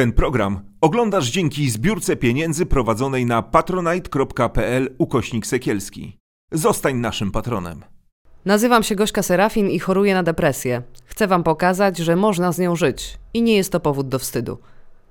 Ten 0.00 0.12
program 0.12 0.60
oglądasz 0.80 1.30
dzięki 1.30 1.70
zbiórce 1.70 2.16
pieniędzy 2.16 2.66
prowadzonej 2.66 3.26
na 3.26 3.42
patronite.pl 3.42 4.94
ukośnik 4.98 5.46
sekielski. 5.46 6.16
Zostań 6.52 6.96
naszym 6.96 7.30
patronem. 7.30 7.84
Nazywam 8.44 8.82
się 8.82 8.94
Gośka 8.94 9.22
Serafin 9.22 9.70
i 9.70 9.78
choruję 9.78 10.14
na 10.14 10.22
depresję. 10.22 10.82
Chcę 11.04 11.26
Wam 11.26 11.42
pokazać, 11.42 11.98
że 11.98 12.16
można 12.16 12.52
z 12.52 12.58
nią 12.58 12.76
żyć 12.76 13.18
i 13.34 13.42
nie 13.42 13.56
jest 13.56 13.72
to 13.72 13.80
powód 13.80 14.08
do 14.08 14.18
wstydu. 14.18 14.58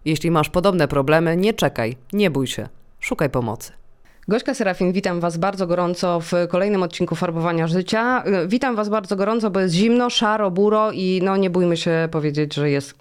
Jeśli 0.06 0.32
masz 0.32 0.50
podobne 0.50 0.88
problemy, 0.88 1.38
nie 1.38 1.54
czekaj, 1.54 1.98
nie 2.14 2.32
bój 2.32 2.48
się, 2.48 2.70
szukaj 3.00 3.30
pomocy. 3.30 3.72
Gośka 4.28 4.54
Serafin, 4.54 4.92
witam 4.92 5.20
Was 5.20 5.38
bardzo 5.38 5.68
gorąco 5.68 6.20
w 6.20 6.32
kolejnym 6.50 6.84
odcinku 6.84 7.16
Farbowania 7.16 7.68
Życia. 7.68 8.24
Witam 8.48 8.76
Was 8.76 8.90
bardzo 8.90 9.16
gorąco, 9.16 9.52
bo 9.52 9.60
jest 9.60 9.76
zimno, 9.76 10.10
szaro, 10.10 10.52
buro 10.52 10.92
i 10.92 11.22
no 11.24 11.38
nie 11.38 11.50
bójmy 11.50 11.78
się 11.78 12.08
powiedzieć, 12.12 12.54
że 12.54 12.70
jest 12.70 12.94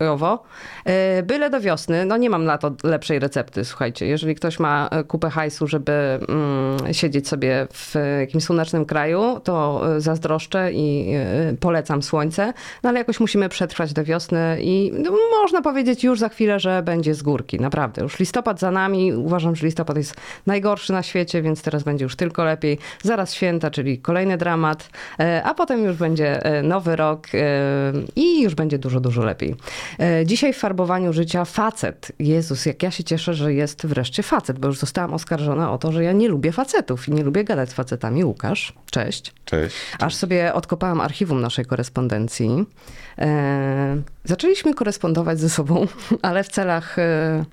owo. 0.00 0.42
E, 0.84 1.22
byle 1.22 1.50
do 1.50 1.60
wiosny, 1.60 2.04
no 2.04 2.16
nie 2.16 2.30
mam 2.30 2.44
na 2.44 2.58
to 2.58 2.72
lepszej 2.84 3.18
recepty, 3.18 3.64
słuchajcie. 3.64 4.06
Jeżeli 4.06 4.34
ktoś 4.34 4.58
ma 4.58 4.88
e, 4.90 5.04
kupę 5.04 5.30
hajsu, 5.30 5.66
żeby 5.66 5.92
mm, 5.92 6.94
siedzieć 6.94 7.28
sobie 7.28 7.66
w 7.72 7.94
jakimś 8.20 8.44
słonecznym 8.44 8.84
kraju, 8.84 9.40
to 9.44 9.82
e, 9.96 10.00
zazdroszczę 10.00 10.72
i 10.72 11.08
polecam 11.60 12.02
słońce. 12.02 12.52
No 12.82 12.90
ale 12.90 12.98
jakoś 12.98 13.20
musimy 13.20 13.48
przetrwać 13.48 13.92
do 13.92 14.04
wiosny 14.04 14.58
i 14.60 14.92
no, 15.04 15.12
można 15.42 15.62
powiedzieć 15.62 16.04
już 16.04 16.18
za 16.18 16.28
chwilę, 16.28 16.60
że 16.60 16.82
będzie 16.82 17.14
z 17.14 17.22
górki. 17.22 17.60
Naprawdę. 17.60 18.02
Już 18.02 18.18
listopad 18.18 18.60
za 18.60 18.70
nami. 18.70 19.12
Uważam, 19.12 19.56
że 19.56 19.66
listopad 19.66 19.96
jest 19.96 20.14
najgorszy 20.46 20.92
na 20.92 21.02
świecie, 21.02 21.42
więc 21.42 21.62
teraz 21.62 21.82
będzie 21.82 22.04
już 22.04 22.16
tylko 22.16 22.44
lepiej. 22.44 22.78
Zaraz 23.02 23.34
święta, 23.34 23.70
czyli 23.70 23.98
kolejny 23.98 24.36
dramat, 24.36 24.90
a 25.44 25.54
potem 25.54 25.84
już 25.84 25.96
będzie 25.96 26.40
nowy 26.62 26.96
rok 26.96 27.26
i 28.16 28.42
już 28.42 28.54
będzie 28.54 28.78
dużo, 28.78 29.00
dużo 29.00 29.22
lepiej. 29.22 29.56
E, 30.00 30.26
dzisiaj 30.26 30.52
w 30.52 30.56
farbowaniu 30.56 31.12
życia 31.12 31.44
facet. 31.44 32.12
Jezus, 32.18 32.66
jak 32.66 32.82
ja 32.82 32.90
się 32.90 33.04
cieszę, 33.04 33.34
że 33.34 33.54
jest 33.54 33.86
wreszcie 33.86 34.22
facet, 34.22 34.58
bo 34.58 34.68
już 34.68 34.78
zostałam 34.78 35.14
oskarżona 35.14 35.72
o 35.72 35.78
to, 35.78 35.92
że 35.92 36.04
ja 36.04 36.12
nie 36.12 36.28
lubię 36.28 36.52
facetów 36.52 37.08
i 37.08 37.12
nie 37.12 37.24
lubię 37.24 37.44
gadać 37.44 37.70
z 37.70 37.72
facetami. 37.72 38.24
Łukasz, 38.24 38.72
cześć. 38.90 39.34
Cześć. 39.44 39.76
Aż 39.98 40.14
sobie 40.14 40.54
odkopałam 40.54 41.00
archiwum 41.00 41.40
naszej 41.40 41.64
korespondencji. 41.64 42.64
E, 43.18 44.02
zaczęliśmy 44.24 44.74
korespondować 44.74 45.40
ze 45.40 45.48
sobą, 45.48 45.86
ale 46.22 46.44
w 46.44 46.48
celach 46.48 46.98
e, 46.98 47.44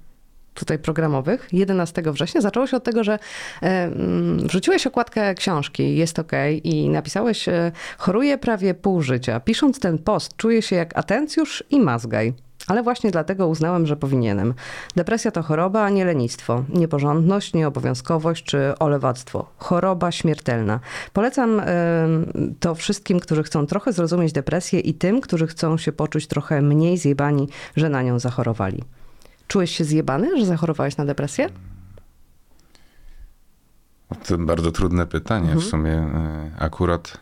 tutaj 0.56 0.80
programowych 0.80 1.48
11 1.52 2.02
września 2.06 2.42
zaczęło 2.42 2.68
się 2.68 2.78
od 2.78 2.84
tego, 2.84 3.04
że 3.04 3.14
e, 3.14 3.20
mm, 3.62 4.48
wrzuciłeś 4.48 4.88
okładkę 4.88 5.36
książki 5.36 5.96
Jest 5.96 6.20
OK 6.20 6.32
i 6.64 6.90
napisałeś 6.90 7.50
e, 7.50 7.72
choruję 7.98 8.38
prawie 8.38 8.74
pół 8.74 9.02
życia. 9.02 9.40
Pisząc 9.40 9.80
ten 9.80 9.98
post 9.98 10.38
czuję 10.38 10.62
się 10.62 10.76
jak 10.76 10.98
atencjusz 10.98 11.64
i 11.70 11.80
mazgaj. 11.80 12.34
Ale 12.68 12.84
właśnie 12.84 13.12
dlatego 13.12 13.48
uznałem, 13.48 13.88
że 13.88 13.96
powinienem. 13.96 14.54
Depresja 14.96 15.32
to 15.32 15.44
choroba, 15.44 15.84
a 15.84 15.90
nie 15.90 16.06
lenistwo. 16.06 16.64
Nieporządność, 16.70 17.54
nieobowiązkowość 17.54 18.44
czy 18.44 18.78
olewactwo. 18.80 19.46
Choroba 19.58 20.12
śmiertelna. 20.12 20.80
Polecam 21.14 21.60
y, 21.60 21.64
to 22.60 22.76
wszystkim, 22.76 23.20
którzy 23.20 23.44
chcą 23.44 23.66
trochę 23.66 23.94
zrozumieć 23.94 24.34
depresję 24.34 24.80
i 24.80 24.94
tym, 24.94 25.22
którzy 25.22 25.48
chcą 25.48 25.78
się 25.78 25.92
poczuć 25.92 26.28
trochę 26.28 26.62
mniej 26.62 26.98
zjebani, 26.98 27.48
że 27.76 27.90
na 27.90 28.02
nią 28.02 28.20
zachorowali. 28.20 28.84
Czułeś 29.48 29.72
się 29.72 29.84
zjebany, 29.84 30.40
że 30.40 30.46
zachorowałeś 30.46 30.98
na 30.98 31.06
depresję? 31.06 31.50
To 34.28 34.38
bardzo 34.38 34.72
trudne 34.72 35.06
pytanie. 35.06 35.52
Mhm. 35.52 35.60
W 35.60 35.64
sumie 35.64 35.92
e, 35.92 36.52
akurat 36.60 37.18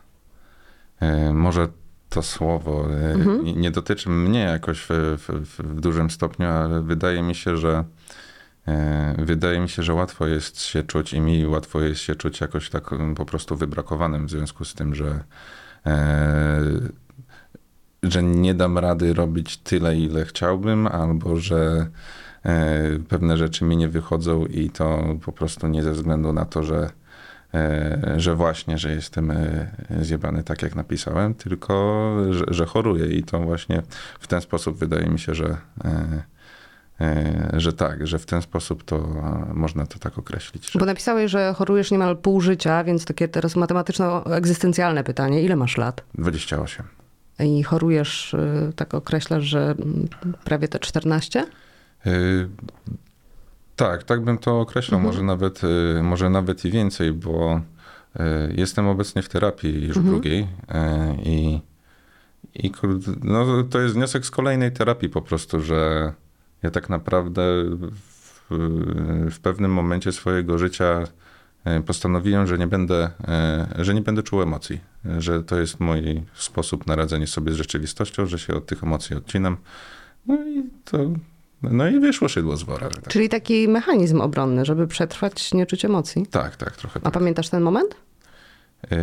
e, 0.99 1.33
może 1.33 1.67
to 2.09 2.21
słowo 2.21 2.87
e, 2.91 3.13
mhm. 3.13 3.45
nie 3.45 3.71
dotyczy 3.71 4.09
mnie 4.09 4.39
jakoś 4.39 4.79
w, 4.79 4.89
w, 4.89 5.59
w, 5.59 5.79
dużym 5.79 6.09
stopniu, 6.09 6.47
ale 6.47 6.81
wydaje 6.81 7.21
mi 7.21 7.35
się, 7.35 7.57
że 7.57 7.83
wydaje 9.17 9.59
mi 9.59 9.69
się, 9.69 9.83
że 9.83 9.93
łatwo 9.93 10.27
jest 10.27 10.61
się 10.61 10.83
czuć 10.83 11.13
i 11.13 11.21
mi 11.21 11.47
łatwo 11.47 11.81
jest 11.81 12.01
się 12.01 12.15
czuć 12.15 12.41
jakoś 12.41 12.69
tak 12.69 12.89
po 13.15 13.25
prostu 13.25 13.55
wybrakowanym 13.55 14.27
w 14.27 14.29
związku 14.29 14.65
z 14.65 14.73
tym, 14.73 14.95
że 14.95 15.23
że 18.03 18.23
nie 18.23 18.53
dam 18.53 18.77
rady 18.77 19.13
robić 19.13 19.57
tyle, 19.57 19.97
ile 19.97 20.25
chciałbym, 20.25 20.87
albo 20.87 21.37
że 21.37 21.87
e, 22.45 22.99
pewne 23.09 23.37
rzeczy 23.37 23.65
mi 23.65 23.77
nie 23.77 23.87
wychodzą 23.87 24.45
i 24.45 24.69
to 24.69 25.03
po 25.25 25.31
prostu 25.31 25.67
nie 25.67 25.83
ze 25.83 25.91
względu 25.91 26.33
na 26.33 26.45
to, 26.45 26.63
że, 26.63 26.89
e, 27.53 28.13
że 28.17 28.35
właśnie, 28.35 28.77
że 28.77 28.91
jestem 28.91 29.31
e, 29.31 29.67
zjebany 30.01 30.43
tak, 30.43 30.61
jak 30.61 30.75
napisałem, 30.75 31.33
tylko 31.33 32.15
że, 32.29 32.45
że 32.47 32.65
choruję 32.65 33.05
i 33.05 33.23
to 33.23 33.39
właśnie 33.39 33.81
w 34.19 34.27
ten 34.27 34.41
sposób 34.41 34.77
wydaje 34.77 35.07
mi 35.07 35.19
się, 35.19 35.35
że 35.35 35.57
że 37.53 37.73
tak, 37.73 38.07
że 38.07 38.19
w 38.19 38.25
ten 38.25 38.41
sposób 38.41 38.83
to 38.83 39.07
można 39.53 39.85
to 39.85 39.99
tak 39.99 40.17
określić. 40.17 40.71
Że... 40.71 40.79
Bo 40.79 40.85
napisałeś, 40.85 41.31
że 41.31 41.53
chorujesz 41.57 41.91
niemal 41.91 42.17
pół 42.17 42.41
życia, 42.41 42.83
więc 42.83 43.05
takie 43.05 43.27
teraz 43.27 43.55
matematyczno-egzystencjalne 43.55 45.03
pytanie. 45.03 45.41
Ile 45.41 45.55
masz 45.55 45.77
lat? 45.77 46.03
28 46.15 47.02
i 47.39 47.63
chorujesz, 47.63 48.33
y, 48.33 48.73
tak 48.75 48.93
określasz, 48.93 49.43
że 49.43 49.75
mm, 49.79 50.07
prawie 50.43 50.67
te 50.67 50.79
14? 50.79 51.45
Yy, 52.05 52.49
tak, 53.75 54.03
tak 54.03 54.21
bym 54.21 54.37
to 54.37 54.59
określał, 54.59 54.99
mhm. 54.99 55.13
może, 55.13 55.25
nawet, 55.25 55.63
yy, 55.63 56.03
może 56.03 56.29
nawet 56.29 56.65
i 56.65 56.71
więcej, 56.71 57.13
bo 57.13 57.61
yy, 58.15 58.25
jestem 58.55 58.87
obecnie 58.87 59.21
w 59.21 59.29
terapii 59.29 59.87
już 59.87 59.97
mhm. 59.97 60.13
drugiej 60.15 60.41
y, 60.41 60.47
i, 61.23 61.61
i 62.55 62.71
no, 63.23 63.63
to 63.63 63.81
jest 63.81 63.95
wniosek 63.95 64.25
z 64.25 64.31
kolejnej 64.31 64.71
terapii 64.71 65.09
po 65.09 65.21
prostu, 65.21 65.61
że 65.61 66.13
ja 66.63 66.71
tak 66.71 66.89
naprawdę 66.89 67.41
w, 68.49 68.57
w 69.31 69.39
pewnym 69.39 69.71
momencie 69.71 70.11
swojego 70.11 70.57
życia 70.57 71.03
postanowiłem, 71.85 72.47
że 72.47 72.57
nie 72.57 72.67
będę, 72.67 73.09
e, 73.27 73.67
że 73.79 73.93
nie 73.93 74.01
będę 74.01 74.23
czuł 74.23 74.41
emocji, 74.41 74.81
że 75.17 75.43
to 75.43 75.59
jest 75.59 75.79
mój 75.79 76.23
sposób 76.33 76.87
na 76.87 76.95
radzenie 76.95 77.27
sobie 77.27 77.51
z 77.51 77.55
rzeczywistością, 77.55 78.25
że 78.25 78.39
się 78.39 78.53
od 78.53 78.65
tych 78.65 78.83
emocji 78.83 79.15
odcinam. 79.15 79.57
No 80.27 80.35
i 80.35 80.63
to, 80.85 80.97
no 81.63 81.87
i 81.87 81.99
wyszło 81.99 82.27
szydło 82.27 82.57
z 82.57 82.63
wora. 82.63 82.89
Tak. 82.89 83.07
Czyli 83.07 83.29
taki 83.29 83.67
mechanizm 83.67 84.21
obronny, 84.21 84.65
żeby 84.65 84.87
przetrwać, 84.87 85.53
nie 85.53 85.65
czuć 85.65 85.85
emocji? 85.85 86.27
Tak, 86.27 86.55
tak, 86.55 86.75
trochę. 86.75 86.99
A 86.99 87.03
tak. 87.03 87.13
pamiętasz 87.13 87.49
ten 87.49 87.63
moment? 87.63 87.95
Yy, 88.91 88.97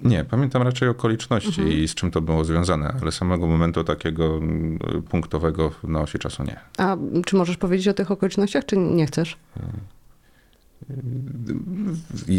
nie, 0.00 0.24
pamiętam 0.24 0.62
raczej 0.62 0.88
okoliczności 0.88 1.60
mhm. 1.60 1.78
i 1.78 1.88
z 1.88 1.94
czym 1.94 2.10
to 2.10 2.20
było 2.20 2.44
związane, 2.44 2.94
ale 3.02 3.12
samego 3.12 3.46
momentu 3.46 3.84
takiego 3.84 4.36
mm, 4.36 4.78
punktowego 5.08 5.72
na 5.84 6.00
osi 6.00 6.18
czasu 6.18 6.42
nie. 6.42 6.60
A 6.78 6.96
czy 7.26 7.36
możesz 7.36 7.56
powiedzieć 7.56 7.88
o 7.88 7.94
tych 7.94 8.10
okolicznościach, 8.10 8.64
czy 8.64 8.76
nie 8.76 9.06
chcesz? 9.06 9.36
Yy. 9.56 9.62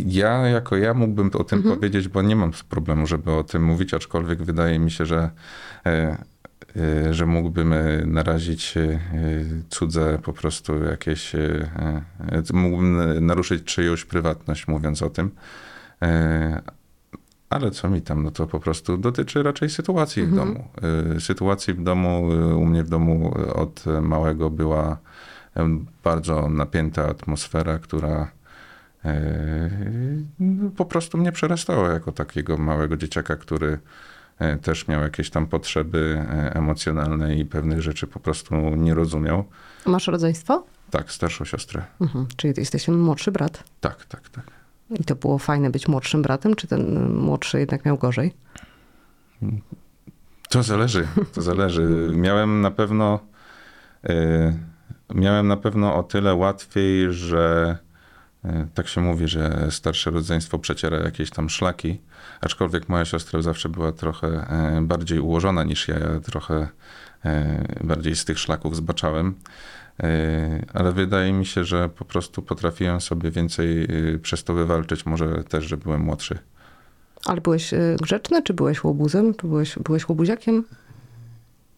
Ja 0.06 0.48
jako 0.48 0.78
ja 0.78 0.94
mógłbym 0.94 1.32
o 1.34 1.44
tym 1.44 1.60
mhm. 1.60 1.76
powiedzieć, 1.76 2.08
bo 2.08 2.22
nie 2.22 2.36
mam 2.36 2.52
problemu, 2.70 3.08
żeby 3.08 3.32
o 3.32 3.44
tym 3.44 3.64
mówić, 3.64 3.94
aczkolwiek 3.94 4.44
wydaje 4.44 4.80
mi 4.80 4.92
się, 4.92 5.06
że, 5.06 5.30
e, 5.86 6.18
e, 6.76 7.14
że 7.14 7.26
mógłbym 7.26 7.74
e, 7.74 8.06
narazić 8.06 8.74
cudze 9.70 10.20
po 10.24 10.34
prostu 10.34 10.84
jakieś, 10.84 11.34
mógłbym 12.54 13.26
naruszyć 13.26 13.64
czyjąś 13.64 14.06
prywatność 14.06 14.68
mówiąc 14.68 15.02
o 15.02 15.10
tym. 15.10 15.32
Ale 17.50 17.72
co 17.72 17.90
mi 17.90 18.02
tam, 18.02 18.24
no 18.24 18.32
to 18.32 18.48
po 18.48 18.60
prostu 18.60 18.98
dotyczy 18.98 19.44
raczej 19.44 19.70
sytuacji 19.70 20.24
mhm. 20.24 20.42
w 20.42 20.46
domu. 20.46 20.68
Sytuacji 21.20 21.74
w 21.74 21.84
domu, 21.84 22.30
u 22.58 22.66
mnie 22.66 22.84
w 22.84 22.90
domu 22.90 23.34
od 23.54 23.84
małego 24.02 24.50
była 24.50 24.98
bardzo 26.04 26.50
napięta 26.50 27.08
atmosfera, 27.08 27.80
która 27.80 28.32
po 30.78 30.86
prostu 30.86 31.18
mnie 31.18 31.32
przerastała 31.32 31.90
jako 31.90 32.12
takiego 32.12 32.58
małego 32.58 32.98
dzieciaka, 32.98 33.36
który 33.36 33.80
e, 34.40 34.58
też 34.58 34.88
miał 34.88 35.02
jakieś 35.02 35.30
tam 35.30 35.48
potrzeby 35.48 36.26
e, 36.30 36.56
emocjonalne 36.56 37.36
i 37.36 37.46
pewnych 37.46 37.82
rzeczy 37.82 38.08
po 38.08 38.20
prostu 38.20 38.56
nie 38.56 38.94
rozumiał. 38.94 39.46
Masz 39.86 40.08
rodzeństwo? 40.08 40.66
Tak, 40.90 41.12
starszą 41.12 41.46
siostrę. 41.46 41.84
Mhm, 42.02 42.28
czyli 42.36 42.54
ty 42.54 42.62
jesteś 42.62 42.88
młodszy 42.88 43.32
brat? 43.32 43.64
Tak, 43.80 44.06
tak, 44.06 44.30
tak. 44.30 44.44
I 45.00 45.04
to 45.04 45.16
było 45.16 45.38
fajne 45.38 45.70
być 45.70 45.88
młodszym 45.88 46.22
bratem, 46.22 46.56
czy 46.56 46.68
ten 46.68 47.10
młodszy 47.14 47.60
jednak 47.60 47.86
miał 47.86 47.98
gorzej? 47.98 48.34
To 50.50 50.64
zależy, 50.64 51.08
to 51.34 51.42
zależy. 51.42 52.12
Miałem 52.14 52.62
na 52.62 52.72
pewno 52.72 53.20
miałem 55.16 55.48
na 55.48 55.58
pewno 55.58 55.96
o 55.96 56.04
tyle 56.04 56.36
łatwiej, 56.36 57.14
że 57.14 57.78
e, 57.78 57.91
tak 58.74 58.88
się 58.88 59.02
mówi, 59.02 59.28
że 59.28 59.68
starsze 59.70 60.12
rodzeństwo 60.12 60.60
przeciera 60.60 60.98
jakieś 60.98 61.30
tam 61.30 61.50
szlaki, 61.50 62.02
aczkolwiek 62.42 62.90
moja 62.90 63.06
siostra 63.06 63.42
zawsze 63.42 63.70
była 63.70 63.92
trochę 63.92 64.28
e, 64.28 64.82
bardziej 64.82 65.20
ułożona 65.20 65.64
niż 65.64 65.88
ja, 65.88 66.00
ja 66.00 66.20
trochę 66.20 66.68
e, 67.26 67.66
bardziej 67.84 68.16
z 68.16 68.26
tych 68.26 68.40
szlaków 68.40 68.76
zbaczałem. 68.76 69.36
Ale 70.74 70.92
wydaje 70.92 71.34
mi 71.34 71.46
się, 71.46 71.64
że 71.64 71.90
po 71.90 72.06
prostu 72.06 72.42
potrafiłem 72.42 73.02
sobie 73.02 73.32
więcej 73.32 73.88
przez 74.22 74.44
to 74.44 74.54
wywalczyć, 74.54 75.06
może 75.06 75.44
też, 75.44 75.66
że 75.66 75.78
byłem 75.78 76.02
młodszy. 76.02 76.38
Ale 77.26 77.42
byłeś 77.42 77.72
grzeczny, 78.02 78.44
czy 78.44 78.54
byłeś 78.54 78.84
łobuzem? 78.84 79.34
Czy 79.34 79.48
byłeś, 79.48 79.80
byłeś 79.80 80.10
łobuziakiem? 80.10 80.64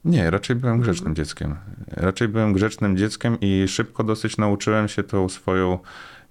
Nie, 0.06 0.30
raczej 0.30 0.56
byłem 0.56 0.80
grzecznym 0.80 1.16
dzieckiem. 1.16 1.56
Raczej 1.88 2.28
byłem 2.28 2.54
grzecznym 2.54 2.98
dzieckiem 2.98 3.38
i 3.42 3.68
szybko 3.68 4.04
dosyć 4.04 4.38
nauczyłem 4.38 4.88
się 4.88 5.04
tą 5.04 5.30
swoją 5.30 5.80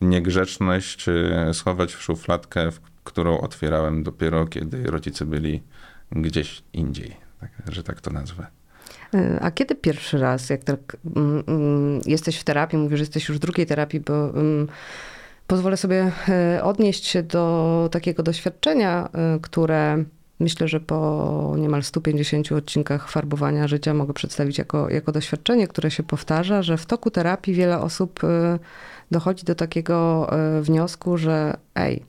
niegrzeczność 0.00 1.08
e, 1.08 1.54
schować 1.54 1.94
w 1.94 2.02
szufladkę, 2.02 2.70
którą 3.04 3.40
otwierałem 3.40 4.02
dopiero 4.02 4.46
kiedy 4.46 4.82
rodzice 4.82 5.24
byli 5.24 5.62
gdzieś 6.12 6.62
indziej, 6.72 7.16
tak, 7.40 7.50
że 7.68 7.82
tak 7.82 8.00
to 8.00 8.10
nazwę. 8.10 8.46
Y, 9.14 9.38
A 9.40 9.50
kiedy 9.50 9.74
pierwszy 9.74 10.18
raz, 10.18 10.50
jak 10.50 10.64
tak 10.64 10.96
mm, 11.16 11.42
mm, 11.46 12.00
jesteś 12.06 12.38
w 12.38 12.44
terapii, 12.44 12.78
mówisz, 12.78 12.98
że 12.98 13.02
jesteś 13.02 13.28
już 13.28 13.38
w 13.38 13.40
drugiej 13.40 13.66
terapii, 13.66 14.00
bo 14.00 14.30
mm, 14.30 14.68
pozwolę 15.46 15.76
sobie 15.76 16.12
y, 16.58 16.62
odnieść 16.62 17.06
się 17.06 17.22
do 17.22 17.88
takiego 17.92 18.22
doświadczenia, 18.22 19.08
y, 19.36 19.40
które 19.40 20.04
myślę, 20.42 20.68
że 20.68 20.80
po 20.80 21.54
niemal 21.58 21.82
150 21.82 22.52
odcinkach 22.52 23.08
farbowania 23.08 23.68
życia 23.68 23.94
mogę 23.94 24.14
przedstawić 24.14 24.58
jako, 24.58 24.90
jako 24.90 25.12
doświadczenie, 25.12 25.68
które 25.68 25.90
się 25.90 26.02
powtarza, 26.02 26.62
że 26.62 26.76
w 26.76 26.86
toku 26.86 27.10
terapii 27.10 27.54
wiele 27.54 27.80
osób 27.80 28.24
y, 28.24 28.28
dochodzi 29.10 29.44
do 29.44 29.54
takiego 29.54 30.28
y, 30.58 30.62
wniosku, 30.62 31.18
że 31.18 31.56
ej, 31.74 32.02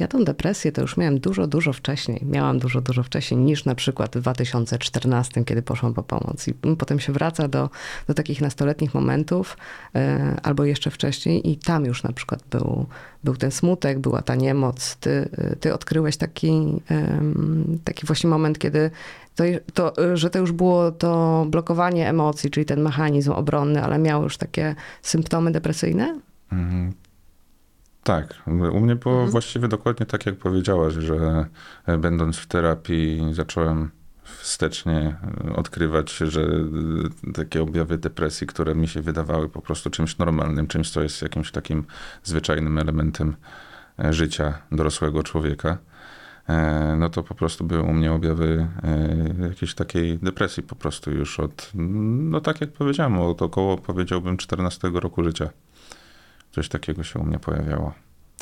ja 0.00 0.08
tą 0.08 0.24
depresję 0.24 0.72
to 0.72 0.80
już 0.80 0.96
miałem 0.96 1.20
dużo, 1.20 1.46
dużo 1.46 1.72
wcześniej. 1.72 2.20
Miałam 2.24 2.58
dużo, 2.58 2.80
dużo 2.80 3.02
wcześniej 3.02 3.40
niż 3.40 3.64
na 3.64 3.74
przykład 3.74 4.16
w 4.16 4.20
2014, 4.20 5.44
kiedy 5.44 5.62
poszłam 5.62 5.94
po 5.94 6.02
pomoc. 6.02 6.48
I 6.48 6.54
potem 6.54 7.00
się 7.00 7.12
wraca 7.12 7.48
do, 7.48 7.70
do 8.06 8.14
takich 8.14 8.40
nastoletnich 8.40 8.94
momentów, 8.94 9.56
e, 9.94 10.36
albo 10.42 10.64
jeszcze 10.64 10.90
wcześniej, 10.90 11.50
i 11.50 11.56
tam 11.56 11.84
już 11.84 12.02
na 12.02 12.12
przykład 12.12 12.42
był, 12.50 12.86
był 13.24 13.36
ten 13.36 13.50
smutek, 13.50 13.98
była 13.98 14.22
ta 14.22 14.34
niemoc. 14.34 14.96
Ty, 14.96 15.28
ty 15.60 15.74
odkryłeś 15.74 16.16
taki, 16.16 16.82
taki 17.84 18.06
właśnie 18.06 18.30
moment, 18.30 18.58
kiedy 18.58 18.90
to, 19.34 19.44
to, 19.74 20.16
że 20.16 20.30
to 20.30 20.38
już 20.38 20.52
było 20.52 20.92
to 20.92 21.46
blokowanie 21.48 22.08
emocji, 22.08 22.50
czyli 22.50 22.66
ten 22.66 22.82
mechanizm 22.82 23.32
obronny, 23.32 23.82
ale 23.82 23.98
miało 23.98 24.24
już 24.24 24.36
takie 24.36 24.74
symptomy 25.02 25.52
depresyjne? 25.52 26.20
Mhm. 26.52 26.92
Tak, 28.02 28.34
u 28.46 28.80
mnie 28.80 28.96
było 28.96 29.14
Mhm. 29.14 29.30
właściwie 29.30 29.68
dokładnie 29.68 30.06
tak, 30.06 30.26
jak 30.26 30.36
powiedziałaś, 30.36 30.94
że 30.94 31.46
e, 31.86 31.98
będąc 31.98 32.36
w 32.36 32.46
terapii 32.46 33.22
zacząłem 33.32 33.90
wstecznie 34.24 35.16
e, 35.48 35.56
odkrywać, 35.56 36.16
że 36.16 36.42
e, 36.42 37.32
takie 37.32 37.62
objawy 37.62 37.98
depresji, 37.98 38.46
które 38.46 38.74
mi 38.74 38.88
się 38.88 39.02
wydawały 39.02 39.48
po 39.48 39.62
prostu 39.62 39.90
czymś 39.90 40.18
normalnym, 40.18 40.66
czymś, 40.66 40.90
co 40.90 41.02
jest 41.02 41.22
jakimś 41.22 41.50
takim 41.52 41.84
zwyczajnym 42.22 42.78
elementem 42.78 43.36
życia 44.10 44.58
dorosłego 44.72 45.22
człowieka, 45.22 45.78
no 46.98 47.08
to 47.08 47.22
po 47.22 47.34
prostu 47.34 47.64
były 47.64 47.82
u 47.82 47.92
mnie 47.92 48.12
objawy 48.12 48.68
jakiejś 49.48 49.74
takiej 49.74 50.18
depresji 50.18 50.62
po 50.62 50.76
prostu 50.76 51.10
już 51.10 51.40
od, 51.40 51.70
no 51.74 52.40
tak 52.40 52.60
jak 52.60 52.72
powiedziałem, 52.72 53.20
od 53.20 53.42
około 53.42 53.76
powiedziałbym 53.78 54.36
14 54.36 54.90
roku 54.94 55.24
życia. 55.24 55.50
Coś 56.52 56.68
takiego 56.68 57.04
się 57.04 57.18
u 57.18 57.24
mnie 57.24 57.38
pojawiało. 57.38 57.92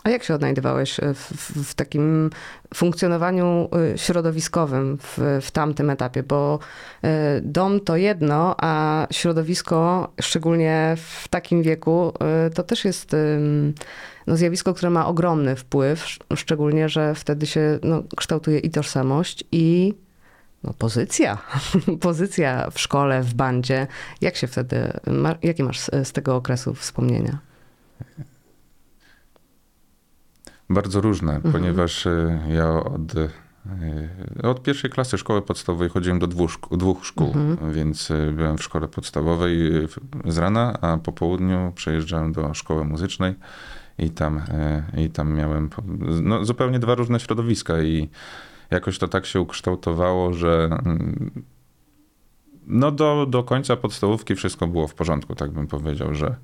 A 0.04 0.10
jak 0.10 0.24
się 0.24 0.34
odnajdywałeś 0.34 1.00
w, 1.14 1.36
w, 1.36 1.70
w 1.70 1.74
takim 1.74 2.30
funkcjonowaniu 2.74 3.68
y, 3.94 3.98
środowiskowym 3.98 4.98
w, 4.98 5.18
w 5.42 5.50
tamtym 5.50 5.90
etapie? 5.90 6.22
Bo 6.22 6.58
y, 7.04 7.08
dom 7.42 7.80
to 7.80 7.96
jedno, 7.96 8.54
a 8.58 9.06
środowisko, 9.10 10.12
szczególnie 10.20 10.96
w 10.96 11.28
takim 11.28 11.62
wieku, 11.62 12.12
to 12.54 12.62
też 12.62 12.84
jest 12.84 13.16
no, 14.26 14.36
zjawisko, 14.36 14.74
które 14.74 14.90
ma 14.90 15.06
ogromny 15.06 15.56
wpływ, 15.56 16.04
sz- 16.04 16.38
szczególnie, 16.40 16.88
że 16.88 17.14
wtedy 17.14 17.46
się 17.46 17.78
no, 17.82 18.02
kształtuje 18.16 18.58
i 18.58 18.70
tożsamość, 18.70 19.44
i 19.52 19.94
no, 20.64 20.74
pozycja. 20.78 21.38
pozycja 22.00 22.70
w 22.70 22.80
szkole, 22.80 23.22
w 23.22 23.34
bandzie. 23.34 23.86
Jak 24.20 24.36
się 24.36 24.46
wtedy, 24.46 24.92
jakie 25.42 25.64
masz 25.64 25.80
z 25.80 26.12
tego 26.12 26.36
okresu 26.36 26.74
wspomnienia? 26.74 27.47
Bardzo 30.70 31.00
różne, 31.00 31.34
Mhm. 31.34 31.52
ponieważ 31.52 32.06
e, 32.06 32.40
ja 32.48 32.70
od, 32.70 33.14
e, 33.16 33.28
od 34.42 34.62
pierwszej 34.62 34.90
klasy 34.90 35.18
szkoły 35.18 35.42
podstawowej 35.42 35.88
chodziłem 35.88 36.18
do 36.18 36.26
dwóch, 36.26 36.50
dwóch 36.70 37.06
szkół, 37.06 37.32
Mhm. 37.34 37.72
więc 37.72 38.10
e, 38.10 38.32
byłem 38.32 38.58
w 38.58 38.62
szkole 38.62 38.88
podstawowej 38.88 39.70
z 40.24 40.38
rana, 40.38 40.78
a 40.80 40.96
po 40.96 41.12
południu 41.12 41.72
przejeżdżałem 41.74 42.32
do 42.32 42.54
szkoły 42.54 42.84
muzycznej 42.84 43.34
i 43.98 44.10
tam, 44.10 44.40
i 44.96 45.10
tam 45.10 45.34
miałem 45.34 45.70
no, 46.22 46.44
zupełnie 46.44 46.78
dwa 46.78 46.94
różne 46.94 47.20
środowiska 47.20 47.82
i 47.82 48.08
jakoś 48.70 48.98
to 48.98 49.08
tak 49.08 49.26
się 49.26 49.40
ukształtowało, 49.40 50.32
że 50.32 50.64
mm, 50.84 51.30
no 52.66 52.90
do, 52.90 53.26
do 53.30 53.42
końca 53.42 53.76
podstawówki 53.76 54.34
wszystko 54.34 54.66
było 54.66 54.86
w 54.88 54.94
porządku, 54.94 55.34
tak 55.34 55.50
bym 55.50 55.66
powiedział, 55.66 56.14
że 56.14 56.36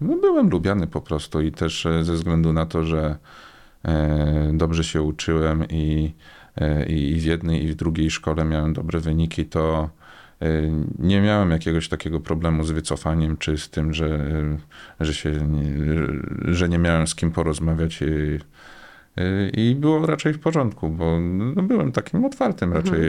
no 0.00 0.16
byłem 0.16 0.50
lubiany 0.50 0.86
po 0.86 1.00
prostu 1.00 1.40
i 1.40 1.52
też 1.52 1.86
e, 1.86 2.04
ze 2.04 2.12
względu 2.12 2.52
na 2.52 2.66
to, 2.66 2.84
że 2.84 3.16
e, 3.84 4.50
dobrze 4.54 4.84
się 4.84 5.02
uczyłem 5.02 5.64
i, 5.70 6.14
e, 6.56 6.86
i 6.86 7.20
w 7.20 7.24
jednej 7.24 7.64
i 7.64 7.68
w 7.68 7.74
drugiej 7.74 8.10
szkole 8.10 8.44
miałem 8.44 8.72
dobre 8.72 9.00
wyniki, 9.00 9.44
to 9.44 9.90
e, 10.42 10.48
nie 10.98 11.20
miałem 11.20 11.50
jakiegoś 11.50 11.88
takiego 11.88 12.20
problemu 12.20 12.64
z 12.64 12.70
wycofaniem, 12.70 13.36
czy 13.36 13.58
z 13.58 13.70
tym, 13.70 13.94
że, 13.94 14.06
e, 14.06 14.58
że, 15.00 15.14
się 15.14 15.30
nie, 15.30 15.64
że 16.54 16.68
nie 16.68 16.78
miałem 16.78 17.06
z 17.06 17.14
kim 17.14 17.30
porozmawiać 17.30 18.02
i, 18.02 18.04
e, 19.16 19.48
i 19.48 19.74
było 19.74 20.06
raczej 20.06 20.32
w 20.32 20.38
porządku, 20.38 20.90
bo 20.90 21.20
no, 21.20 21.62
byłem 21.62 21.92
takim 21.92 22.24
otwartym 22.24 22.72
raczej 22.72 23.00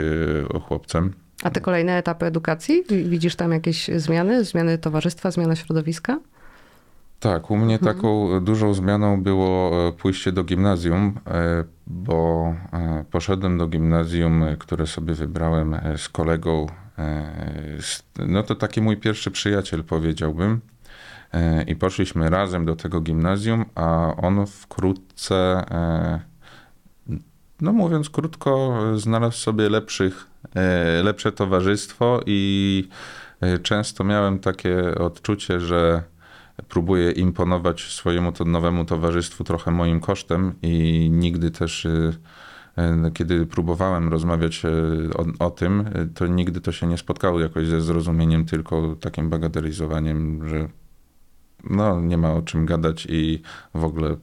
e, 0.56 0.60
chłopcem. 0.60 1.14
A 1.44 1.50
te 1.50 1.62
kolejne 1.62 1.98
etapy 1.98 2.26
edukacji? 2.26 2.84
Wi- 2.90 3.04
Widzisz 3.10 3.36
tam 3.36 3.52
jakieś 3.52 3.88
zmiany? 3.96 4.44
Zmiany 4.46 4.78
towarzystwa, 4.78 5.32
zmiana 5.32 5.56
środowiska? 5.56 6.20
Tak, 7.20 7.52
u 7.52 7.58
mnie 7.58 7.76
Mhm. 7.76 7.96
taką 7.96 8.40
dużą 8.40 8.74
zmianą 8.74 9.24
było 9.24 9.72
e, 9.88 9.92
pójście 9.92 10.32
do 10.32 10.44
gimnazjum, 10.44 11.20
e, 11.28 11.64
bo 11.88 12.54
e, 12.74 13.04
poszedłem 13.12 13.58
do 13.58 13.68
gimnazjum, 13.68 14.44
które 14.60 14.88
sobie 14.88 15.14
wybrałem 15.14 15.76
z 15.98 16.10
kolegą. 16.10 16.68
No 18.28 18.44
to 18.44 18.56
taki 18.56 18.82
mój 18.82 18.98
pierwszy 18.98 19.32
przyjaciel, 19.32 19.84
powiedziałbym. 19.84 20.62
I 21.68 21.76
poszliśmy 21.76 22.30
razem 22.30 22.66
do 22.66 22.76
tego 22.76 23.02
gimnazjum, 23.02 23.66
a 23.76 24.16
on 24.16 24.48
wkrótce, 24.48 25.64
no 27.62 27.74
mówiąc 27.74 28.10
krótko, 28.10 28.80
znalazł 28.96 29.38
sobie 29.38 29.70
lepszych, 29.70 30.28
lepsze 31.04 31.32
towarzystwo 31.32 32.22
i 32.26 32.90
e, 33.42 33.60
często 33.60 34.04
miałem 34.04 34.40
takie 34.40 34.96
odczucie, 34.96 35.60
że 35.60 36.04
próbuję 36.70 37.12
imponować 37.12 37.82
swojemu 37.82 38.32
to 38.32 38.46
nowemu 38.46 38.86
towarzystwu 38.86 39.44
trochę 39.44 39.72
moim 39.72 40.00
kosztem 40.00 40.54
i 40.62 41.10
nigdy 41.12 41.52
też, 41.52 41.86
y, 41.86 42.14
kiedy 43.14 43.46
próbowałem 43.46 44.10
rozmawiać 44.10 44.64
o, 45.16 45.46
o 45.46 45.52
tym, 45.52 45.90
to 46.16 46.28
nigdy 46.28 46.62
to 46.62 46.72
się 46.72 46.88
nie 46.88 46.98
spotkało 46.98 47.40
jakoś 47.40 47.68
ze 47.68 47.82
zrozumieniem, 47.82 48.46
tylko 48.46 48.96
takim 49.00 49.30
bagatelizowaniem, 49.30 50.48
że 50.50 50.68
no 51.70 52.02
nie 52.02 52.18
ma 52.18 52.34
o 52.34 52.42
czym 52.42 52.66
gadać 52.66 53.08
i 53.10 53.42
w 53.74 53.84
ogóle 53.84 54.16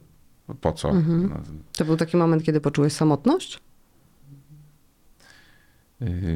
po 0.61 0.71
co. 0.71 0.89
Mhm. 0.89 1.29
No, 1.29 1.35
To 1.77 1.85
był 1.85 1.97
taki 1.97 2.17
moment, 2.17 2.43
kiedy 2.43 2.61
poczułeś 2.61 2.93
samotność 2.93 3.59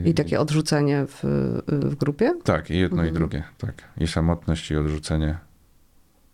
i 0.05 0.13
takie 0.13 0.39
odrzucenie 0.39 1.05
w, 1.07 1.23
w 1.67 1.95
grupie? 1.95 2.33
Tak, 2.43 2.69
i 2.69 2.77
jedno 2.77 3.03
i 3.03 3.07
Mhm. 3.07 3.13
drugie, 3.15 3.43
tak. 3.57 3.83
I 3.97 4.07
samotność, 4.07 4.71
i 4.71 4.75
odrzucenie. 4.77 5.37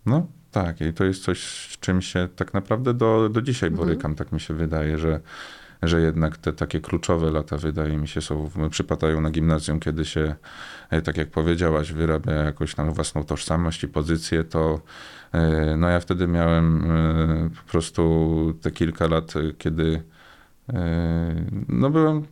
No, 0.06 0.28
tak, 0.52 0.82
i 0.82 0.94
to 0.94 1.04
jest 1.06 1.24
coś, 1.24 1.44
z 1.74 1.80
czym 1.80 2.02
się 2.02 2.28
tak 2.36 2.54
naprawdę 2.54 2.94
do, 2.94 3.30
do 3.30 3.42
dzisiaj 3.42 3.70
Mhm. 3.70 3.88
borykam, 3.88 4.16
tak 4.16 4.32
mi 4.32 4.40
się 4.40 4.54
wydaje, 4.54 4.98
że, 4.98 5.20
że 5.84 6.02
jednak 6.02 6.38
te 6.38 6.54
takie 6.54 6.80
kluczowe 6.82 7.32
lata, 7.32 7.58
wydaje 7.58 7.98
mi 7.98 8.08
się, 8.08 8.22
są, 8.22 8.50
przypadają 8.70 9.22
na 9.22 9.30
gimnazjum, 9.32 9.80
kiedy 9.80 10.06
się, 10.06 10.36
e, 10.90 11.02
tak 11.02 11.18
jak 11.18 11.30
powiedziałaś, 11.32 11.92
wyrabia 11.94 12.34
jakąś 12.34 12.76
tam 12.76 12.94
własną 12.94 13.24
tożsamość 13.24 13.84
i 13.84 13.88
pozycję, 13.88 14.44
to 14.44 14.82
e, 15.32 15.76
no 15.78 15.90
ja 15.90 16.00
wtedy 16.00 16.28
miałem 16.28 16.92
e, 16.92 17.50
po 17.66 17.72
prostu 17.72 18.54
te 18.62 18.72
kilka 18.72 19.08
lat, 19.08 19.34
kiedy 19.58 20.04
no 21.70 21.90
byłem 21.90 22.24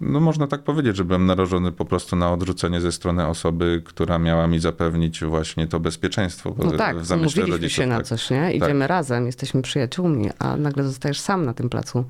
no 0.00 0.20
można 0.20 0.46
tak 0.46 0.62
powiedzieć, 0.62 0.96
że 0.96 1.04
byłem 1.04 1.26
narażony 1.26 1.72
po 1.72 1.84
prostu 1.84 2.16
na 2.16 2.32
odrzucenie 2.32 2.80
ze 2.80 2.92
strony 2.92 3.26
osoby, 3.26 3.82
która 3.84 4.18
miała 4.18 4.46
mi 4.46 4.58
zapewnić 4.58 5.24
właśnie 5.24 5.66
to 5.66 5.80
bezpieczeństwo. 5.80 6.54
No 6.58 6.70
tak, 6.70 6.96
umówiliśmy 6.96 7.46
rodziców, 7.46 7.72
się 7.72 7.86
na 7.86 7.96
tak. 7.96 8.06
coś, 8.06 8.30
nie? 8.30 8.52
Idziemy 8.52 8.86
razem, 8.86 9.26
jesteśmy 9.26 9.62
przyjaciółmi, 9.62 10.30
a 10.38 10.56
nagle 10.56 10.84
zostajesz 10.84 11.20
sam 11.20 11.46
na 11.46 11.54
tym 11.54 11.68
placu 11.68 12.04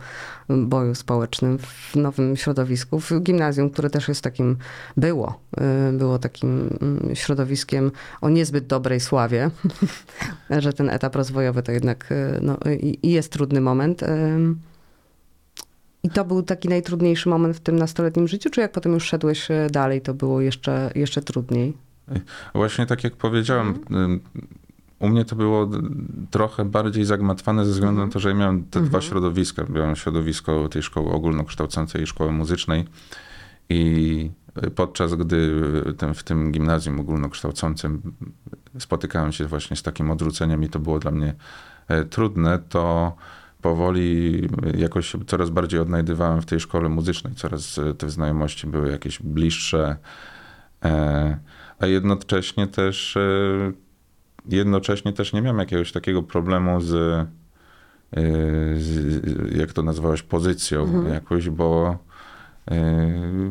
boju 0.49 0.95
społecznym 0.95 1.59
w 1.59 1.97
nowym 1.97 2.37
środowisku, 2.37 3.01
w 3.01 3.21
gimnazjum, 3.21 3.71
które 3.71 3.91
też 3.91 4.09
jest 4.09 4.25
takim, 4.25 4.57
było, 4.97 5.41
y, 5.91 5.93
było 5.93 6.19
takim 6.19 6.79
mm, 6.83 7.17
środowiskiem 7.17 7.91
o 8.21 8.29
niezbyt 8.29 8.67
dobrej 8.67 9.01
sławie, 9.01 9.51
że 10.51 10.73
ten 10.73 10.91
etap 10.91 11.17
rozwojowy 11.17 11.63
to 11.63 11.73
jednak 11.73 12.13
y, 12.13 12.39
no, 12.43 12.59
jest 13.03 13.33
trudny 13.33 13.61
moment. 13.61 14.03
I 16.03 16.11
to 16.11 16.25
był 16.25 16.43
taki 16.43 16.69
najtrudniejszy 16.69 17.29
moment 17.29 17.57
w 17.57 17.61
tym 17.61 17.77
nastoletnim 17.77 18.29
życiu, 18.29 18.51
czy 18.51 18.61
jak 18.61 18.73
potem 18.73 18.93
już 18.93 19.05
szedłeś 19.05 19.51
e, 19.51 19.67
dalej, 19.71 20.01
to 20.01 20.15
było 20.15 20.41
jeszcze, 20.41 20.91
jeszcze 20.95 21.23
trudniej? 21.23 21.77
Właśnie 22.55 22.87
tak 22.87 23.05
jak 23.05 23.17
powiedziałem, 23.17 23.79
ym, 23.91 24.21
u 24.99 25.09
mnie 25.09 25.25
to 25.25 25.37
było 25.37 25.71
trochę 26.31 26.65
bardziej 26.65 27.05
zagmatwane 27.05 27.67
ze 27.67 27.73
względu 27.73 28.07
na 28.07 28.13
to, 28.13 28.21
że 28.21 28.29
ja 28.29 28.35
miałem 28.35 28.65
te 28.65 28.81
dwa 28.81 29.01
środowiska. 29.01 29.65
Miałem 29.69 29.97
środowisko 29.97 30.69
tej 30.69 30.83
szkoły 30.83 31.13
ogólnokształcącej 31.13 32.03
i 32.03 32.07
szkoły 32.07 32.33
muzycznej 32.33 32.85
i 33.69 34.31
podczas 34.75 35.15
gdy 35.15 35.61
w 36.15 36.23
tym 36.23 36.53
gimnazjum 36.53 37.01
ogólnokształcącym 37.01 38.03
spotykałem 38.79 39.33
się 39.33 39.47
właśnie 39.47 39.77
z 39.77 39.83
takim 39.83 40.11
odrzuceniem 40.11 40.65
i 40.65 40.69
to 40.69 40.79
było 40.79 40.99
dla 40.99 41.11
mnie 41.11 41.35
e, 41.89 42.05
trudne, 42.05 42.59
to 42.69 43.13
powoli 43.63 44.49
jakoś 44.79 45.07
się 45.07 45.25
coraz 45.25 45.51
bardziej 45.51 45.81
odnajdywałem 45.81 46.43
w 46.43 46.47
tej 46.47 46.61
szkole 46.61 46.89
muzycznej, 46.89 47.35
coraz 47.35 47.79
e, 47.79 47.95
te 47.95 48.11
znajomości 48.11 48.67
były 48.67 48.91
jakieś 48.91 49.23
bliższe, 49.23 49.97
e, 50.85 51.39
a 51.79 51.87
jednocześnie 51.87 52.67
też 52.67 53.17
e, 53.17 53.73
jednocześnie 54.49 55.13
też 55.13 55.33
nie 55.33 55.43
miałem 55.43 55.59
jakiegoś 55.59 55.93
takiego 55.93 56.23
problemu 56.23 56.81
z, 56.81 57.27
z 58.77 59.57
jak 59.57 59.73
to 59.73 59.83
nazwałeś, 59.83 60.23
pozycją 60.23 61.09
jakoś, 61.13 61.51
bo 61.51 61.99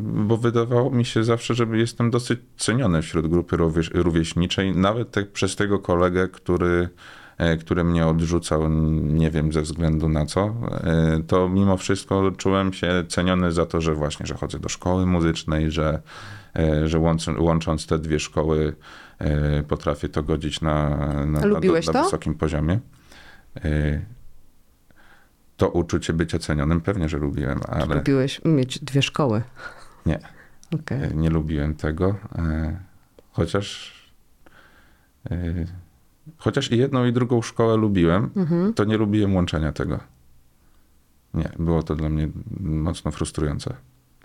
bo 0.02 0.36
wydawało 0.36 0.90
mi 0.90 1.04
się 1.04 1.24
zawsze, 1.24 1.54
że 1.54 1.66
jestem 1.72 2.10
dosyć 2.10 2.40
ceniony 2.56 3.02
wśród 3.02 3.26
grupy 3.26 3.56
rówieś- 3.56 3.90
rówieśniczej, 3.94 4.76
nawet 4.76 5.10
tak 5.10 5.32
przez 5.32 5.56
tego 5.56 5.78
kolegę, 5.78 6.28
który, 6.28 6.88
który 7.60 7.84
mnie 7.84 8.06
odrzucał, 8.06 8.68
nie 9.02 9.30
wiem 9.30 9.52
ze 9.52 9.62
względu 9.62 10.08
na 10.08 10.26
co, 10.26 10.54
e, 10.70 11.22
to 11.26 11.48
mimo 11.48 11.76
wszystko 11.76 12.32
czułem 12.36 12.72
się 12.72 13.04
ceniony 13.08 13.52
za 13.52 13.66
to, 13.66 13.80
że 13.80 13.94
właśnie, 13.94 14.26
że 14.26 14.34
chodzę 14.34 14.58
do 14.58 14.68
szkoły 14.68 15.06
muzycznej, 15.06 15.70
że, 15.70 16.02
e, 16.56 16.88
że 16.88 16.98
łącząc, 16.98 17.38
łącząc 17.38 17.86
te 17.86 17.98
dwie 17.98 18.20
szkoły 18.20 18.76
e, 19.18 19.62
potrafię 19.62 20.08
to 20.08 20.22
godzić 20.22 20.60
na, 20.60 20.88
na, 21.26 21.40
na, 21.40 21.60
na 21.92 22.02
wysokim 22.02 22.34
poziomie. 22.34 22.80
E, 23.64 24.00
To 25.56 25.68
uczucie 25.68 26.12
bycia 26.12 26.38
cenionym 26.38 26.80
pewnie, 26.80 27.08
że 27.08 27.18
lubiłem, 27.18 27.60
ale... 27.68 27.94
Lubiłeś 27.94 28.40
mieć 28.44 28.78
dwie 28.78 29.02
szkoły. 29.02 29.42
Nie. 30.06 30.18
E, 30.90 31.14
Nie 31.14 31.30
lubiłem 31.30 31.74
tego, 31.74 32.14
e, 32.38 32.78
chociaż 33.32 33.92
e, 35.30 35.36
chociaż 36.38 36.72
i 36.72 36.78
jedną 36.78 37.04
i 37.06 37.12
drugą 37.12 37.42
szkołę 37.42 37.76
lubiłem, 37.76 38.30
Mhm. 38.36 38.74
to 38.74 38.84
nie 38.84 38.96
lubiłem 38.96 39.34
łączenia 39.34 39.72
tego. 39.72 40.00
Nie, 41.34 41.50
było 41.58 41.82
to 41.82 41.96
dla 41.96 42.08
mnie 42.08 42.28
mocno 42.60 43.10
frustrujące. 43.10 43.74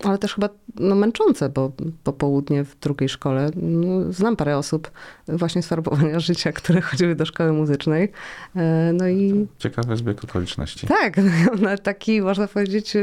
Ale 0.03 0.17
też 0.17 0.33
chyba 0.35 0.49
no, 0.79 0.95
męczące, 0.95 1.49
bo 1.49 1.71
popołudnie 2.03 2.63
w 2.63 2.79
drugiej 2.79 3.09
szkole 3.09 3.51
no, 3.55 4.13
znam 4.13 4.35
parę 4.35 4.57
osób 4.57 4.91
właśnie 5.27 5.63
z 5.63 5.67
farbowania 5.67 6.19
życia, 6.19 6.51
które 6.51 6.81
chodziły 6.91 7.15
do 7.15 7.25
szkoły 7.25 7.53
muzycznej. 7.53 8.11
E, 8.55 8.91
No 8.93 9.07
i 9.07 9.47
Ciekawy 9.59 9.97
zbieg 9.97 10.23
okoliczności. 10.23 10.87
tak, 10.87 11.17
no, 11.45 11.51
ona 11.53 11.77
taki, 11.77 12.21
można 12.21 12.47
powiedzieć, 12.47 12.93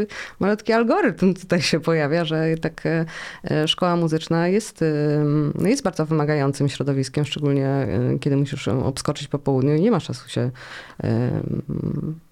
malutki 0.41 0.73
algorytm 0.73 1.35
tutaj 1.35 1.63
się 1.63 1.81
pojawia, 1.81 2.25
że 2.25 2.45
tak 2.61 2.83
szkoła 3.67 3.97
muzyczna 3.97 4.49
jest, 4.49 4.85
no, 5.55 5.69
jest 5.69 5.83
bardzo 5.83 6.07
wymagającym 6.07 6.69
środowiskiem, 6.69 7.25
szczególnie 7.25 7.87
kiedy 8.21 8.37
musisz 8.37 8.69
obskoczyć 8.69 9.29
po 9.29 9.39
południu 9.39 9.75
i 9.75 9.81
nie 9.81 9.91
masz 9.91 10.05
czasu 10.07 10.29
się 10.29 10.51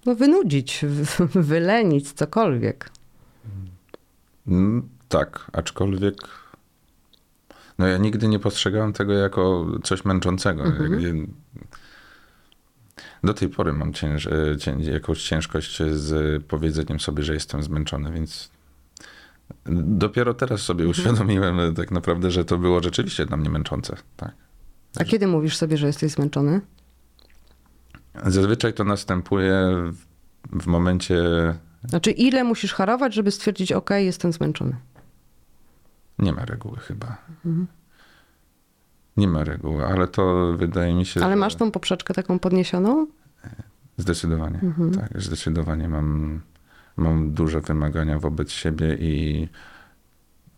no, 0.05 0.15
wynudzić, 0.15 0.85
wy- 0.87 1.41
wylenić, 1.41 2.11
cokolwiek. 2.11 2.89
Mm, 4.47 4.89
Tak, 5.09 5.51
aczkolwiek 5.53 6.15
no 7.77 7.87
ja 7.87 7.97
nigdy 7.97 8.27
nie 8.27 8.39
postrzegałem 8.39 8.93
tego 8.93 9.13
jako 9.13 9.65
coś 9.83 10.05
męczącego. 10.05 10.63
Mhm. 10.63 11.33
Do 13.23 13.33
tej 13.33 13.49
pory 13.49 13.73
mam 13.73 13.93
cięż, 13.93 14.27
e, 14.27 14.31
jakąś 14.79 15.23
ciężkość 15.23 15.77
z 15.83 16.43
powiedzeniem 16.45 16.99
sobie, 16.99 17.23
że 17.23 17.33
jestem 17.33 17.63
zmęczony, 17.63 18.11
więc 18.11 18.51
dopiero 19.85 20.33
teraz 20.33 20.61
sobie 20.61 20.85
Mhm. 20.85 20.91
uświadomiłem 20.91 21.59
e, 21.59 21.73
tak 21.73 21.91
naprawdę, 21.91 22.31
że 22.31 22.45
to 22.45 22.57
było 22.57 22.83
rzeczywiście 22.83 23.25
dla 23.25 23.37
mnie 23.37 23.49
męczące. 23.49 23.97
Tak. 24.17 24.31
A 24.99 25.03
kiedy 25.03 25.27
mówisz 25.27 25.57
sobie, 25.57 25.77
że 25.77 25.87
jesteś 25.87 26.11
zmęczony? 26.11 26.61
Zazwyczaj 28.25 28.73
to 28.73 28.83
następuje 28.83 29.53
w, 30.51 30.61
w 30.63 30.67
momencie, 30.67 31.23
Znaczy, 31.83 32.11
ile 32.11 32.43
musisz 32.43 32.73
harować, 32.73 33.13
żeby 33.13 33.31
stwierdzić, 33.31 33.71
ok, 33.71 33.89
jestem 33.89 34.33
zmęczony? 34.33 34.75
nie 36.19 36.33
ma 36.33 36.45
reguły 36.45 36.77
chyba. 36.77 37.17
Mhm. 37.45 37.67
Nie 39.17 39.27
ma 39.27 39.43
reguły, 39.43 39.85
ale 39.85 40.07
to 40.07 40.53
wydaje 40.57 40.95
mi 40.95 41.05
się, 41.05 41.21
Ale 41.21 41.33
że... 41.33 41.39
masz 41.39 41.55
tą 41.55 41.71
poprzeczkę 41.71 42.13
taką 42.13 42.39
podniesioną? 42.39 43.07
Zdecydowanie, 43.97 44.59
Mhm. 44.63 44.91
tak, 44.91 45.21
zdecydowanie 45.21 45.89
mam, 45.89 46.41
mam 46.97 47.31
duże 47.31 47.61
wymagania 47.61 48.19
wobec 48.19 48.51
siebie 48.51 48.95
i 48.99 49.47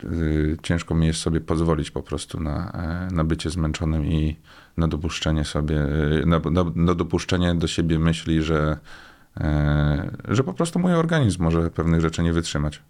y, 0.03 0.58
ciężko 0.63 0.96
mi 0.96 1.08
jest 1.08 1.20
sobie 1.20 1.42
pozwolić 1.42 1.92
po 1.92 2.01
prostu 2.01 2.39
na, 2.39 2.72
e, 3.12 3.13
na 3.13 3.24
bycie 3.24 3.50
zmęczonym 3.50 4.06
i 4.06 4.38
na 4.77 4.88
dopuszczenie 4.88 5.46
sobie, 5.46 5.82
y, 6.22 6.25
na, 6.25 6.39
na, 6.39 6.65
na 6.75 6.96
dopuszczenie 6.96 7.56
do 7.56 7.68
siebie 7.68 8.00
myśli, 8.00 8.42
że, 8.42 8.60
e, 8.62 8.77
że 10.28 10.44
po 10.44 10.54
prostu 10.54 10.80
mój 10.80 10.94
organizm 10.94 11.44
może 11.44 11.70
pewnych 11.70 12.02
rzeczy 12.02 12.24
nie 12.24 12.34
wytrzymać. 12.34 12.82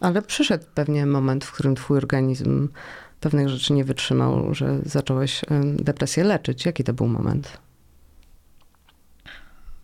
Ale 0.00 0.22
przyszedł 0.22 0.64
pewnie 0.74 1.06
moment, 1.06 1.44
w 1.44 1.52
którym 1.52 1.74
twój 1.74 1.96
organizm 1.98 2.68
pewnych 3.20 3.48
rzeczy 3.48 3.72
nie 3.72 3.84
wytrzymał, 3.84 4.54
że 4.54 4.78
zacząłeś 4.84 5.44
em, 5.50 5.76
depresję 5.76 6.24
leczyć. 6.24 6.66
Jaki 6.66 6.84
to 6.84 6.92
był 6.92 7.06
moment? 7.08 7.58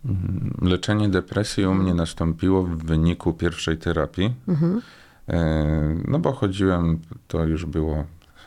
Mm, 0.05 0.57
Leczenie 0.61 1.09
depresji 1.09 1.65
u 1.65 1.73
mnie 1.73 1.93
nastąpiło 1.93 2.63
w 2.63 2.77
wyniku 2.83 3.33
pierwszej 3.33 3.77
terapii. 3.77 4.33
Mhm. 4.47 4.81
E, 5.29 5.95
No 6.07 6.19
bo 6.19 6.33
chodziłem, 6.33 6.99
to 7.27 7.45
już 7.45 7.65
było 7.65 8.05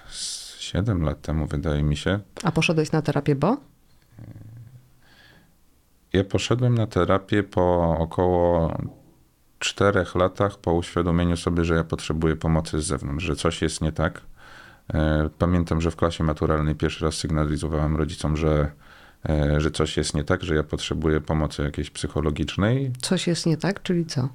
z 0.09 0.57
7 0.59 1.03
lat 1.03 1.21
temu, 1.23 1.47
wydaje 1.47 1.83
mi 1.83 1.97
się. 1.97 2.21
A 2.43 2.53
poszedłeś 2.53 2.93
na 2.93 3.03
terapię, 3.03 3.35
bo? 3.35 3.57
Ja 6.13 6.25
poszedłem 6.25 6.75
na 6.75 6.87
terapię 6.87 7.43
po 7.43 7.97
około 7.99 8.77
czterech 9.59 10.15
latach 10.15 10.59
po 10.59 10.73
uświadomieniu 10.73 11.37
sobie, 11.37 11.65
że 11.65 11.75
ja 11.75 11.85
potrzebuję 11.85 12.37
pomocy 12.37 12.81
z 12.81 12.87
zewnątrz, 12.87 13.25
że 13.25 13.37
coś 13.37 13.63
jest 13.63 13.81
nie 13.81 13.93
tak. 13.93 14.21
E, 14.95 15.29
Pamiętam, 15.39 15.81
że 15.81 15.91
w 15.91 15.97
klasie 15.97 16.25
maturalnej 16.25 16.75
pierwszy 16.75 17.05
raz 17.05 17.15
sygnalizowałem 17.15 17.97
rodzicom, 17.97 18.37
że, 18.37 18.71
e, 19.29 19.61
że 19.61 19.71
coś 19.71 19.97
jest 19.97 20.15
nie 20.15 20.25
tak, 20.25 20.43
że 20.45 20.55
ja 20.55 20.63
potrzebuję 20.63 21.21
pomocy 21.21 21.63
jakiejś 21.63 21.91
psychologicznej, 21.91 22.93
Coś 23.03 23.27
jest 23.27 23.47
nie 23.47 23.57
tak, 23.57 23.83
czyli 23.83 24.07
co? 24.07 24.21
e, 24.21 24.29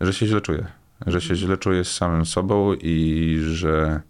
że 0.00 0.12
się 0.12 0.26
źle 0.26 0.40
czuję. 0.40 0.66
Że 1.06 1.20
się 1.20 1.34
źle 1.34 1.56
czuję 1.56 1.84
z 1.84 1.92
samym 1.92 2.26
sobą 2.26 2.74
i 2.74 3.38
że 3.44 4.00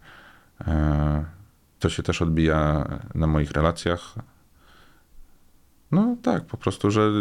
to 1.79 1.89
się 1.89 2.03
też 2.03 2.21
odbija 2.21 2.87
na 3.15 3.27
moich 3.27 3.51
relacjach. 3.51 4.15
No 5.91 6.17
tak, 6.21 6.45
po 6.45 6.57
prostu, 6.57 6.91
że 6.91 7.11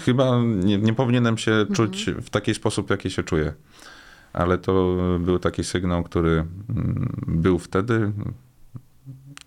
chyba 0.00 0.42
nie, 0.42 0.78
nie 0.78 0.94
powinienem 0.94 1.38
się 1.38 1.66
czuć 1.72 2.10
w 2.22 2.30
taki 2.30 2.54
sposób, 2.54 2.90
jaki 2.90 3.10
się 3.10 3.22
czuję. 3.22 3.52
Ale 4.32 4.58
to 4.58 4.96
był 5.20 5.38
taki 5.38 5.64
sygnał, 5.64 6.04
który 6.04 6.30
mm, 6.30 7.16
był 7.26 7.58
wtedy 7.58 8.12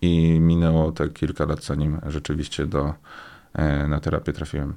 i 0.02 0.40
minęło 0.40 0.92
te 0.92 1.08
kilka 1.08 1.44
lat, 1.44 1.64
zanim 1.64 2.00
rzeczywiście 2.06 2.66
do, 2.66 2.94
e, 3.54 3.88
na 3.88 4.00
terapię 4.00 4.32
trafiłem. 4.32 4.74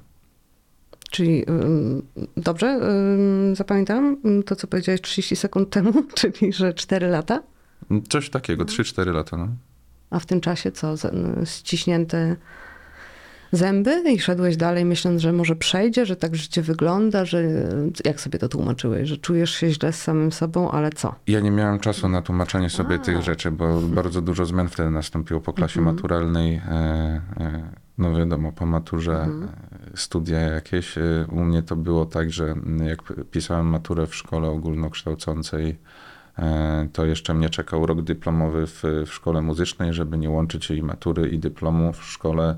Czyli 1.11 1.49
ym, 1.49 2.01
dobrze 2.37 2.67
ym, 2.67 3.55
zapamiętam 3.55 4.17
to, 4.45 4.55
co 4.55 4.67
powiedziałeś 4.67 5.01
30 5.01 5.35
sekund 5.35 5.69
temu, 5.69 5.93
czyli 6.17 6.53
że 6.53 6.73
4 6.73 7.07
lata? 7.07 7.43
Coś 8.09 8.29
takiego, 8.29 8.65
3-4 8.65 9.13
lata. 9.13 9.37
No. 9.37 9.47
A 10.09 10.19
w 10.19 10.25
tym 10.25 10.41
czasie 10.41 10.71
co? 10.71 10.95
Ściśnięte 11.45 12.35
zęby 13.51 14.11
i 14.11 14.19
szedłeś 14.19 14.57
dalej 14.57 14.85
myśląc, 14.85 15.21
że 15.21 15.33
może 15.33 15.55
przejdzie, 15.55 16.05
że 16.05 16.15
tak 16.15 16.35
życie 16.35 16.61
wygląda, 16.61 17.25
że 17.25 17.43
jak 18.05 18.21
sobie 18.21 18.39
to 18.39 18.49
tłumaczyłeś, 18.49 19.09
że 19.09 19.17
czujesz 19.17 19.51
się 19.51 19.69
źle 19.69 19.93
z 19.93 20.01
samym 20.01 20.31
sobą, 20.31 20.71
ale 20.71 20.89
co? 20.89 21.15
Ja 21.27 21.39
nie 21.39 21.51
miałem 21.51 21.79
czasu 21.79 22.09
na 22.09 22.21
tłumaczenie 22.21 22.69
sobie 22.69 22.99
tych 22.99 23.21
rzeczy, 23.21 23.51
bo 23.51 23.81
bardzo 23.81 24.21
dużo 24.21 24.45
zmian 24.45 24.67
wtedy 24.69 24.89
nastąpiło 24.89 25.41
po 25.41 25.53
klasie 25.53 25.81
maturalnej. 25.81 26.55
E, 26.55 26.61
e, 27.39 27.71
no 27.97 28.15
wiadomo, 28.15 28.51
po 28.51 28.65
maturze 28.65 29.13
e, 29.13 29.97
studia 29.97 30.39
jakieś. 30.39 30.95
U 31.31 31.43
mnie 31.43 31.63
to 31.63 31.75
było 31.75 32.05
tak, 32.05 32.31
że 32.31 32.55
jak 32.87 32.99
pisałem 33.31 33.65
maturę 33.65 34.07
w 34.07 34.15
szkole 34.15 34.49
ogólnokształcącej, 34.49 35.77
to 36.93 37.05
jeszcze 37.05 37.33
mnie 37.33 37.49
czekał 37.49 37.85
rok 37.85 38.01
dyplomowy 38.01 38.67
w, 38.67 38.83
w 39.05 39.13
szkole 39.13 39.41
muzycznej, 39.41 39.93
żeby 39.93 40.17
nie 40.17 40.29
łączyć 40.29 40.71
i 40.71 40.83
matury 40.83 41.29
i 41.29 41.39
dyplomu 41.39 41.93
w 41.93 42.03
szkole 42.03 42.55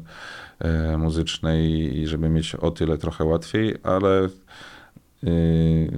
muzycznej 0.98 1.98
i 1.98 2.08
żeby 2.08 2.30
mieć 2.30 2.56
o 2.56 2.72
tyle 2.72 2.98
trochę 2.98 3.24
łatwiej, 3.24 3.76
ale 3.84 4.30
y, 5.24 5.98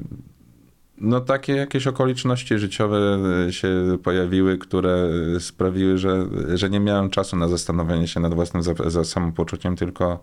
No 0.98 1.22
takie 1.22 1.56
jakieś 1.56 1.88
okoliczności 1.88 2.58
życiowe 2.58 3.18
e, 3.48 3.54
się 3.54 3.98
pojawiły, 4.04 4.58
które 4.58 5.08
sprawiły, 5.40 5.98
że, 5.98 6.26
że 6.54 6.70
nie 6.70 6.80
miałem 6.80 7.10
czasu 7.10 7.36
na 7.38 7.48
zastanowienie 7.48 8.08
się 8.08 8.20
nad 8.20 8.34
własnym 8.34 8.64
za, 8.64 8.74
za 8.88 9.04
samopoczuciem, 9.04 9.76
tylko, 9.76 10.20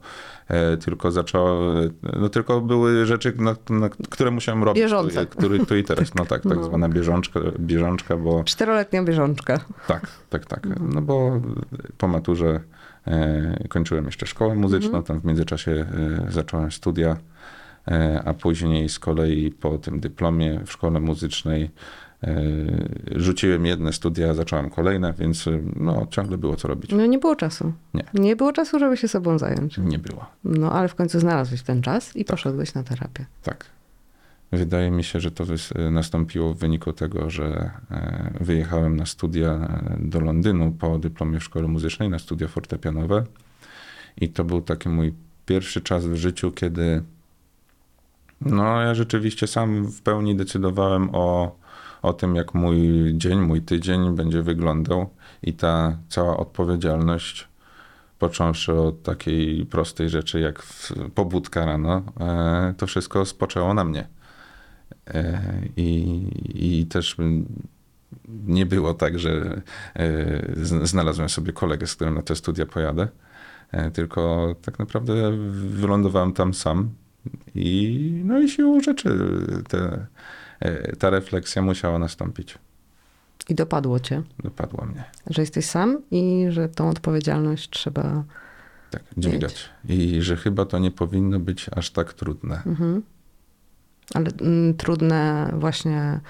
e, 0.49 0.77
tylko 0.77 1.11
zaczęło, 1.11 1.73
no 2.21 2.29
tylko 2.29 2.61
były 2.61 3.07
rzeczy, 3.07 3.33
na, 3.39 3.57
na, 3.71 3.89
które 3.89 4.31
musiałem 4.31 4.65
robić. 4.65 4.83
Bieżące. 4.83 5.27
Który, 5.27 5.67
tu 5.67 5.77
i 5.77 5.85
teraz, 5.85 6.15
no 6.15 6.25
tak, 6.27 6.43
tak 6.43 6.57
No. 6.57 6.65
zwana 6.65 6.89
bieżączka, 6.89 7.41
bieżączka, 7.59 8.17
bo 8.17 8.45
Czteroletnia 8.45 9.03
bieżączka. 9.03 9.61
tak, 9.87 10.07
tak, 10.31 10.47
tak. 10.47 10.67
No 10.95 11.03
bo 11.03 11.41
po 11.99 12.09
maturze 12.09 12.49
e, 12.49 12.82
kończyłem 13.69 14.05
jeszcze 14.05 14.27
szkołę 14.27 14.55
muzyczną, 14.55 15.03
tam 15.03 15.21
w 15.21 15.25
międzyczasie 15.25 15.71
e, 15.71 16.33
zacząłem 16.33 16.73
studia, 16.73 17.17
e, 17.89 18.23
a 18.25 18.35
później 18.35 18.89
z 18.89 18.99
kolei 18.99 19.51
po 19.51 19.79
tym 19.79 20.01
dyplomie 20.01 20.61
w 20.67 20.73
szkole 20.73 21.01
muzycznej 21.01 21.71
e, 22.23 22.37
rzuciłem 23.17 23.67
jedne 23.67 23.93
studia, 23.93 24.35
zacząłem 24.35 24.71
kolejne, 24.71 25.13
więc 25.13 25.49
e, 25.49 25.61
no, 25.77 26.07
ciągle 26.11 26.39
było 26.39 26.57
co 26.57 26.69
robić. 26.69 26.91
No 26.93 27.07
nie 27.07 27.19
było 27.19 27.37
czasu. 27.37 27.73
Nie. 27.95 28.05
Nie 28.15 28.37
było 28.37 28.53
czasu, 28.53 28.79
żeby 28.79 28.97
się 28.97 29.09
sobą 29.09 29.39
zająć. 29.39 29.79
Nie 29.79 29.99
było. 29.99 30.27
No 30.45 30.73
ale 30.73 30.89
w 30.89 30.95
końcu 30.95 31.21
znalazłeś 31.21 31.63
ten 31.63 31.83
czas 31.83 32.17
i 32.17 32.25
poszedłeś 32.25 32.75
na 32.75 32.83
terapię. 32.83 33.27
Tak. 33.43 33.67
Wydaje 34.53 34.91
mi 34.91 35.05
się, 35.05 35.21
że 35.21 35.31
to 35.31 35.45
nastąpiło 35.91 36.55
w 36.55 36.59
wyniku 36.59 36.93
tego, 36.93 37.31
że 37.31 37.71
e, 37.91 38.33
wyjechałem 38.41 38.97
na 38.97 39.07
studia 39.07 39.51
e, 39.51 39.97
do 40.01 40.21
Londynu 40.21 40.73
po 40.73 40.99
dyplomie 40.99 41.41
w 41.41 41.45
szkole 41.45 41.69
muzycznej, 41.69 42.09
na 42.09 42.19
studia 42.19 42.49
fortepianowe. 42.49 43.25
I 44.21 44.29
to 44.29 44.45
był 44.45 44.63
taki 44.63 44.89
mój 44.89 45.15
pierwszy 45.47 45.81
czas 45.81 46.07
w 46.07 46.15
życiu, 46.15 46.53
kiedy 46.53 47.03
no, 48.41 48.81
ja 48.81 48.95
rzeczywiście 48.95 49.47
sam 49.47 49.85
w 49.87 50.03
pełni 50.03 50.37
decydowałem 50.37 51.09
o, 51.13 51.57
o 52.03 52.13
tym, 52.13 52.37
jak 52.37 52.55
mój 52.55 52.79
dzień, 53.15 53.41
mój 53.41 53.63
tydzień 53.63 54.17
będzie 54.17 54.43
wyglądał. 54.43 55.11
I 55.43 55.53
ta 55.53 55.97
cała 56.09 56.37
odpowiedzialność, 56.37 57.49
począwszy 58.19 58.73
od 58.73 59.03
takiej 59.03 59.67
prostej 59.67 60.09
rzeczy 60.09 60.41
jak 60.41 60.63
pobudka 61.15 61.67
rano, 61.67 62.03
e, 62.21 62.75
to 62.77 62.87
wszystko 62.87 63.25
spoczęło 63.25 63.75
na 63.75 63.85
mnie. 63.85 64.22
E, 65.15 65.41
I, 65.77 66.23
I 66.55 66.87
też 66.87 67.17
nie 68.47 68.67
było 68.67 68.95
tak, 68.95 69.19
że 69.19 69.63
e, 69.95 70.87
znalazłem 70.87 71.29
sobie 71.29 71.53
kolegę, 71.53 71.87
z 71.87 71.95
którym 71.95 72.15
na 72.15 72.23
te 72.23 72.37
studia 72.37 72.67
pojadę, 72.67 73.09
e, 73.73 73.91
tylko 73.91 74.55
tak 74.63 74.79
naprawdę 74.79 75.13
wylądowałem 75.53 76.33
tam 76.33 76.55
sam 76.55 76.91
i 77.55 78.23
no 78.25 78.41
i 78.41 78.49
siłą 78.49 78.81
rzeczy 78.81 79.19
te, 79.69 80.07
ta 80.99 81.11
refleksja 81.11 81.63
musiała 81.63 81.99
nastąpić. 81.99 82.59
I 83.49 83.55
dopadło 83.55 84.01
cię, 84.01 84.23
Dopadła 84.43 84.87
mnie. 84.87 85.05
że 85.31 85.43
jesteś 85.43 85.65
sam 85.65 85.99
i 86.11 86.47
że 86.49 86.69
tą 86.69 86.89
odpowiedzialność 86.89 87.71
trzeba. 87.71 88.25
Tak, 88.91 89.03
dźwigać. 89.17 89.69
I 89.89 90.23
że 90.23 90.37
chyba 90.37 90.65
to 90.65 90.79
nie 90.79 90.91
powinno 90.91 91.41
być 91.41 91.67
aż 91.77 91.91
tak 91.91 92.13
trudne. 92.13 92.63
Mhm. 92.67 93.03
Ale 94.15 94.31
mm, 94.41 94.75
trudne 94.75 95.51
właśnie 95.59 96.21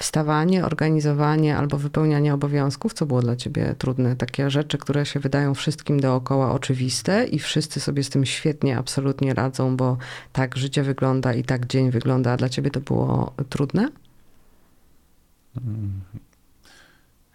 wstawanie, 0.00 0.64
organizowanie 0.64 1.56
albo 1.56 1.78
wypełnianie 1.78 2.34
obowiązków. 2.34 2.92
Co 2.94 3.06
było 3.06 3.20
dla 3.22 3.36
ciebie 3.36 3.74
trudne? 3.78 4.16
Takie 4.16 4.50
rzeczy, 4.50 4.78
które 4.78 5.06
się 5.06 5.20
wydają 5.20 5.54
wszystkim 5.54 6.00
dookoła 6.00 6.52
oczywiste 6.52 7.26
i 7.26 7.38
wszyscy 7.38 7.80
sobie 7.80 8.04
z 8.04 8.10
tym 8.10 8.24
świetnie, 8.24 8.78
absolutnie 8.78 9.34
radzą, 9.34 9.76
bo 9.76 9.96
tak 10.32 10.56
życie 10.56 10.82
wygląda 10.82 11.34
i 11.34 11.44
tak 11.44 11.66
dzień 11.66 11.90
wygląda. 11.90 12.32
A 12.32 12.36
dla 12.36 12.48
ciebie 12.48 12.70
to 12.70 12.80
było 12.80 13.32
trudne? 13.48 13.88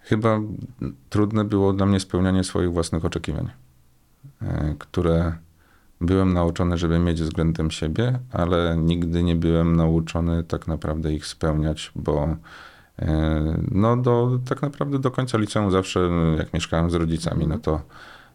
Chyba 0.02 0.40
trudne 1.10 1.44
było 1.44 1.74
dla 1.74 1.86
mnie 1.86 2.00
spełnianie 2.00 2.44
swoich 2.44 2.72
własnych 2.72 3.06
oczekiwań, 3.06 3.50
e, 4.42 4.76
które 4.80 5.38
byłem 6.02 6.34
nauczony, 6.34 6.78
żeby 6.78 7.00
mieć 7.00 7.22
względem 7.22 7.72
siebie, 7.72 8.20
ale 8.32 8.78
nigdy 8.78 9.24
nie 9.24 9.36
byłem 9.36 9.76
nauczony 9.76 10.44
tak 10.44 10.68
naprawdę 10.68 11.14
ich 11.14 11.26
spełniać, 11.26 11.92
bo 11.96 12.36
e, 13.00 13.58
no 13.72 13.98
do, 13.98 14.40
tak 14.50 14.62
naprawdę 14.62 15.00
do 15.00 15.12
końca 15.12 15.38
liceum 15.38 15.72
zawsze, 15.72 16.10
jak 16.38 16.54
mieszkałem 16.54 16.90
z 16.90 16.94
rodzicami, 16.94 17.48
no 17.48 17.60
to 17.60 17.82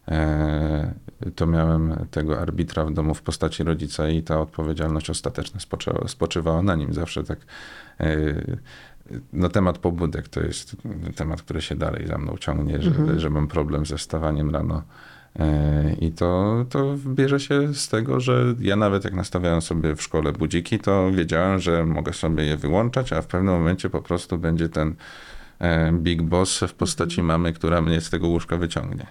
e, 0.08 0.94
to 1.36 1.46
miałem 1.46 2.06
tego 2.10 2.40
arbitra 2.40 2.84
w 2.84 2.92
domu 2.92 3.14
w 3.14 3.22
postaci 3.22 3.64
rodzica 3.64 4.08
i 4.08 4.22
ta 4.22 4.40
odpowiedzialność 4.40 5.10
ostateczna 5.10 5.60
spoczęła, 5.60 6.08
spoczywała 6.08 6.62
na 6.62 6.74
nim. 6.74 6.94
Zawsze 6.94 7.24
tak 7.24 7.38
e, 8.00 8.16
no 9.32 9.48
temat 9.48 9.78
pobudek 9.78 10.28
to 10.28 10.40
jest 10.40 10.76
temat, 11.16 11.42
który 11.42 11.62
się 11.62 11.74
dalej 11.74 12.06
za 12.06 12.18
mną 12.18 12.36
ciągnie, 12.40 12.82
że, 12.82 13.20
że 13.20 13.30
mam 13.30 13.48
problem 13.48 13.86
ze 13.86 13.96
wstawaniem 13.96 14.50
rano. 14.50 14.82
E, 15.38 15.92
I 16.00 16.12
to, 16.12 16.64
to 16.70 16.94
bierze 17.06 17.40
się 17.40 17.74
z 17.74 17.88
tego, 17.88 18.20
że 18.20 18.54
ja 18.60 18.76
nawet 18.76 19.04
jak 19.04 19.14
nastawiałem 19.14 19.62
sobie 19.62 19.96
w 19.96 20.02
szkole 20.02 20.32
budziki, 20.32 20.78
to 20.78 21.10
wiedziałem, 21.12 21.58
że 21.60 21.86
mogę 21.86 22.12
sobie 22.12 22.44
je 22.44 22.56
wyłączać, 22.56 23.12
a 23.12 23.22
w 23.22 23.26
pewnym 23.26 23.54
momencie 23.54 23.90
po 23.90 24.02
prostu 24.02 24.38
będzie 24.38 24.68
ten 24.68 24.94
e, 25.58 25.92
big 25.92 26.22
boss 26.22 26.60
w 26.68 26.74
postaci 26.74 27.22
mamy, 27.22 27.52
która 27.52 27.82
mnie 27.82 28.00
z 28.00 28.10
tego 28.10 28.28
łóżka 28.28 28.56
wyciągnie. 28.56 29.06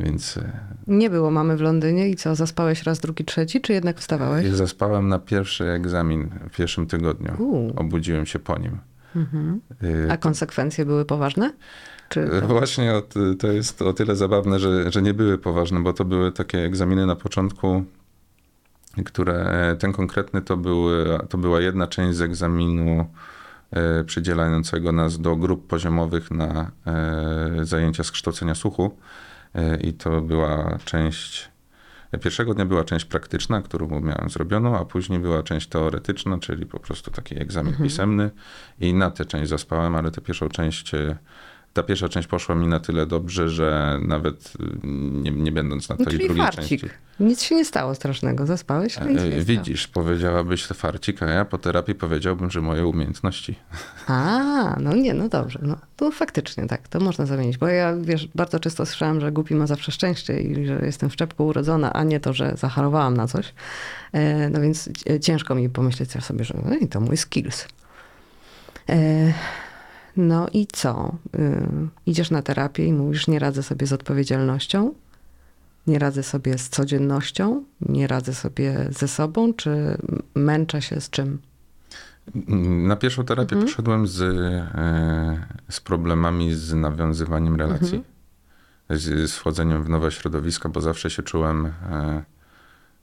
Więc 0.00 0.36
e, 0.36 0.60
Nie 0.86 1.10
było 1.10 1.30
mamy 1.30 1.56
w 1.56 1.60
Londynie 1.60 2.08
i 2.08 2.16
co, 2.16 2.34
zaspałeś 2.34 2.82
raz, 2.82 3.00
drugi, 3.00 3.24
trzeci, 3.24 3.60
czy 3.60 3.72
jednak 3.72 3.98
wstawałeś? 3.98 4.46
ja 4.46 4.54
zaspałem 4.54 5.08
na 5.08 5.18
pierwszy 5.18 5.64
egzamin 5.64 6.30
w 6.50 6.56
pierwszym 6.56 6.86
tygodniu. 6.86 7.32
Uuu. 7.38 7.72
Obudziłem 7.76 8.26
się 8.26 8.38
po 8.38 8.58
nim. 8.58 8.78
Mhm. 9.16 9.60
E, 10.08 10.12
A 10.12 10.16
konsekwencje 10.16 10.84
były 10.86 11.04
poważne? 11.04 11.52
Czy 12.10 12.20
E, 12.20 12.40
Właśnie 12.40 12.94
o, 12.94 13.02
to 13.38 13.46
jest 13.46 13.82
o 13.82 13.92
tyle 13.92 14.16
zabawne, 14.16 14.58
że, 14.58 14.92
że 14.92 15.02
nie 15.02 15.14
były 15.14 15.38
poważne, 15.38 15.80
bo 15.80 15.92
to 15.92 16.04
były 16.04 16.32
takie 16.32 16.64
egzaminy 16.64 17.06
na 17.06 17.16
początku, 17.16 17.84
które 19.04 19.34
e, 19.34 19.76
ten 19.76 19.92
konkretny 19.92 20.42
to, 20.42 20.56
były, 20.56 21.18
to 21.28 21.38
była 21.38 21.60
jedna 21.60 21.86
część 21.86 22.16
z 22.18 22.20
egzaminu 22.20 23.06
e, 23.70 24.04
przydzielającego 24.04 24.92
nas 24.92 25.20
do 25.20 25.36
grup 25.36 25.66
poziomowych 25.66 26.30
na 26.30 26.70
e, 26.86 27.64
zajęcia 27.64 28.04
z 28.04 28.10
kształcenia 28.10 28.54
słuchu. 28.54 28.96
E, 29.54 29.76
I 29.80 29.92
to 29.92 30.20
była 30.20 30.78
część. 30.84 31.50
Pierwszego 32.20 32.54
dnia 32.54 32.64
była 32.64 32.84
część 32.84 33.04
praktyczna, 33.04 33.62
którą 33.62 34.00
miałem 34.00 34.30
zrobioną, 34.30 34.78
a 34.78 34.84
później 34.84 35.18
była 35.18 35.42
część 35.42 35.66
teoretyczna, 35.68 36.38
czyli 36.38 36.66
po 36.66 36.80
prostu 36.80 37.10
taki 37.10 37.42
egzamin 37.42 37.74
pisemny. 37.82 38.30
I 38.80 38.94
na 38.94 39.10
tę 39.10 39.24
część 39.24 39.50
zaspałem, 39.50 39.96
ale 39.96 40.10
tę 40.10 40.20
pierwszą 40.20 40.48
część 40.48 40.94
e, 40.94 41.18
ta 41.72 41.82
pierwsza 41.82 42.08
część 42.08 42.28
poszła 42.28 42.54
mi 42.54 42.66
na 42.66 42.80
tyle 42.80 43.06
dobrze, 43.06 43.48
że 43.48 43.98
nawet 44.06 44.52
y, 44.60 44.86
nie, 45.22 45.30
nie 45.30 45.52
będąc 45.52 45.88
na 45.88 45.96
No, 45.98 46.04
tej 46.04 46.12
czyli 46.14 46.24
drugiej 46.26 46.44
farcik. 46.44 46.80
części. 46.80 46.96
Nic 47.20 47.42
się 47.42 47.54
nie 47.54 47.64
stało 47.64 47.94
strasznego. 47.94 48.46
Zaspałeś, 48.46 48.98
E, 48.98 49.04
nie 49.04 49.40
Widzisz, 49.42 49.88
powiedziałabyś 49.88 50.66
to 50.66 50.74
farcik, 50.74 51.22
a 51.22 51.26
ja 51.26 51.44
po 51.44 51.58
terapii 51.58 51.94
powiedziałbym, 51.94 52.50
że 52.50 52.60
moje 52.60 52.86
umiejętności. 52.86 53.54
stało. 54.04 54.20
A, 54.20 54.76
no 54.80 54.92
nie, 54.96 55.14
no 55.14 55.28
dobrze. 55.28 55.58
No, 55.62 55.76
to 55.96 56.10
faktycznie 56.10 56.66
tak, 56.66 56.88
to 56.88 57.00
można 57.00 57.26
zamienić. 57.26 57.58
Bo 57.58 57.68
ja, 57.68 57.96
wiesz, 57.96 58.28
bardzo 58.34 58.60
często 58.60 58.86
słyszałam, 58.86 59.20
że 59.20 59.32
głupi 59.32 59.54
ma 59.54 59.66
zawsze 59.66 59.92
szczęście 59.92 60.40
i 60.40 60.66
że 60.66 60.80
jestem 60.86 61.10
w 61.10 61.16
czepku 61.16 61.46
urodzona, 61.46 61.92
a 61.92 62.04
nie 62.04 62.20
to, 62.20 62.32
że 62.32 62.54
zachorowałam 62.56 63.16
na 63.16 63.26
coś. 63.26 63.54
E, 64.12 64.48
no 64.50 64.60
więc 64.60 64.88
e, 65.10 65.20
ciężko 65.20 65.54
mi 65.54 65.68
pomyśleć 65.68 66.10
sobie, 66.24 66.44
że 66.44 66.54
no 66.64 66.76
i 66.76 66.88
to 66.88 67.00
mój 67.00 67.16
skills. 67.16 67.66
No 70.16 70.48
i 70.52 70.66
co? 70.66 71.14
Y, 71.34 71.68
idziesz 72.06 72.30
na 72.30 72.42
terapię 72.42 72.86
i 72.86 72.92
mówisz, 72.92 73.28
nie 73.28 73.38
radzę 73.38 73.62
sobie 73.62 73.86
z 73.86 73.92
odpowiedzialnością? 73.92 74.94
Nie 75.86 75.98
radzę 75.98 76.22
sobie 76.22 76.58
z 76.58 76.68
codziennością? 76.68 77.64
Nie 77.80 78.06
radzę 78.06 78.34
sobie 78.34 78.88
ze 78.90 79.08
sobą? 79.08 79.54
Czy 79.54 79.98
męczę 80.34 80.82
się 80.82 81.00
z 81.00 81.10
czym? 81.10 81.38
Na 82.88 82.96
pierwszą 82.96 83.24
terapię 83.24 83.52
Mhm. 83.54 83.66
poszedłem 83.66 84.06
z, 84.06 84.20
e, 84.20 85.46
z 85.68 85.80
problemami 85.80 86.54
z 86.54 86.74
nawiązywaniem 86.74 87.56
relacji, 87.56 88.04
z, 88.90 89.30
z 89.30 89.34
wchodzeniem 89.34 89.82
w 89.84 89.88
nowe 89.88 90.10
środowiska, 90.10 90.68
bo 90.68 90.80
zawsze 90.80 91.10
się 91.10 91.22
czułem 91.22 91.66
e, 91.66 92.22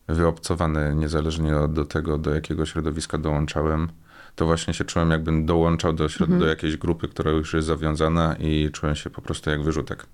wyobcowany, 0.07 0.95
niezależnie 0.95 1.57
od 1.57 1.73
do 1.73 1.85
tego, 1.85 2.17
do 2.17 2.35
jakiego 2.35 2.65
środowiska 2.65 3.17
dołączałem. 3.17 3.89
To 4.38 4.45
właśnie 4.45 4.73
się 4.73 4.86
czułem, 4.86 5.12
jakbym 5.12 5.45
dołączał 5.45 5.93
do, 5.93 6.06
środ- 6.06 6.39
do 6.39 6.45
jakiejś 6.47 6.78
grupy, 6.78 7.08
która 7.08 7.32
już 7.32 7.54
jest 7.54 7.67
zawiązana 7.67 8.36
i 8.39 8.69
czułem 8.71 8.95
się 8.95 9.10
po 9.10 9.21
prostu 9.21 9.50
jak 9.50 9.63
wyrzutek. 9.63 10.06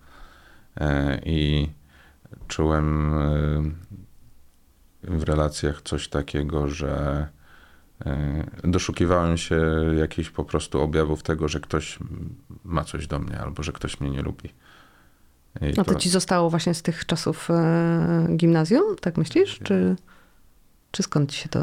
E, 0.80 1.22
I 1.26 1.70
czułem 2.48 3.14
e, 3.14 3.64
w 5.04 5.24
relacjach 5.24 5.82
coś 5.82 6.08
takiego, 6.08 6.68
że 6.68 7.28
e, 8.06 8.44
doszukiwałem 8.64 9.38
się 9.38 9.62
jakichś 9.98 10.30
po 10.30 10.46
prostu 10.46 10.82
objawów 10.82 11.24
tego, 11.24 11.48
że 11.48 11.60
ktoś 11.60 12.00
ma 12.64 12.84
coś 12.84 13.08
do 13.08 13.20
mnie 13.20 13.40
albo 13.40 13.64
że 13.64 13.72
ktoś 13.72 14.00
mnie 14.00 14.10
nie 14.10 14.22
lubi. 14.22 14.50
I 15.62 15.74
No 15.78 15.84
to 15.84 15.96
ci 15.96 16.10
zostało 16.10 16.50
właśnie 16.50 16.74
z 16.74 16.82
tych 16.82 17.06
czasów 17.06 17.50
gimnazjum, 18.36 18.96
tak 19.02 19.18
myślisz? 19.18 19.60
Czy, 19.64 19.96
czy 20.94 21.04
skąd 21.04 21.34
się 21.34 21.50
to, 21.50 21.60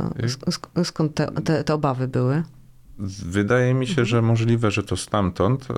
sk- 0.47 0.85
skąd 0.85 1.15
te, 1.15 1.27
te, 1.27 1.65
te 1.65 1.75
obawy 1.75 2.09
były? 2.09 2.43
wydaje 3.27 3.75
mi 3.75 3.87
się, 3.87 4.05
że 4.05 4.23
możliwe, 4.23 4.71
że 4.71 4.83
to 4.83 4.97
stamtąd. 4.97 5.69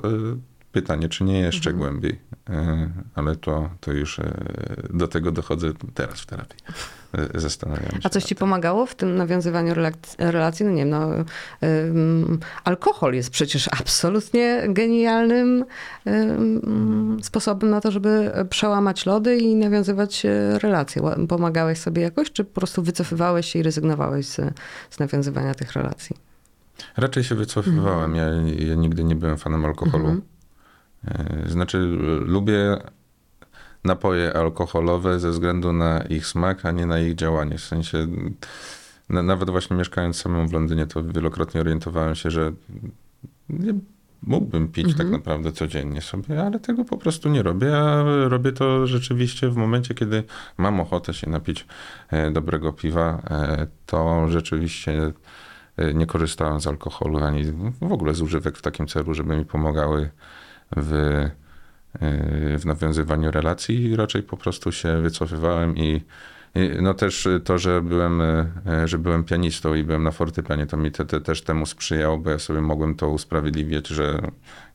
Pytanie, 0.73 1.09
czy 1.09 1.23
nie 1.23 1.39
jeszcze 1.39 1.69
Mhm. 1.69 1.77
głębiej, 1.77 2.19
E, 2.49 2.89
ale 3.15 3.35
to, 3.35 3.69
to 3.79 3.91
już 3.91 4.19
e, 4.19 4.33
do 4.93 5.07
tego 5.07 5.31
dochodzę 5.31 5.71
teraz 5.93 6.19
w 6.21 6.25
terapii. 6.25 6.59
E, 7.35 7.39
Zastanawiam 7.39 7.91
się. 7.91 7.99
A 8.03 8.09
coś 8.09 8.23
ci 8.23 8.35
pomagało 8.35 8.85
w 8.85 8.95
tym 8.95 9.15
nawiązywaniu 9.15 9.73
relacji? 10.19 10.65
No 10.65 10.71
nie 10.71 10.85
wiem, 10.85 10.89
no, 10.89 11.09
alkohol 12.63 13.13
jest 13.13 13.29
przecież 13.29 13.69
absolutnie 13.81 14.63
genialnym 14.69 15.65
ym, 16.07 17.19
sposobem 17.23 17.69
na 17.69 17.81
to, 17.81 17.91
żeby 17.91 18.31
przełamać 18.49 19.05
lody 19.05 19.37
i 19.37 19.55
nawiązywać 19.55 20.23
relacje. 20.63 21.01
Pomagałeś 21.29 21.77
sobie 21.79 22.01
jakoś, 22.01 22.31
czy 22.31 22.43
po 22.43 22.59
prostu 22.59 22.83
wycofywałeś 22.83 23.45
się 23.51 23.59
i 23.59 23.63
rezygnowałeś 23.63 24.25
z, 24.25 24.35
z 24.89 24.99
nawiązywania 24.99 25.53
tych 25.53 25.73
relacji? 25.73 26.15
Raczej 26.97 27.23
się 27.23 27.35
wycofywałem. 27.35 28.15
Ja, 28.15 28.25
ja 28.67 28.75
nigdy 28.75 29.03
nie 29.03 29.15
byłem 29.15 29.37
fanem 29.37 29.65
alkoholu. 29.65 30.05
Mhm. 30.05 30.32
E, 31.07 31.43
Znaczy, 31.49 31.77
lubię 32.25 32.77
napoje 33.83 34.33
alkoholowe 34.37 35.19
ze 35.19 35.29
względu 35.29 35.73
na 35.73 36.01
ich 36.01 36.27
smak, 36.27 36.65
a 36.65 36.71
nie 36.71 36.85
na 36.85 36.99
ich 36.99 37.15
działanie. 37.15 37.57
W 37.57 37.63
sensie, 37.63 38.07
na, 39.09 39.23
nawet 39.23 39.49
właśnie 39.49 39.77
mieszkając 39.77 40.15
samym 40.21 40.47
w 40.47 40.53
Londynie, 40.53 40.85
to 40.87 41.03
wielokrotnie 41.03 41.61
orientowałem 41.61 42.15
się, 42.15 42.31
że 42.31 42.51
nie 43.49 43.73
mógłbym 44.23 44.67
pić 44.67 44.85
Mhm. 44.85 44.97
tak 44.97 45.11
naprawdę 45.19 45.51
codziennie 45.51 46.01
sobie, 46.01 46.43
ale 46.45 46.59
tego 46.59 46.85
po 46.85 46.97
prostu 46.97 47.29
nie 47.29 47.43
robię. 47.43 47.77
A 47.77 48.03
robię 48.27 48.51
to 48.51 48.87
rzeczywiście 48.87 49.49
w 49.49 49.55
momencie, 49.55 49.93
kiedy 49.93 50.23
mam 50.57 50.79
ochotę 50.79 51.13
się 51.13 51.29
napić 51.29 51.65
e, 52.11 52.31
dobrego 52.31 52.73
piwa, 52.73 53.21
e, 53.29 53.67
to 53.85 54.27
rzeczywiście 54.29 55.11
nie 55.93 56.05
korzystałem 56.05 56.59
z 56.59 56.67
alkoholu 56.67 57.23
ani 57.23 57.43
w 57.81 57.91
ogóle 57.91 58.13
z 58.13 58.21
używek 58.21 58.57
w 58.57 58.61
takim 58.61 58.87
celu, 58.87 59.13
żeby 59.13 59.37
mi 59.37 59.45
pomagały 59.45 60.09
w, 60.77 60.93
e, 60.93 62.57
w 62.59 62.65
nawiązywaniu 62.65 63.31
relacji. 63.31 63.95
Raczej 63.95 64.23
po 64.23 64.37
prostu 64.37 64.71
się 64.71 65.01
wycofywałem 65.01 65.77
i 65.77 66.01
i 66.55 66.81
no 66.81 66.93
też 66.93 67.27
to, 67.43 67.57
że 67.57 67.81
byłem, 67.81 68.21
e, 68.21 68.47
że 68.85 68.97
byłem 68.97 69.23
pianistą 69.23 69.75
i 69.75 69.83
byłem 69.83 70.03
na 70.03 70.11
fortepianie, 70.11 70.65
to 70.65 70.77
mi 70.77 70.91
te, 70.91 71.05
te, 71.05 71.21
też 71.21 71.41
temu 71.41 71.65
sprzyjało, 71.65 72.17
bo 72.17 72.29
ja 72.29 72.39
sobie 72.39 72.61
mogłem 72.61 72.95
to 72.95 73.09
usprawiedliwiać, 73.09 73.87
że 73.87 74.31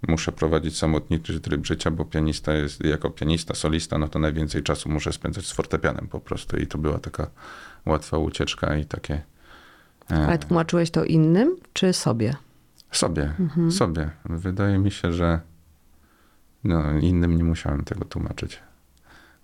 muszę 0.08 0.32
prowadzić 0.32 0.78
samotniczy 0.78 1.40
tryb 1.40 1.66
życia, 1.66 1.90
bo 1.90 2.04
pianista 2.04 2.54
jest, 2.54 2.84
jako 2.84 3.10
pianista, 3.10 3.54
solista, 3.54 3.98
no 3.98 4.08
to 4.08 4.18
najwięcej 4.18 4.62
czasu 4.62 4.88
muszę 4.88 5.12
spędzać 5.12 5.46
z 5.46 5.52
fortepianem 5.52 6.08
po 6.08 6.20
prostu 6.20 6.56
i 6.56 6.66
to 6.66 6.78
była 6.78 6.98
taka 6.98 7.30
łatwa 7.86 8.18
ucieczka 8.18 8.76
i 8.76 8.84
takie... 8.84 9.22
Ale 10.08 10.38
tłumaczyłeś 10.38 10.90
to 10.90 11.04
innym, 11.04 11.56
czy 11.72 11.92
sobie? 11.92 12.36
Sobie, 12.90 13.32
sobie. 13.70 14.10
Wydaje 14.24 14.78
mi 14.78 14.90
się, 14.90 15.12
że 15.12 15.40
no, 16.68 16.98
innym 16.98 17.36
nie 17.36 17.44
musiałem 17.44 17.84
tego 17.84 18.04
tłumaczyć. 18.04 18.62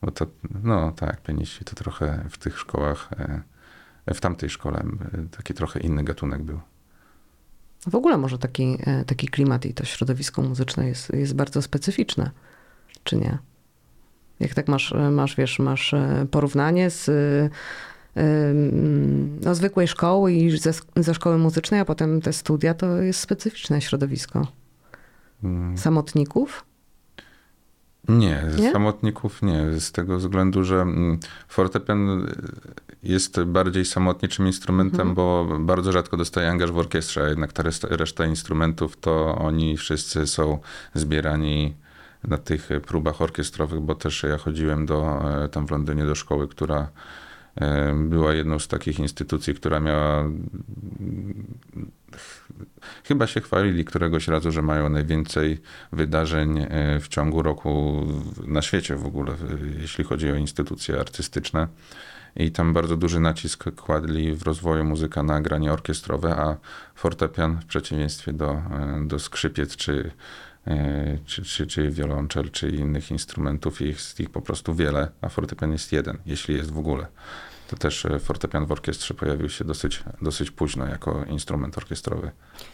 Bo 0.03 0.11
to, 0.11 0.27
no 0.63 0.93
tak, 0.93 1.23
pianiści 1.23 1.65
to 1.65 1.75
trochę 1.75 2.25
w 2.31 2.39
tych 2.39 2.59
szkołach, 2.59 3.11
e, 4.07 4.15
w 4.15 4.21
tamtej 4.21 4.51
szkole 4.51 4.79
e, 4.79 5.37
taki 5.37 5.55
trochę 5.55 5.81
inny 5.81 6.05
gatunek 6.05 6.43
był. 6.43 6.61
W 7.87 7.95
ogóle 7.95 8.17
może 8.17 8.39
taki, 8.39 8.79
e, 8.87 9.05
taki 9.05 9.29
klimat 9.29 9.67
i 9.67 9.75
to 9.75 9.85
środowisko 9.85 10.43
muzyczne 10.43 10.89
jest, 10.89 11.15
jest 11.15 11.35
bardzo 11.35 11.63
specyficzne, 11.63 12.31
czy 13.05 13.17
nie? 13.17 13.39
Jak 14.41 14.55
tak 14.55 14.69
masz, 14.69 14.95
masz 15.11 15.37
wiesz, 15.37 15.59
masz 15.59 15.95
porównanie 16.31 16.91
z 16.91 17.11
no, 19.45 19.55
zwykłej 19.55 19.89
szkoły 19.89 20.33
i 20.33 20.59
ze, 20.59 20.73
ze 20.97 21.15
szkoły 21.15 21.39
muzycznej, 21.39 21.81
a 21.81 21.85
potem 21.85 22.21
te 22.21 22.33
studia, 22.33 22.75
to 22.75 22.97
jest 22.97 23.21
specyficzne 23.21 23.81
środowisko. 23.81 24.47
Mm, 25.45 25.79
Samotników? 25.79 26.65
Nie, 28.09 28.43
Nie? 28.59 28.73
samotników 28.73 29.43
nie, 29.43 29.81
z 29.81 29.93
tego 29.93 30.19
względu, 30.19 30.65
że 30.65 30.83
mm, 30.83 31.19
fortepian 31.49 32.27
jest 33.03 33.43
bardziej 33.45 33.85
samotniczym 33.85 34.47
instrumentem, 34.47 35.15
bo 35.15 35.47
bardzo 35.61 35.93
rzadko 35.93 36.17
dostaje 36.17 36.51
angaż 36.51 36.73
w 36.73 36.79
orkiestrze, 36.79 37.25
a 37.25 37.29
jednak 37.29 37.53
ta 37.53 37.63
reszta, 37.63 37.89
reszta 37.91 38.27
instrumentów 38.27 38.97
to 38.97 39.37
oni 39.37 39.77
wszyscy 39.77 40.27
są 40.27 40.59
zbierani 40.95 41.75
na 42.29 42.39
tych 42.39 42.69
próbach 42.87 43.23
orkiestrowych, 43.23 43.81
bo 43.81 43.95
też 43.95 44.23
ja 44.23 44.39
chodziłem 44.39 44.87
do, 44.87 45.21
e, 45.45 45.49
tam 45.49 45.67
w 45.67 45.71
Londynie 45.71 46.07
do 46.07 46.15
szkoły, 46.15 46.49
która 46.49 46.89
była 47.95 48.35
jedną 48.35 48.59
z 48.59 48.69
takich 48.69 48.99
instytucji, 48.99 49.55
która 49.55 49.81
miała 49.81 50.25
chyba 53.05 53.27
się 53.27 53.41
chwalili 53.41 53.85
któregoś 53.85 54.29
razu, 54.29 54.53
że 54.53 54.63
mają 54.63 54.89
najwięcej 54.89 55.61
wydarzeń 55.93 56.59
e, 56.59 57.01
w 57.01 57.09
ciągu 57.09 57.43
roku 57.43 58.03
na 58.47 58.63
świecie 58.63 58.97
w 58.97 59.07
ogóle, 59.07 59.33
jeśli 59.81 60.05
chodzi 60.05 60.31
o 60.31 60.35
instytucje 60.35 61.01
artystyczne. 61.01 61.69
I 62.37 62.53
tam 62.53 62.73
bardzo 62.73 62.97
duży 62.97 63.21
nacisk 63.21 63.65
kładli 63.77 64.35
w 64.35 64.43
rozwoju 64.43 64.85
muzyka 64.85 65.23
na 65.23 65.41
granie 65.41 65.73
orkiestrowe, 65.73 66.37
a 66.37 66.57
fortepian 66.95 67.61
w 67.61 67.67
przeciwieństwie 67.67 68.33
do, 68.33 68.51
e, 68.53 69.05
do 69.07 69.19
skrzypiec 69.19 69.77
czy, 69.77 70.11
czy, 71.27 71.43
czy, 71.43 71.67
czy 71.67 71.91
wiolonczel, 71.91 72.51
czy 72.51 72.69
innych 72.71 73.11
instrumentów, 73.11 73.81
jest 73.81 74.21
ich 74.21 74.31
po 74.31 74.41
prostu 74.43 74.75
wiele, 74.75 75.11
a 75.21 75.29
fortepian 75.29 75.73
jest 75.73 75.93
jeden, 75.93 76.19
jeśli 76.27 76.55
jest 76.57 76.71
w 76.71 76.79
ogóle. 76.79 77.07
To 77.69 77.77
też 77.77 78.07
e, 78.07 78.19
fortepian 78.19 78.67
w 78.67 78.73
orkiestrze 78.73 79.15
pojawił 79.15 79.49
się 79.49 79.65
dosyć, 79.65 80.03
dosyć 80.23 80.51
późno 80.51 80.87
jako 80.87 81.25
instrument 81.25 81.79
orkiestrowy. 81.79 82.31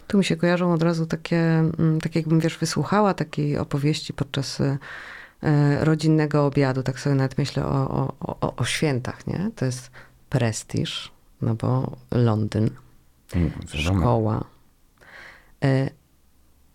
Tu 0.07 0.17
mi 0.17 0.25
się 0.25 0.35
kojarzą 0.37 0.73
od 0.73 0.83
razu 0.83 1.05
takie, 1.05 1.37
mm, 1.39 2.01
tak 2.01 2.15
jakbym 2.15 2.39
wiesz, 2.39 2.57
wysłuchała 2.57 3.13
takiej 3.13 3.57
opowieści 3.57 4.13
podczas 4.13 4.61
e, 4.61 4.77
rodzinnego 5.85 6.45
obiadu. 6.45 6.83
Tak 6.83 6.99
sobie 6.99 7.15
nawet 7.15 7.37
myślę 7.37 7.65
o, 7.65 7.89
o, 7.89 8.13
o, 8.41 8.55
o 8.55 8.65
świętach, 8.65 9.27
nie? 9.27 9.51
To 9.55 9.65
jest 9.65 9.91
prestiż, 10.29 11.11
no 11.41 11.55
bo 11.55 11.97
Londyn, 12.11 12.69
Mm, 13.35 13.51
wiadomo. 13.73 13.99
szkoła. 14.01 14.43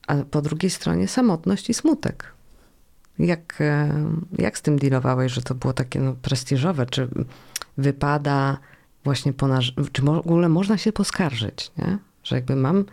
A 0.07 0.14
po 0.31 0.42
drugiej 0.42 0.71
stronie 0.71 1.09
samotność 1.09 1.71
i 1.71 1.75
smutek. 1.75 2.33
Jak, 3.19 3.61
e, 3.61 4.05
jak 4.38 4.59
z 4.59 4.62
tym 4.62 4.79
dealowałeś, 4.79 5.33
że 5.33 5.42
to 5.42 5.55
było 5.55 5.73
takie 5.73 6.01
no, 6.01 6.14
prestiżowe? 6.23 6.87
Czy 6.87 7.09
wypada 7.79 8.59
właśnie 9.05 9.33
ponaż... 9.33 9.75
Czy 9.92 10.03
w 10.03 10.09
ogóle 10.09 10.49
można 10.49 10.79
się 10.79 10.92
poskarżyć, 10.92 11.73
nie? 11.79 11.99
Że 12.25 12.37
jakby 12.37 12.57
mam... 12.57 12.85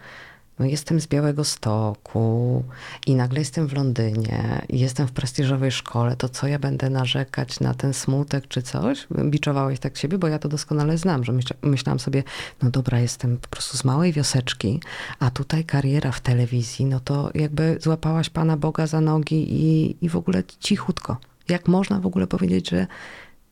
No 0.59 0.65
jestem 0.65 0.99
z 1.01 1.07
Białego 1.07 1.43
Stoku 1.43 2.63
i 3.07 3.15
nagle 3.15 3.39
jestem 3.39 3.67
w 3.67 3.73
Londynie 3.73 4.61
i 4.69 4.79
jestem 4.79 5.07
w 5.07 5.11
prestiżowej 5.11 5.71
szkole, 5.71 6.15
to 6.15 6.29
co 6.29 6.47
ja 6.47 6.59
będę 6.59 6.89
narzekać 6.89 7.59
na 7.59 7.73
ten 7.73 7.93
smutek 7.93 8.47
czy 8.47 8.61
coś? 8.61 9.07
Biczowałeś 9.25 9.79
tak 9.79 9.97
siebie, 9.97 10.17
bo 10.17 10.27
ja 10.27 10.39
to 10.39 10.49
doskonale 10.49 10.97
znam, 10.97 11.23
że 11.23 11.31
myśla, 11.31 11.55
myślałam 11.61 11.99
sobie, 11.99 12.23
no 12.61 12.69
dobra, 12.69 12.99
jestem 12.99 13.37
po 13.37 13.47
prostu 13.47 13.77
z 13.77 13.83
małej 13.83 14.13
wioseczki, 14.13 14.79
a 15.19 15.31
tutaj 15.31 15.65
kariera 15.65 16.11
w 16.11 16.21
telewizji, 16.21 16.85
no 16.85 16.99
to 16.99 17.31
jakby 17.35 17.77
złapałaś 17.81 18.29
Pana 18.29 18.57
Boga 18.57 18.87
za 18.87 19.01
nogi 19.01 19.53
i, 19.53 19.95
i 20.05 20.09
w 20.09 20.15
ogóle 20.15 20.43
cichutko. 20.59 21.17
Jak 21.49 21.67
można 21.67 21.99
w 21.99 22.05
ogóle 22.05 22.27
powiedzieć, 22.27 22.69
że 22.69 22.87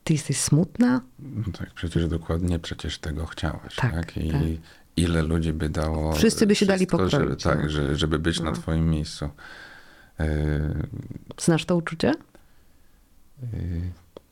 ty 0.04 0.12
jesteś 0.12 0.40
smutna? 0.40 1.00
No 1.18 1.44
Tak, 1.58 1.70
przecież 1.70 2.08
dokładnie 2.08 2.58
przecież 2.58 2.98
tego 2.98 3.26
chciałaś, 3.26 3.76
Tak, 3.76 3.92
tak? 3.92 4.16
I 4.16 4.30
tak. 4.30 4.42
Ile 4.96 5.22
ludzi 5.22 5.52
by 5.52 5.68
dało. 5.68 6.12
Wszyscy 6.12 6.46
by 6.46 6.54
się 6.54 6.66
dali 6.66 6.86
wszystko, 6.86 7.08
Żeby, 7.10 7.22
pokroić, 7.22 7.42
tak, 7.42 7.62
no. 7.62 7.68
że, 7.68 7.96
żeby 7.96 8.18
być 8.18 8.40
na 8.40 8.50
No. 8.50 8.56
twoim 8.56 8.90
miejscu. 8.90 9.28
Yy, 10.18 10.26
Znasz 11.40 11.64
to 11.64 11.76
uczucie? 11.76 12.12
yy, 13.42 13.48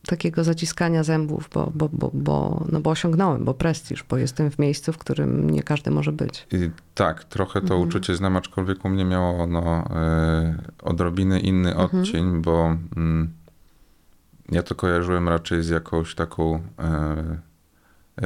Takiego 0.06 0.44
zaciskania 0.44 1.02
zębów, 1.02 1.48
bo, 1.54 1.72
bo, 1.74 1.88
bo, 1.92 2.10
bo, 2.14 2.64
no 2.72 2.80
bo 2.80 2.90
osiągnąłem, 2.90 3.44
bo 3.44 3.54
prestiż, 3.54 4.02
bo 4.02 4.16
jestem 4.16 4.50
w 4.50 4.58
miejscu, 4.58 4.92
w 4.92 4.98
którym 4.98 5.50
nie 5.50 5.62
każdy 5.62 5.90
może 5.90 6.12
być. 6.12 6.46
I 6.52 6.70
tak, 6.94 7.24
trochę 7.24 7.60
to 7.60 7.74
Mhm. 7.74 7.80
uczucie 7.88 8.16
znam, 8.16 8.36
aczkolwiek 8.36 8.84
u 8.84 8.88
mnie 8.88 9.04
miało 9.04 9.42
ono 9.42 9.84
e, 9.96 10.54
odrobinę 10.82 11.40
inny 11.40 11.74
Mhm. 11.76 12.00
odcień, 12.02 12.42
bo 12.42 12.76
mm, 12.96 13.30
ja 14.52 14.62
to 14.62 14.74
kojarzyłem 14.74 15.28
raczej 15.28 15.62
z 15.62 15.68
jakąś 15.68 16.14
taką 16.14 16.54
e, 16.78 16.82
e, 16.84 17.38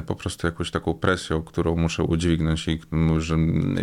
po 0.03 0.15
prostu 0.15 0.47
jakąś 0.47 0.71
taką 0.71 0.95
presją, 0.95 1.43
którą 1.43 1.77
muszę 1.77 2.03
udźwignąć 2.03 2.69
i 2.69 2.81
że 3.19 3.37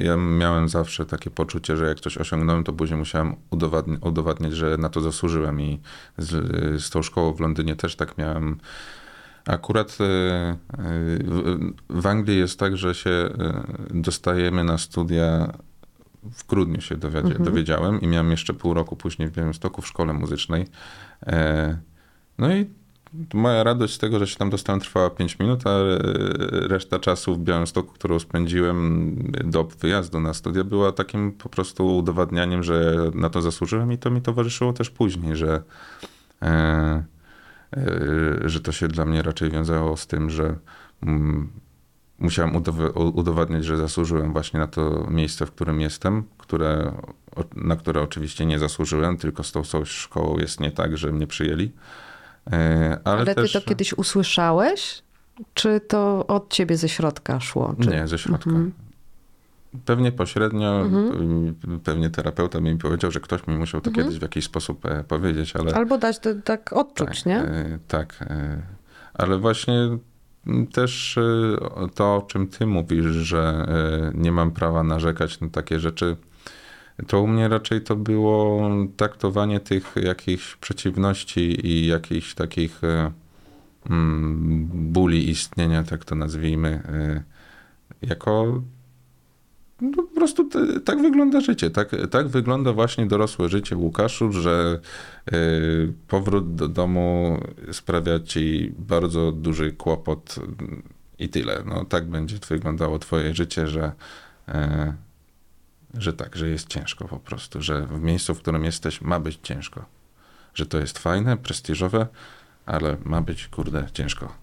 ja 0.03 0.17
miałem 0.17 0.69
zawsze 0.69 1.05
takie 1.05 1.29
poczucie, 1.29 1.77
że 1.77 1.87
jak 1.87 1.99
coś 1.99 2.17
osiągnąłem, 2.17 2.63
to 2.63 2.73
później 2.73 2.99
musiałem 2.99 3.35
udowadni- 3.51 4.07
udowadniać, 4.07 4.53
że 4.53 4.77
na 4.77 4.89
to 4.89 5.01
zasłużyłem 5.01 5.61
i 5.61 5.79
z, 6.17 6.29
z 6.83 6.89
tą 6.89 7.01
szkołą 7.01 7.33
w 7.33 7.39
Londynie 7.39 7.75
też 7.75 7.95
tak 7.95 8.17
miałem. 8.17 8.57
Akurat 9.47 9.97
e, 10.01 10.03
e, 10.03 10.57
w, 11.89 12.05
Anglii 12.07 12.37
jest 12.37 12.59
tak, 12.59 12.77
że 12.77 12.95
się 12.95 13.09
e, 13.09 13.63
dostajemy 13.89 14.63
na 14.63 14.77
studia. 14.77 15.51
W 16.23 16.47
grudniu 16.47 16.81
się 16.81 16.97
dowiadzie, 16.97 17.27
Mhm. 17.27 17.45
dowiedziałem 17.45 18.01
i 18.01 18.07
miałem 18.07 18.31
jeszcze 18.31 18.53
pół 18.53 18.73
roku 18.73 18.95
później 18.95 19.27
w 19.27 19.31
Białymstoku 19.31 19.81
w 19.81 19.87
szkole 19.87 20.13
muzycznej. 20.13 20.67
E, 21.27 21.77
No 22.37 22.55
i 22.55 22.69
moja 23.33 23.63
radość 23.63 23.93
z 23.93 23.97
tego, 23.97 24.19
że 24.19 24.27
się 24.27 24.35
tam 24.35 24.49
dostałem 24.49 24.79
trwała 24.79 25.09
5 25.09 25.39
minut, 25.39 25.67
a 25.67 25.77
reszta 26.67 26.99
czasu 26.99 27.35
w 27.35 27.39
Białymstoku, 27.39 27.93
którą 27.93 28.19
spędziłem 28.19 29.15
do 29.43 29.63
wyjazdu 29.63 30.19
na 30.19 30.33
studia, 30.33 30.63
była 30.63 30.91
takim 30.91 31.31
po 31.31 31.49
prostu 31.49 31.97
udowadnianiem, 31.97 32.63
że 32.63 32.95
na 33.13 33.29
to 33.29 33.41
zasłużyłem 33.41 33.91
i 33.91 33.97
to 33.97 34.11
mi 34.11 34.21
towarzyszyło 34.21 34.73
też 34.73 34.89
później, 34.89 35.35
że, 35.35 35.63
e, 36.41 36.47
e, 36.47 37.03
że 38.45 38.59
to 38.59 38.71
się 38.71 38.87
dla 38.87 39.05
mnie 39.05 39.21
raczej 39.21 39.49
wiązało 39.49 39.97
z 39.97 40.07
tym, 40.07 40.29
że 40.29 40.55
mm, 41.03 41.49
musiałem 42.19 42.53
udow- 42.53 42.91
udowadniać, 43.13 43.65
że 43.65 43.77
zasłużyłem 43.77 44.33
właśnie 44.33 44.59
na 44.59 44.67
to 44.67 45.07
miejsce, 45.09 45.45
w 45.45 45.51
którym 45.51 45.81
jestem, 45.81 46.23
które, 46.37 46.93
na 47.55 47.75
które 47.75 48.01
oczywiście 48.01 48.45
nie 48.45 48.59
zasłużyłem, 48.59 49.17
tylko 49.17 49.43
z 49.43 49.51
tą 49.51 49.61
szkołą 49.85 50.37
jest 50.37 50.59
nie 50.59 50.71
tak, 50.71 50.97
że 50.97 51.11
mnie 51.11 51.27
przyjęli. 51.27 51.71
E, 52.51 52.99
Ale, 53.03 53.21
Ale 53.21 53.35
też, 53.35 53.51
ty 53.53 53.61
to 53.61 53.67
kiedyś 53.67 53.93
usłyszałeś? 53.93 55.03
Czy 55.53 55.79
to 55.79 56.27
od 56.27 56.49
ciebie 56.49 56.77
ze 56.77 56.89
środka 56.89 57.39
szło? 57.39 57.75
Czy... 57.81 57.89
Nie, 57.89 58.07
ze 58.07 58.17
środka. 58.17 58.49
Mhm. 58.49 58.71
Pewnie 59.85 60.11
pośrednio, 60.11 60.85
pewnie 61.83 62.09
terapeuta 62.09 62.59
mi 62.59 62.77
powiedział, 62.77 63.11
że 63.11 63.19
ktoś 63.19 63.47
mi 63.47 63.57
musiał 63.57 63.81
to 63.81 63.89
Mhm. 63.89 64.05
kiedyś 64.05 64.19
w 64.19 64.21
jakiś 64.21 64.45
sposób 64.45 64.85
e, 64.85 65.03
powiedzieć, 65.03 65.55
ale... 65.55 65.73
Albo 65.73 65.97
dać 65.97 66.19
to 66.19 66.29
tak 66.43 66.73
odczuć, 66.73 67.07
tak, 67.07 67.25
nie? 67.25 67.37
e, 67.37 67.79
Tak, 67.87 68.15
e, 68.21 68.61
ale 69.13 69.37
właśnie 69.37 69.97
też 70.73 71.19
to, 71.95 72.15
o 72.15 72.21
czym 72.21 72.47
ty 72.47 72.65
mówisz, 72.65 73.05
że 73.05 73.65
nie 74.13 74.31
mam 74.31 74.51
prawa 74.51 74.83
narzekać 74.83 75.39
na 75.39 75.49
takie 75.49 75.79
rzeczy, 75.79 76.17
to 77.07 77.21
u 77.21 77.27
mnie 77.27 77.47
raczej 77.47 77.81
to 77.81 77.95
było 77.95 78.69
traktowanie 78.97 79.59
tych 79.59 79.95
jakichś 80.03 80.55
przeciwności 80.55 81.67
i 81.67 81.87
jakichś 81.87 82.33
takich 82.33 82.83
e, 82.83 83.11
mm, 83.89 84.67
bóli 84.73 85.29
istnienia, 85.29 85.83
tak 85.83 86.05
to 86.05 86.15
nazwijmy, 86.15 86.69
e, 86.69 87.23
jako 88.07 88.61
no, 89.81 90.03
po 90.03 90.15
prostu 90.15 90.43
te, 90.43 90.79
tak 90.79 91.01
wygląda 91.01 91.41
życie. 91.41 91.69
Tak, 91.69 91.89
tak 92.11 92.27
wygląda 92.27 92.73
właśnie 92.73 93.05
dorosłe 93.05 93.49
życie 93.49 93.77
Łukaszu, 93.77 94.31
że 94.31 94.79
y, 95.33 95.93
powrót 96.07 96.55
do 96.55 96.67
domu 96.67 97.37
sprawia 97.71 98.19
ci 98.19 98.73
bardzo 98.79 99.31
duży 99.31 99.71
kłopot 99.71 100.35
i 101.19 101.29
tyle. 101.29 101.63
No, 101.65 101.85
tak 101.85 102.05
będzie 102.05 102.37
wyglądało 102.49 102.99
twoje 102.99 103.35
życie, 103.35 103.67
że, 103.67 103.91
y, 104.49 104.53
że 105.93 106.13
tak, 106.13 106.35
że 106.35 106.49
jest 106.49 106.67
ciężko 106.67 107.07
po 107.07 107.19
prostu, 107.19 107.61
że 107.61 107.87
w 107.87 108.01
miejscu, 108.01 108.35
w 108.35 108.39
którym 108.39 108.65
jesteś 108.65 109.01
ma 109.01 109.19
być 109.19 109.39
ciężko. 109.43 109.85
Że 110.53 110.65
to 110.65 110.77
jest 110.77 110.99
fajne, 110.99 111.37
prestiżowe, 111.37 112.07
ale 112.65 112.97
ma 113.03 113.21
być, 113.21 113.47
kurde, 113.47 113.87
ciężko. 113.93 114.33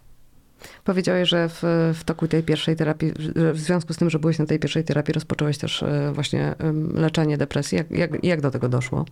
Powiedziałeś, 0.85 1.29
że 1.29 1.49
w, 1.49 1.63
w 1.95 2.05
toku 2.05 2.29
tej 2.29 2.43
pierwszej 2.43 2.77
terapii, 2.77 3.13
w 3.53 3.59
związku 3.59 3.93
z 3.93 3.97
tym, 3.97 4.11
że 4.11 4.19
byłeś 4.19 4.39
na 4.39 4.47
tej 4.47 4.59
pierwszej 4.59 4.85
terapii, 4.85 5.15
rozpocząłeś 5.15 5.59
też 5.59 5.83
e, 5.83 6.13
właśnie 6.15 6.55
leczenie 6.95 7.39
depresji. 7.39 7.79
Jak, 7.79 7.91
jak, 7.91 8.25
jak 8.25 8.41
do 8.41 8.51
tego 8.51 8.69
doszło? 8.69 9.05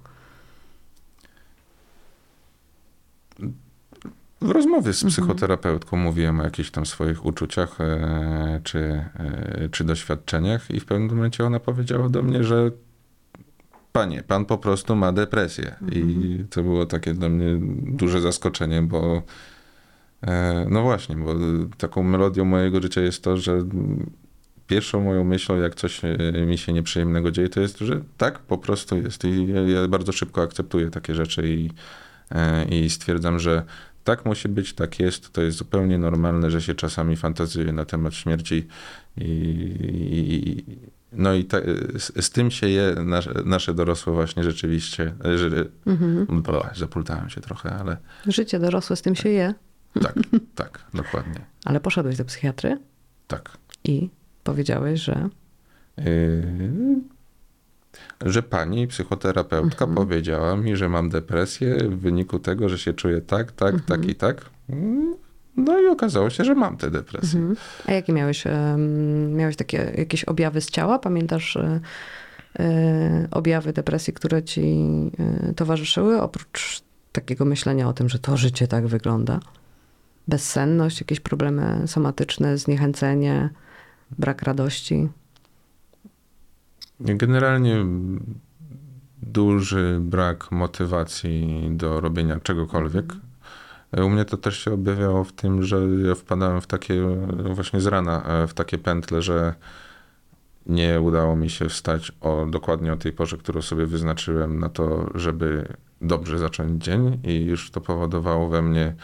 W 4.40 4.51
rozmowie 4.51 4.92
z 4.92 5.05
Mhm. 5.05 5.11
psychoterapeutką 5.12 5.96
mówiłem 5.96 6.40
o 6.40 6.42
jakichś 6.44 6.70
tam 6.70 6.87
swoich 6.87 7.25
uczuciach 7.27 7.81
e, 7.81 8.61
czy, 8.64 8.79
e, 8.79 9.68
czy 9.70 9.85
doświadczeniach 9.85 10.70
i 10.70 10.81
w 10.81 10.85
pewnym 10.85 11.09
momencie 11.16 11.44
ona 11.44 11.61
powiedziała 11.61 12.09
do 12.09 12.22
mnie, 12.22 12.44
że 12.44 12.70
panie, 13.92 14.22
pan 14.22 14.44
po 14.44 14.59
prostu 14.59 14.96
ma 14.96 15.12
depresję. 15.12 15.75
I 15.92 16.01
Mhm. 16.01 16.49
to 16.49 16.62
było 16.62 16.87
takie 16.87 17.14
dla 17.14 17.29
mnie 17.29 17.59
duże 17.87 18.20
zaskoczenie, 18.20 18.83
bo 18.83 19.22
e, 20.22 20.66
no 20.70 20.83
właśnie, 20.83 21.16
bo 21.16 21.35
taką 21.79 22.03
melodią 22.03 22.44
mojego 22.44 22.81
życia 22.81 23.01
jest 23.01 23.25
to, 23.25 23.37
że 23.37 23.59
pierwszą 24.66 25.01
moją 25.01 25.25
myślą, 25.25 25.57
jak 25.57 25.75
coś 25.75 26.01
mi 26.46 26.59
się 26.59 26.72
nieprzyjemnego 26.72 27.31
dzieje, 27.31 27.49
to 27.49 27.61
jest, 27.61 27.79
że 27.79 28.01
tak 28.16 28.38
po 28.38 28.59
prostu 28.59 28.96
jest. 28.96 29.25
I 29.25 29.46
ja, 29.75 29.88
bardzo 29.88 30.12
szybko 30.12 30.42
akceptuję 30.42 30.90
takie 30.90 31.14
rzeczy 31.14 31.49
i, 31.49 31.70
i 32.70 32.90
stwierdzam, 32.90 33.38
że 33.38 33.62
tak 34.07 34.25
musi 34.25 34.49
być, 34.49 34.75
tak 34.75 35.01
jest. 35.01 35.33
To 35.33 35.42
jest 35.42 35.57
zupełnie 35.57 35.99
normalne, 35.99 36.51
że 36.51 36.62
się 36.62 36.75
czasami 36.75 37.16
fantazjuje 37.16 37.73
na 37.73 37.85
temat 37.85 38.14
śmierci 38.14 38.66
i, 39.16 39.25
i 39.27 40.64
no 41.12 41.35
i 41.35 41.45
ta, 41.45 41.59
z, 41.99 42.25
z 42.25 42.31
tym 42.31 42.51
się 42.51 42.69
je 42.69 42.95
nasze, 43.05 43.33
nasze 43.45 43.75
dorosłe 43.75 44.12
właśnie 44.12 44.45
rzeczywiście, 44.45 45.14
że, 45.37 45.64
Mhm. 45.87 46.42
Bla, 46.42 46.71
zapultałem 46.77 47.31
się 47.31 47.40
trochę, 47.40 47.75
ale 47.75 47.97
Życie 48.27 48.59
dorosłe 48.59 48.97
z 48.97 49.03
tym 49.03 49.14
się 49.14 49.29
je, 49.29 49.55
tak, 50.03 50.14
tak, 50.55 50.85
dokładnie, 50.95 51.40
ale 51.64 51.81
poszedłeś 51.81 52.16
do 52.16 52.25
psychiatry 52.25 52.79
tak. 53.27 53.59
i 53.85 54.11
powiedziałeś, 54.45 55.01
że 55.01 55.29
Yy, 55.97 57.15
że 58.24 58.42
pani 58.42 58.87
psychoterapeutka 58.87 59.85
Mhm. 59.85 59.94
powiedziała 59.94 60.56
mi, 60.56 60.76
że 60.76 60.88
mam 60.88 61.09
depresję 61.09 61.76
w 61.76 61.98
wyniku 62.00 62.38
tego, 62.38 62.68
że 62.68 62.78
się 62.78 62.92
czuję 62.92 63.20
tak, 63.20 63.52
tak, 63.52 63.74
Mhm. 63.74 63.82
tak 64.00 64.11
i 64.11 64.14
tak. 64.14 64.50
No 65.56 65.80
i 65.80 65.87
okazało 65.87 66.30
się, 66.30 66.44
że 66.44 66.54
mam 66.54 66.76
tę 66.76 66.90
depresję. 66.90 67.38
Mhm. 67.40 67.56
A 67.87 67.92
jakie 67.92 68.12
miałeś? 68.12 68.44
Miałeś 69.30 69.56
takie 69.56 69.92
jakieś 69.98 70.24
objawy 70.24 70.61
z 70.61 70.70
ciała? 70.70 70.98
Pamiętasz 70.98 71.56
e, 71.56 71.80
e, 72.59 73.28
objawy 73.30 73.72
depresji, 73.72 74.12
które 74.12 74.42
ci 74.42 74.61
e, 75.48 75.54
towarzyszyły? 75.54 76.20
Oprócz 76.22 76.80
takiego 77.12 77.44
myślenia 77.44 77.88
o 77.88 77.92
tym, 77.92 78.09
że 78.09 78.18
to 78.18 78.37
życie 78.37 78.68
tak 78.68 78.87
wygląda. 78.87 79.40
Bezsenność, 80.28 81.00
jakieś 81.00 81.20
problemy 81.20 81.82
somatyczne, 81.87 82.59
zniechęcenie, 82.59 83.50
brak 84.18 84.42
radości. 84.42 85.09
Generalnie 87.00 87.87
duży 89.22 89.98
brak 90.00 90.52
motywacji 90.52 91.68
do 91.70 92.00
robienia 92.00 92.40
czegokolwiek. 92.40 93.12
U 94.04 94.09
mnie 94.09 94.24
to 94.24 94.37
też 94.37 94.59
się 94.59 94.72
objawiało 94.72 95.24
w 95.24 95.32
tym, 95.32 95.62
że 95.62 95.76
ja 96.09 96.14
wpadałem 96.14 96.61
w 96.61 96.66
takie, 96.66 97.02
właśnie 97.54 97.80
z 97.80 97.87
rana, 97.87 98.24
e, 98.24 98.46
w 98.46 98.54
takie 98.54 98.78
pętle, 98.78 99.22
że 99.22 99.54
nie 100.66 101.00
udało 101.00 101.37
mi 101.37 101.50
się 101.50 101.68
wstać 101.68 102.12
o, 102.20 102.46
dokładnie 102.50 102.92
o 102.92 102.96
tej 102.96 103.12
porze, 103.12 103.37
którą 103.37 103.62
sobie 103.62 103.87
wyznaczyłem 103.87 104.59
na 104.59 104.68
to, 104.68 105.11
żeby 105.14 105.68
dobrze 106.00 106.38
zacząć 106.38 106.85
dzień 106.85 107.20
i 107.24 107.44
już 107.44 107.70
to 107.70 107.80
powodowało 107.80 108.48
we 108.48 108.62
mnie 108.62 108.94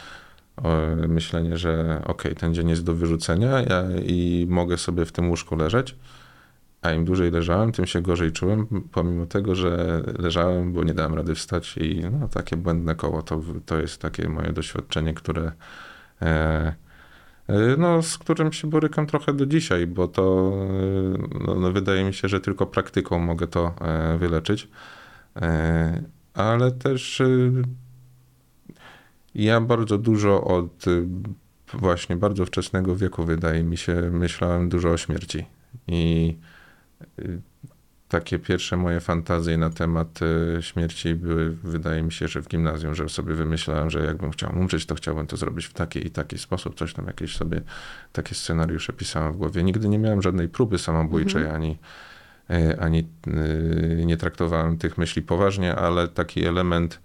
e, 0.63 0.95
myślenie, 1.07 1.57
że 1.57 2.01
okej, 2.05 2.35
ten 2.35 2.53
dzień 2.53 2.69
jest 2.69 2.83
do 2.83 2.95
wyrzucenia 2.95 3.61
ja, 3.61 3.83
i 4.05 4.47
mogę 4.49 4.77
sobie 4.77 5.05
w 5.05 5.11
tym 5.11 5.29
łóżku 5.29 5.55
leżeć. 5.55 5.95
A 6.83 6.91
im 6.91 7.05
dłużej 7.05 7.31
leżałem, 7.31 7.71
tym 7.71 7.85
się 7.85 8.01
gorzej 8.01 8.31
czułem, 8.31 8.67
pomimo 8.91 9.25
tego, 9.25 9.55
że 9.55 10.01
leżałem, 10.19 10.73
bo 10.73 10.83
nie 10.83 10.93
dałem 10.93 11.13
rady 11.13 11.35
wstać 11.35 11.77
i 11.77 12.01
no, 12.19 12.27
takie 12.27 12.57
błędne 12.57 12.95
koło 12.95 13.21
to, 13.21 13.41
to 13.65 13.79
jest 13.79 14.01
takie 14.01 14.29
moje 14.29 14.53
doświadczenie, 14.53 15.13
które 15.13 15.51
e, 16.21 16.75
e, 17.47 17.77
no, 17.77 18.01
z 18.01 18.17
którym 18.17 18.53
się 18.53 18.69
borykam 18.69 19.07
trochę 19.07 19.33
do 19.33 19.45
dzisiaj, 19.45 19.87
bo 19.87 20.07
to 20.07 20.53
e, 21.33 21.47
no, 21.47 21.55
no, 21.55 21.71
wydaje 21.71 22.03
mi 22.03 22.13
się, 22.13 22.27
że 22.27 22.41
tylko 22.41 22.65
praktyką 22.65 23.19
mogę 23.19 23.47
to 23.47 23.75
e, 23.81 24.17
wyleczyć. 24.17 24.67
Ale 26.33 26.71
też 26.71 27.21
ja 29.35 29.61
bardzo 29.61 29.97
dużo 29.97 30.43
od 30.43 30.85
właśnie 31.73 32.15
bardzo 32.15 32.45
wczesnego 32.45 32.95
wieku, 32.95 33.23
wydaje 33.23 33.63
mi 33.63 33.77
się, 33.77 33.95
myślałem 34.11 34.69
dużo 34.69 34.89
o 34.89 34.97
śmierci. 34.97 35.45
I 35.87 36.37
takie 38.13 38.39
pierwsze 38.39 38.77
moje 38.77 38.99
fantazje 38.99 39.57
na 39.57 39.69
temat 39.69 40.19
y, 40.57 40.61
śmierci 40.61 41.15
były, 41.15 41.49
wydaje 41.63 42.03
mi 42.03 42.11
się, 42.11 42.27
że 42.27 42.41
w 42.41 42.47
gimnazjum, 42.47 42.95
że 42.95 43.09
sobie 43.09 43.33
wymyślałem, 43.33 43.89
że 43.89 44.05
jakbym 44.05 44.31
chciał 44.31 44.59
umrzeć, 44.59 44.85
to 44.85 44.95
chciałbym 44.95 45.27
to 45.27 45.37
zrobić 45.37 45.65
w 45.65 45.73
taki 45.73 46.07
i 46.07 46.11
taki 46.11 46.37
sposób, 46.37 46.75
coś 46.75 46.93
tam 46.93 47.07
jakieś 47.07 47.35
sobie, 47.35 47.61
takie 48.11 48.35
scenariusze 48.35 48.93
pisałem 48.93 49.33
w 49.33 49.37
głowie. 49.37 49.63
Nigdy 49.63 49.89
nie 49.89 49.99
miałem 49.99 50.21
żadnej 50.21 50.49
próby 50.49 50.77
samobójczej, 50.77 51.47
ani, 51.47 51.77
y, 52.49 52.79
ani 52.79 53.07
y, 53.27 54.03
nie 54.05 54.17
traktowałem 54.17 54.77
tych 54.77 54.97
myśli 54.97 55.21
poważnie, 55.21 55.75
ale 55.75 56.07
taki 56.07 56.45
element 56.45 56.99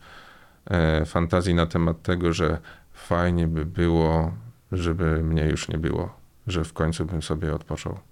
fantazji 1.07 1.55
na 1.55 1.67
temat 1.67 2.03
tego, 2.03 2.33
że 2.33 2.59
fajnie 2.93 3.47
by 3.47 3.67
było, 3.67 4.33
żeby 4.73 5.23
mnie 5.23 5.45
już 5.47 5.69
nie 5.69 5.79
było, 5.79 6.17
że 6.47 6.65
w 6.65 6.73
końcu 6.73 7.05
bym 7.05 7.23
sobie 7.23 7.55
odpoczął. 7.55 8.08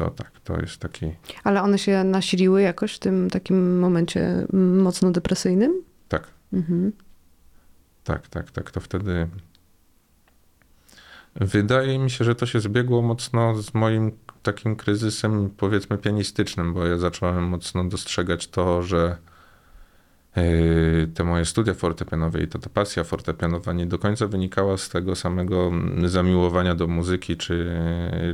To 0.00 0.10
tak, 0.10 0.40
to 0.44 0.60
jest 0.60 0.78
taki, 0.78 1.06
Ale 1.44 1.62
one 1.62 1.78
się 1.78 2.04
nasiliły 2.04 2.62
jakoś 2.62 2.94
w 2.94 2.98
tym 2.98 3.30
takim 3.30 3.78
momencie 3.78 4.46
mocno 4.82 5.10
depresyjnym? 5.10 5.82
tak, 6.08 6.26
Mhm. 6.52 6.92
tak, 8.04 8.28
tak, 8.28 8.50
tak, 8.50 8.70
to 8.70 8.80
wtedy 8.80 9.28
wydaje 11.36 11.98
mi 11.98 12.10
się, 12.10 12.24
że 12.24 12.34
to 12.34 12.46
się 12.46 12.60
zbiegło 12.60 13.02
mocno 13.02 13.54
z 13.62 13.74
moim 13.74 14.12
takim 14.42 14.76
kryzysem, 14.76 15.50
powiedzmy, 15.56 15.98
pianistycznym, 15.98 16.74
bo 16.74 16.86
ja 16.86 16.98
zacząłem 16.98 17.44
mocno 17.44 17.84
dostrzegać 17.84 18.48
to, 18.48 18.82
że 18.82 19.16
te 21.14 21.24
moje 21.24 21.44
studia 21.44 21.74
fortepianowe 21.74 22.42
i 22.42 22.48
to 22.48 22.58
ta 22.58 22.70
pasja 22.70 23.04
fortepianowa 23.04 23.72
nie 23.72 23.86
do 23.86 23.98
końca 23.98 24.26
wynikała 24.26 24.76
z 24.76 24.88
tego 24.88 25.16
samego 25.16 25.66
mm, 25.66 26.08
zamiłowania 26.08 26.74
do 26.74 26.86
muzyki, 26.86 27.36
czy, 27.36 27.80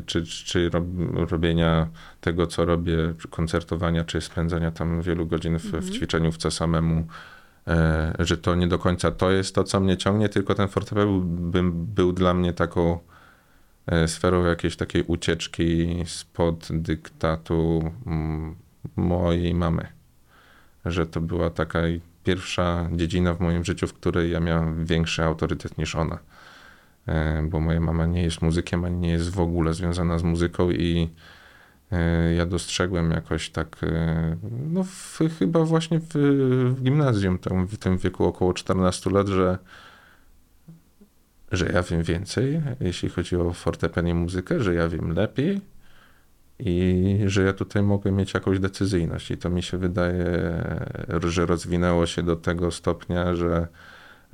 czy, 0.06 0.24
czy 0.24 0.70
rob- 0.70 1.30
robienia 1.30 1.88
tego, 2.20 2.46
co 2.46 2.64
robię, 2.64 3.14
czy 3.18 3.28
koncertowania, 3.28 4.04
czy 4.04 4.20
spędzania 4.20 4.70
tam 4.70 5.02
wielu 5.02 5.26
godzin 5.26 5.58
w, 5.58 5.90
ćwiczeniu 5.90 6.32
w 6.32 6.36
co 6.36 6.50
samemu, 6.50 7.06
e, 7.66 8.12
że 8.18 8.36
to 8.36 8.54
nie 8.54 8.68
do 8.68 8.78
końca 8.78 9.10
to 9.10 9.30
jest 9.30 9.54
to, 9.54 9.64
co 9.64 9.80
mnie 9.80 9.96
ciągnie, 9.96 10.28
tylko 10.28 10.54
ten 10.54 10.68
fortepian 10.68 11.20
był, 11.50 11.72
był 11.72 12.12
dla 12.12 12.34
mnie 12.34 12.52
taką 12.52 12.98
e, 13.86 14.08
sferą 14.08 14.44
jakiejś 14.44 14.76
takiej 14.76 15.02
ucieczki 15.02 16.02
spod 16.06 16.68
dyktatu 16.70 17.92
mm, 18.06 18.54
mojej 18.96 19.54
mamy 19.54 19.95
że 20.86 21.06
to 21.06 21.20
była 21.20 21.50
taka 21.50 21.78
pierwsza 22.24 22.88
dziedzina 22.92 23.34
w 23.34 23.40
moim 23.40 23.64
życiu, 23.64 23.86
w 23.86 23.94
której 23.94 24.30
ja 24.30 24.40
miałem 24.40 24.84
większy 24.84 25.24
autorytet 25.24 25.78
niż 25.78 25.94
ona. 25.94 26.18
E, 27.08 27.42
Bo 27.50 27.60
moja 27.60 27.80
mama 27.80 28.06
nie 28.06 28.22
jest 28.22 28.42
muzykiem, 28.42 28.84
ani 28.84 28.96
nie 28.96 29.10
jest 29.10 29.30
w 29.30 29.40
ogóle 29.40 29.74
związana 29.74 30.18
z 30.18 30.22
muzyką 30.22 30.70
i 30.70 31.10
e, 31.92 32.34
ja 32.34 32.46
dostrzegłem 32.46 33.10
jakoś 33.10 33.50
tak, 33.50 33.76
e, 33.82 34.36
no 34.68 34.84
w, 34.84 35.18
chyba 35.38 35.64
właśnie 35.64 36.00
w, 36.00 36.14
w 36.76 36.82
gimnazjum, 36.82 37.38
tam 37.38 37.66
w 37.66 37.78
tym 37.78 37.98
wieku 37.98 38.24
około 38.24 38.54
14 38.54 39.10
lat, 39.10 39.28
że, 39.28 39.58
że 41.52 41.66
ja 41.66 41.82
wiem 41.82 42.02
więcej, 42.02 42.62
jeśli 42.80 43.08
chodzi 43.08 43.36
o 43.36 43.52
fortepian 43.52 44.08
i 44.08 44.14
muzykę, 44.14 44.60
że 44.60 44.74
ja 44.74 44.88
wiem 44.88 45.12
lepiej, 45.12 45.60
i 46.58 47.18
że 47.26 47.44
ja 47.44 47.52
tutaj 47.52 47.82
mogę 47.82 48.12
mieć 48.12 48.34
jakąś 48.34 48.58
decyzyjność. 48.58 49.30
I 49.30 49.36
to 49.36 49.50
mi 49.50 49.62
się 49.62 49.78
wydaje, 49.78 50.24
że 51.22 51.46
rozwinęło 51.46 52.06
się 52.06 52.22
do 52.22 52.36
tego 52.36 52.70
stopnia, 52.70 53.34
że, 53.34 53.68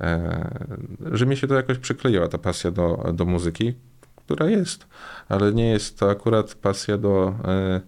e, 0.01 0.75
że 1.11 1.25
mi 1.25 1.37
się 1.37 1.47
to 1.47 1.55
jakoś 1.55 1.77
przykleiła, 1.77 2.27
ta 2.27 2.37
pasja 2.37 2.71
do, 2.71 3.11
do 3.13 3.25
muzyki, 3.25 3.73
która 4.15 4.49
jest, 4.49 4.87
ale 5.29 5.53
nie 5.53 5.69
jest 5.69 5.99
to 5.99 6.09
akurat 6.09 6.55
pasja 6.55 6.97
do, 6.97 7.35
e, 7.45 7.81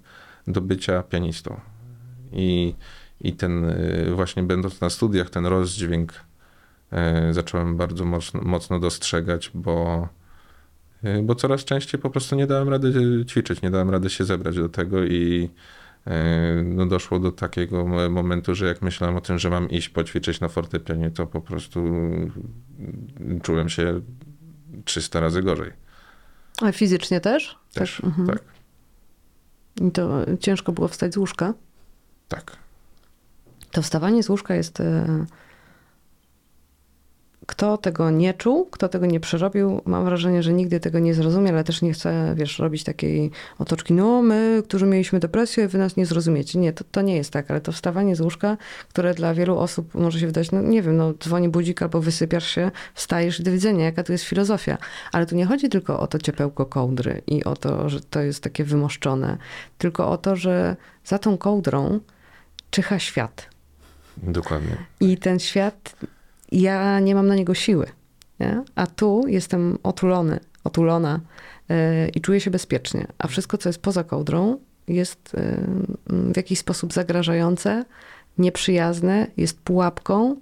do 0.48 0.62
bycia 0.62 1.04
pianistą. 1.04 1.60
I, 2.32 2.76
I 3.21 3.34
ten 3.34 3.65
e, 3.65 4.12
właśnie 4.12 4.43
będąc 4.43 4.82
na 4.82 4.89
studiach, 4.89 5.30
ten 5.30 5.45
rozdźwięk 5.45 6.13
zacząłem 7.32 7.78
bardzo 7.78 8.06
mocno, 8.06 8.41
mocno 8.41 8.80
dostrzegać, 8.80 9.52
bo 9.54 10.08
bo 11.23 11.35
coraz 11.35 11.65
częściej 11.65 12.01
po 12.01 12.09
prostu 12.09 12.35
nie 12.35 12.47
dałem 12.47 12.69
rady 12.69 12.87
y, 13.21 13.25
ćwiczyć, 13.25 13.61
nie 13.61 13.71
dałem 13.71 13.89
rady 13.89 14.09
się 14.09 14.25
zebrać 14.25 14.55
do 14.55 14.69
tego 14.69 15.03
i 15.03 15.49
y, 16.07 16.11
no 16.63 16.85
doszło 16.85 17.19
do 17.19 17.31
takiego 17.31 17.85
momentu, 18.09 18.55
że 18.55 18.65
jak 18.65 18.81
myślałem 18.81 19.15
o 19.15 19.21
tym, 19.21 19.39
że 19.39 19.49
mam 19.49 19.69
iść 19.69 19.89
poćwiczyć 19.89 20.39
na 20.39 20.49
fortepianie, 20.49 21.11
to 21.11 21.27
po 21.27 21.41
prostu 21.41 21.83
czułem 23.43 23.69
się 23.69 24.01
300 24.85 25.19
razy 25.19 25.41
gorzej. 25.41 25.71
A 26.61 26.71
fizycznie 26.71 27.21
też? 27.21 27.57
Też, 27.73 27.95
tak. 27.95 28.05
mhm. 28.05 28.27
tak. 28.27 28.43
I 29.81 29.91
to 29.91 30.25
ciężko 30.39 30.71
było 30.71 30.87
wstać 30.87 31.13
z 31.13 31.17
łóżka? 31.17 31.53
Tak. 32.27 32.57
To 33.71 33.81
wstawanie 33.81 34.23
z 34.23 34.29
łóżka 34.29 34.55
jest 34.55 34.81
kto 37.45 37.77
tego 37.77 38.12
nie 38.12 38.34
czuł, 38.34 38.65
kto 38.65 38.89
tego 38.89 39.05
nie 39.05 39.19
przerobił, 39.19 39.81
mam 39.86 40.05
wrażenie, 40.05 40.43
że 40.43 40.53
nigdy 40.53 40.79
tego 40.79 40.99
nie 40.99 41.13
zrozumie, 41.13 41.49
ale 41.49 41.63
też 41.63 41.81
nie 41.81 41.93
chcę, 41.93 42.34
wiesz, 42.38 42.60
robić 42.60 42.84
takiej 42.84 43.31
otoczki, 43.60 43.93
no 43.93 44.21
my, 44.21 44.63
którzy 44.67 44.86
mieliśmy 44.86 45.19
depresję, 45.19 45.67
wy 45.67 45.77
nas 45.77 45.97
nie 45.97 46.05
zrozumiecie. 46.05 46.60
Nie, 46.60 46.73
to, 46.73 46.84
to 46.91 47.01
nie 47.01 47.15
jest 47.15 47.31
tak, 47.31 47.51
ale 47.51 47.62
to 47.62 47.71
wstawanie 47.71 48.15
z 48.15 48.21
łóżka, 48.21 48.58
które 48.89 49.13
dla 49.13 49.34
wielu 49.34 49.58
osób 49.58 49.95
może 49.95 50.19
się 50.19 50.25
wydać, 50.25 50.51
no 50.51 50.62
nie 50.62 50.81
wiem, 50.81 50.97
no 50.97 51.13
dzwoni 51.13 51.49
budzik 51.49 51.81
albo 51.81 52.01
wysypiasz 52.01 52.47
się, 52.47 52.71
wstajesz 52.93 53.41
do 53.41 53.51
widzenia, 53.51 53.86
jaka 53.86 54.03
tu 54.03 54.12
jest 54.12 54.23
filozofia. 54.23 54.77
Ale 55.12 55.25
tu 55.25 55.36
nie 55.36 55.45
chodzi 55.45 55.69
tylko 55.69 55.99
o 55.99 56.08
to 56.08 56.19
ciepełko 56.19 56.65
kołdry 56.65 57.21
i 57.27 57.43
o 57.43 57.55
to, 57.55 57.89
że 57.89 58.01
to 58.01 58.21
jest 58.21 58.43
takie 58.43 58.63
wymoszczone, 58.63 59.38
tylko 59.77 60.10
o 60.10 60.17
to, 60.17 60.36
że 60.36 60.75
za 61.05 61.19
tą 61.19 61.38
kołdrą 61.38 61.99
czyha 62.69 62.99
świat. 62.99 63.49
Dokładnie. 64.17 64.77
I 64.99 65.17
ten 65.17 65.39
świat 65.39 65.95
ja 66.61 66.99
nie 66.99 67.15
mam 67.15 67.27
na 67.27 67.35
niego 67.35 67.53
siły. 67.53 67.85
Nie? 68.39 68.63
A 68.75 68.87
tu 68.87 69.23
jestem 69.27 69.77
otulony, 69.83 70.39
otulona 70.63 71.19
yy, 71.69 71.75
i 72.15 72.21
czuję 72.21 72.39
się 72.39 72.51
bezpiecznie. 72.51 73.07
A 73.17 73.27
wszystko, 73.27 73.57
co 73.57 73.69
jest 73.69 73.81
poza 73.81 74.03
kołdrą, 74.03 74.57
jest 74.87 75.33
yy, 76.09 76.33
w 76.33 76.37
jakiś 76.37 76.59
sposób 76.59 76.93
zagrażające, 76.93 77.85
nieprzyjazne, 78.37 79.27
jest 79.37 79.61
pułapką 79.61 80.35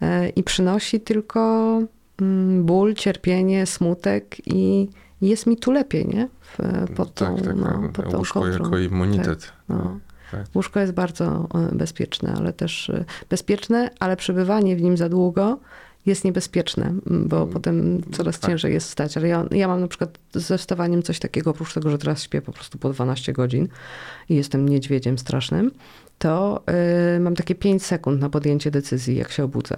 yy, 0.00 0.28
i 0.28 0.42
przynosi 0.42 1.00
tylko 1.00 1.80
mm, 2.20 2.64
ból, 2.64 2.94
cierpienie, 2.94 3.66
smutek 3.66 4.36
i 4.46 4.88
jest 5.22 5.46
mi 5.46 5.56
tu 5.56 5.72
lepiej, 5.72 6.06
nie? 6.06 6.28
W, 6.40 6.58
pod 6.94 7.14
tą, 7.14 7.36
tak, 7.36 7.44
tak, 7.44 7.56
no, 7.56 7.88
pod 7.92 8.10
tą 8.10 8.18
łóżko 8.18 8.46
jako 8.46 8.78
immunitet. 8.78 9.40
Tak, 9.40 9.54
no. 9.68 9.98
Tak. 10.36 10.46
Łóżko 10.54 10.80
jest 10.80 10.92
bardzo 10.92 11.48
bezpieczne, 11.72 12.34
ale 12.38 12.52
też 12.52 12.92
bezpieczne, 13.30 13.90
ale 14.00 14.16
przebywanie 14.16 14.76
w 14.76 14.82
nim 14.82 14.96
za 14.96 15.08
długo 15.08 15.58
jest 16.06 16.24
niebezpieczne, 16.24 16.94
bo 17.06 17.36
Mm, 17.36 17.52
potem 17.52 18.02
coraz 18.12 18.40
tak. 18.40 18.50
ciężej 18.50 18.72
jest 18.72 18.88
wstać. 18.88 19.16
Ale 19.16 19.28
ja, 19.28 19.44
ja 19.50 19.68
mam 19.68 19.80
na 19.80 19.88
przykład 19.88 20.18
ze 20.34 20.58
wstawaniem 20.58 21.02
coś 21.02 21.18
takiego, 21.18 21.50
oprócz 21.50 21.74
tego, 21.74 21.90
że 21.90 21.98
teraz 21.98 22.22
śpię 22.22 22.42
po 22.42 22.52
prostu 22.52 22.78
po 22.78 22.90
12 22.90 23.32
godzin 23.32 23.68
i 24.28 24.34
jestem 24.34 24.68
niedźwiedziem 24.68 25.18
strasznym, 25.18 25.70
to 26.18 26.62
yy, 27.14 27.20
mam 27.20 27.34
takie 27.34 27.54
5 27.54 27.82
sekund 27.84 28.20
na 28.20 28.30
podjęcie 28.30 28.70
decyzji, 28.70 29.16
jak 29.16 29.32
się 29.32 29.44
obudzę. 29.44 29.76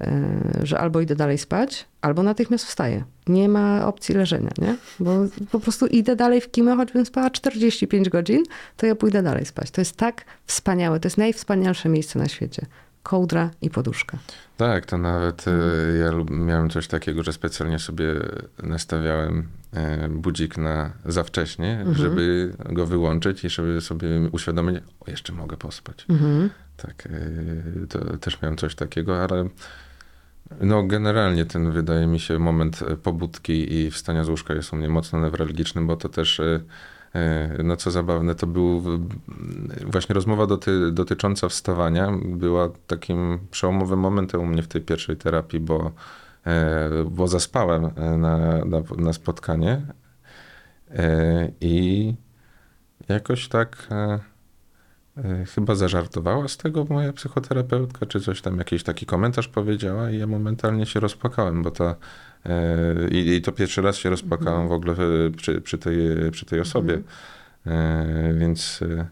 Yy, 0.00 0.66
że 0.66 0.78
albo 0.78 1.00
idę 1.00 1.16
dalej 1.16 1.38
spać, 1.38 1.86
albo 2.00 2.22
natychmiast 2.22 2.64
wstaję. 2.64 3.04
Nie 3.26 3.48
ma 3.48 3.86
opcji 3.86 4.14
leżenia, 4.14 4.50
nie? 4.58 4.76
Bo 5.00 5.16
po 5.50 5.60
prostu 5.60 5.86
idę 5.86 6.16
dalej 6.16 6.40
w 6.40 6.50
kimę, 6.50 6.76
choćbym 6.76 7.06
spała 7.06 7.30
45 7.30 8.08
godzin, 8.08 8.42
to 8.76 8.86
ja 8.86 8.94
pójdę 8.94 9.22
dalej 9.22 9.46
spać. 9.46 9.70
To 9.70 9.80
jest 9.80 9.96
tak 9.96 10.24
wspaniałe, 10.46 11.00
to 11.00 11.06
jest 11.06 11.18
najwspanialsze 11.18 11.88
miejsce 11.88 12.18
na 12.18 12.28
świecie. 12.28 12.66
Kołdra 13.02 13.50
i 13.62 13.70
poduszka. 13.70 14.18
Tak, 14.56 14.86
to 14.86 14.98
nawet 14.98 15.44
e, 15.48 15.52
ja 15.98 16.12
miałem 16.30 16.70
coś 16.70 16.88
takiego, 16.88 17.22
że 17.22 17.32
specjalnie 17.32 17.78
sobie 17.78 18.14
nastawiałem 18.62 19.48
e, 19.72 20.08
budzik 20.08 20.58
na 20.58 20.90
za 21.04 21.24
wcześnie, 21.24 21.84
żeby 21.92 22.52
go 22.72 22.86
wyłączyć 22.86 23.44
i 23.44 23.50
żeby 23.50 23.80
sobie 23.80 24.08
uświadomić, 24.32 24.76
o 25.00 25.10
jeszcze 25.10 25.32
mogę 25.32 25.56
pospać. 25.56 26.06
Mhm. 26.08 26.50
Tak, 26.76 27.06
e, 27.06 27.86
to 27.86 28.16
też 28.16 28.42
miałem 28.42 28.56
coś 28.56 28.74
takiego, 28.74 29.22
ale 29.22 29.48
no 30.60 30.82
generalnie 30.82 31.44
ten 31.44 31.70
wydaje 31.70 32.06
mi 32.06 32.20
się 32.20 32.38
moment 32.38 32.82
e, 32.82 32.96
pobudki 32.96 33.74
i 33.74 33.90
wstania 33.90 34.24
z 34.24 34.28
łóżka 34.28 34.54
jest 34.54 34.72
u 34.72 34.76
mnie 34.76 34.88
mocno 34.88 35.20
newralgiczny, 35.20 35.82
bo 35.82 35.96
to 35.96 36.08
też 36.08 36.40
e, 36.40 36.60
e, 37.14 37.62
no 37.64 37.76
co 37.76 37.90
zabawne, 37.90 38.34
to 38.34 38.46
był 38.46 38.82
właśnie 39.84 40.14
rozmowa 40.14 40.46
doty, 40.46 40.92
dotycząca 40.92 41.48
wstawania 41.48 42.12
była 42.24 42.68
takim 42.86 43.38
przełomowym 43.50 43.98
momentem 43.98 44.40
u 44.40 44.46
mnie 44.46 44.62
w 44.62 44.68
tej 44.68 44.80
pierwszej 44.80 45.16
terapii, 45.16 45.60
bo, 45.60 45.92
bo 47.10 47.28
zaspałem 47.28 47.82
na, 47.96 48.64
na, 48.64 48.82
na 48.98 49.12
spotkanie 49.12 49.82
i 51.60 52.14
jakoś 53.08 53.48
tak 53.48 53.88
chyba 55.54 55.74
zażartowała 55.74 56.48
z 56.48 56.56
tego 56.56 56.84
moja 56.84 57.12
psychoterapeutka, 57.12 58.06
czy 58.06 58.20
coś 58.20 58.42
tam, 58.42 58.58
jakiś 58.58 58.82
taki 58.82 59.06
komentarz 59.06 59.48
powiedziała 59.48 60.10
i 60.10 60.18
ja 60.18 60.26
momentalnie 60.26 60.86
się 60.86 61.00
rozpłakałem, 61.00 61.62
bo 61.62 61.70
ta 61.70 61.96
e, 62.46 63.08
i, 63.10 63.36
i 63.36 63.42
to 63.42 63.52
pierwszy 63.52 63.82
raz 63.82 63.96
się 63.96 64.10
rozpłakałem 64.10 64.68
w 64.68 64.72
ogóle 64.72 64.92
e, 64.92 65.30
przy, 65.36 65.60
przy, 65.60 65.78
tej, 65.78 65.96
przy 66.32 66.46
tej 66.46 66.60
osobie. 66.60 67.02
E, 67.66 68.34
więc 68.38 68.80
e, 68.82 69.06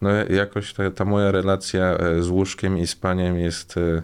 no 0.00 0.10
jakoś 0.30 0.72
ta, 0.72 0.90
ta 0.90 1.04
moja 1.04 1.30
relacja 1.30 1.84
e, 1.84 2.22
z 2.22 2.28
łóżkiem 2.28 2.78
i 2.78 2.86
spaniem 2.86 3.38
jest, 3.38 3.76
e, 3.76 4.02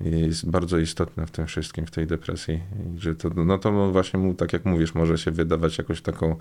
jest 0.00 0.50
bardzo 0.50 0.78
istotna 0.78 1.26
w 1.26 1.30
tym 1.30 1.46
wszystkim, 1.46 1.86
w 1.86 1.90
tej 1.90 2.06
depresji. 2.06 2.62
Że 2.98 3.14
to, 3.14 3.30
no 3.30 3.58
to 3.58 3.92
właśnie, 3.92 4.34
tak 4.34 4.52
jak 4.52 4.64
mówisz, 4.64 4.94
może 4.94 5.18
się 5.18 5.30
wydawać 5.30 5.78
jakoś 5.78 6.02
taką 6.02 6.36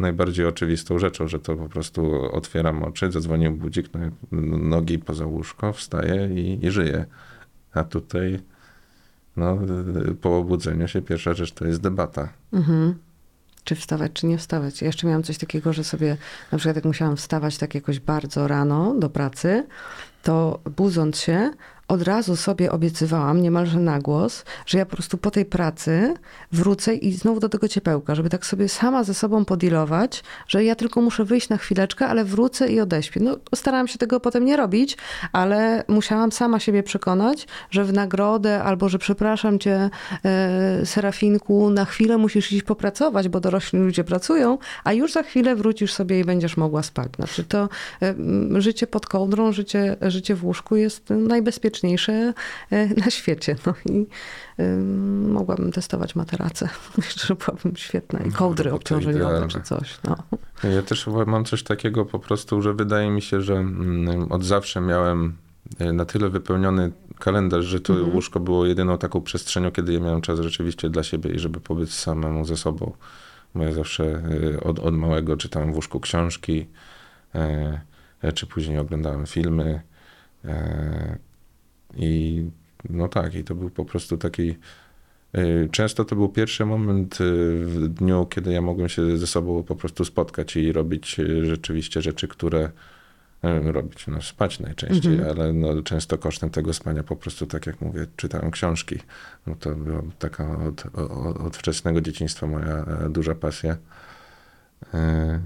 najbardziej 0.00 0.46
oczywistą 0.46 0.98
rzeczą, 0.98 1.28
że 1.28 1.38
to 1.38 1.56
po 1.56 1.68
prostu 1.68 2.24
otwieram 2.32 2.82
oczy, 2.82 3.12
zadzwonił 3.12 3.52
budzik, 3.52 3.86
no, 3.94 4.58
nogi 4.58 4.98
poza 4.98 5.26
łóżko, 5.26 5.72
wstaję 5.72 6.28
i, 6.34 6.66
i 6.66 6.70
żyję. 6.70 7.04
A 7.72 7.84
tutaj 7.84 8.40
no, 9.36 9.58
po 10.20 10.38
obudzeniu 10.38 10.88
się 10.88 11.02
pierwsza 11.02 11.34
rzecz 11.34 11.52
to 11.52 11.66
jest 11.66 11.80
debata. 11.80 12.28
Mhm. 12.52 12.94
Czy 13.64 13.74
wstawać, 13.74 14.12
czy 14.12 14.26
nie 14.26 14.38
wstawać. 14.38 14.80
Ja 14.82 14.86
jeszcze 14.86 15.06
miałam 15.06 15.22
coś 15.22 15.38
takiego, 15.38 15.72
że 15.72 15.84
sobie, 15.84 16.16
na 16.52 16.58
przykład 16.58 16.76
jak 16.76 16.84
musiałam 16.84 17.16
wstawać 17.16 17.58
tak 17.58 17.74
jakoś 17.74 18.00
bardzo 18.00 18.48
rano 18.48 18.94
do 18.98 19.10
pracy, 19.10 19.66
to 20.22 20.60
budząc 20.76 21.18
się, 21.18 21.50
od 21.90 22.02
razu 22.02 22.36
sobie 22.36 22.72
obiecywałam, 22.72 23.42
niemalże 23.42 23.80
na 23.80 23.98
głos, 23.98 24.44
że 24.66 24.78
ja 24.78 24.86
po 24.86 24.96
prostu 24.96 25.18
po 25.18 25.30
tej 25.30 25.44
pracy 25.44 26.14
wrócę 26.52 26.94
i 26.94 27.12
znowu 27.12 27.40
do 27.40 27.48
tego 27.48 27.68
ciepełka, 27.68 28.14
żeby 28.14 28.30
tak 28.30 28.46
sobie 28.46 28.68
sama 28.68 29.04
ze 29.04 29.14
sobą 29.14 29.44
podilować, 29.44 30.22
że 30.48 30.64
ja 30.64 30.74
tylko 30.74 31.00
muszę 31.00 31.24
wyjść 31.24 31.48
na 31.48 31.56
chwileczkę, 31.56 32.06
ale 32.06 32.24
wrócę 32.24 32.68
i 32.68 32.80
odeśpię. 32.80 33.20
No, 33.20 33.36
starałam 33.54 33.88
się 33.88 33.98
tego 33.98 34.20
potem 34.20 34.44
nie 34.44 34.56
robić, 34.56 34.96
ale 35.32 35.84
musiałam 35.88 36.32
sama 36.32 36.60
siebie 36.60 36.82
przekonać, 36.82 37.46
że 37.70 37.84
w 37.84 37.92
nagrodę 37.92 38.62
albo, 38.62 38.88
że 38.88 38.98
przepraszam 38.98 39.58
cię, 39.58 39.90
e, 40.24 40.86
Serafinku, 40.86 41.70
na 41.70 41.84
chwilę 41.84 42.18
musisz 42.18 42.52
iść 42.52 42.62
popracować, 42.62 43.28
bo 43.28 43.40
dorośli 43.40 43.78
ludzie 43.78 44.04
pracują, 44.04 44.58
a 44.84 44.92
już 44.92 45.12
za 45.12 45.22
chwilę 45.22 45.56
wrócisz 45.56 45.92
sobie 45.92 46.20
i 46.20 46.24
będziesz 46.24 46.56
mogła 46.56 46.82
spać. 46.82 47.08
Znaczy 47.16 47.44
to 47.44 47.68
e, 48.02 48.14
życie 48.60 48.86
pod 48.86 49.06
kołdrą, 49.06 49.52
życie, 49.52 49.96
życie 50.02 50.34
w 50.34 50.44
łóżku 50.44 50.76
jest 50.76 51.10
najbezpieczniejsze 51.10 51.79
e, 52.70 52.86
na 52.86 53.10
świecie. 53.10 53.56
No 53.66 53.74
i 53.86 54.06
mogłabym 55.28 55.72
testować 55.72 56.14
materace. 56.16 56.68
Że 57.26 57.34
byłabym 57.34 57.76
świetna. 57.76 58.18
I 58.20 58.32
kołdry 58.32 58.70
No, 58.70 58.76
obciążeniowe 58.76 59.48
czy 59.48 59.60
coś. 59.60 59.98
No. 60.04 60.16
Ja 60.70 60.82
też 60.82 61.06
mam 61.26 61.44
coś 61.44 61.62
takiego 61.62 62.04
po 62.04 62.18
prostu, 62.18 62.62
że 62.62 62.74
wydaje 62.74 63.10
mi 63.10 63.22
się, 63.22 63.40
że 63.40 63.54
mm, 63.54 64.32
od 64.32 64.44
zawsze 64.44 64.80
miałem 64.80 65.36
e, 65.78 65.92
na 65.92 66.04
tyle 66.04 66.28
wypełniony 66.28 66.92
kalendarz, 67.18 67.64
że 67.64 67.80
to 67.80 67.92
Mhm. 67.92 68.14
łóżko 68.14 68.40
było 68.40 68.66
jedyną 68.66 68.98
taką 68.98 69.20
przestrzenią, 69.20 69.70
kiedy 69.70 69.92
ja 69.92 70.00
miałem 70.00 70.20
czas 70.20 70.40
rzeczywiście 70.40 70.90
dla 70.90 71.02
siebie 71.02 71.30
i 71.30 71.38
żeby 71.38 71.60
pobyć 71.60 71.94
samemu 71.94 72.44
ze 72.44 72.56
sobą. 72.56 72.92
Bo 73.54 73.64
ja 73.64 73.72
zawsze 73.72 74.22
e, 74.54 74.60
od, 74.60 74.78
od 74.78 74.94
małego 74.94 75.36
czytałem 75.36 75.72
w 75.72 75.76
łóżku 75.76 76.00
książki, 76.00 76.66
czy 78.34 78.46
później 78.46 78.78
oglądałem 78.78 79.26
filmy. 79.26 79.80
I 81.96 82.44
no 82.90 83.08
tak, 83.08 83.34
i 83.34 83.44
to 83.44 83.54
był 83.54 83.70
po 83.70 83.84
prostu 83.84 84.18
taki. 84.18 84.56
e, 85.32 85.68
Często 85.68 86.04
to 86.04 86.16
był 86.16 86.28
pierwszy 86.28 86.66
moment 86.66 87.14
e, 87.14 87.24
w 87.64 87.88
dniu, 87.88 88.26
kiedy 88.26 88.52
ja 88.52 88.62
mogłem 88.62 88.88
się 88.88 89.18
ze 89.18 89.26
sobą 89.26 89.62
po 89.62 89.76
prostu 89.76 90.04
spotkać 90.04 90.56
i 90.56 90.72
robić 90.72 91.20
e, 91.20 91.44
rzeczywiście 91.46 92.02
rzeczy, 92.02 92.28
które 92.28 92.70
robić, 93.64 94.06
no 94.06 94.22
spać 94.22 94.60
najczęściej, 94.60 95.12
Mhm. 95.14 95.30
ale 95.38 95.52
no, 95.52 95.82
często 95.82 96.18
kosztem 96.18 96.50
tego 96.50 96.72
spania 96.72 97.02
po 97.02 97.16
prostu, 97.16 97.46
tak 97.46 97.66
jak 97.66 97.80
mówię, 97.80 98.06
czytałem 98.16 98.50
książki. 98.50 98.96
No 99.46 99.54
to 99.54 99.74
była 99.74 100.02
taka 100.18 100.58
od, 100.66 100.86
od, 100.96 101.36
od 101.36 101.56
wczesnego 101.56 102.00
dzieciństwa 102.00 102.46
moja 102.46 102.76
e, 102.84 103.08
duża 103.10 103.34
pasja. 103.34 103.76
E, 104.94 105.40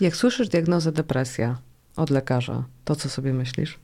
Jak 0.00 0.16
słyszysz 0.16 0.48
diagnozę 0.48 0.92
depresja 0.92 1.58
od 1.96 2.10
lekarza, 2.10 2.64
to 2.84 2.96
co 2.96 3.08
sobie 3.08 3.32
myślisz? 3.32 3.78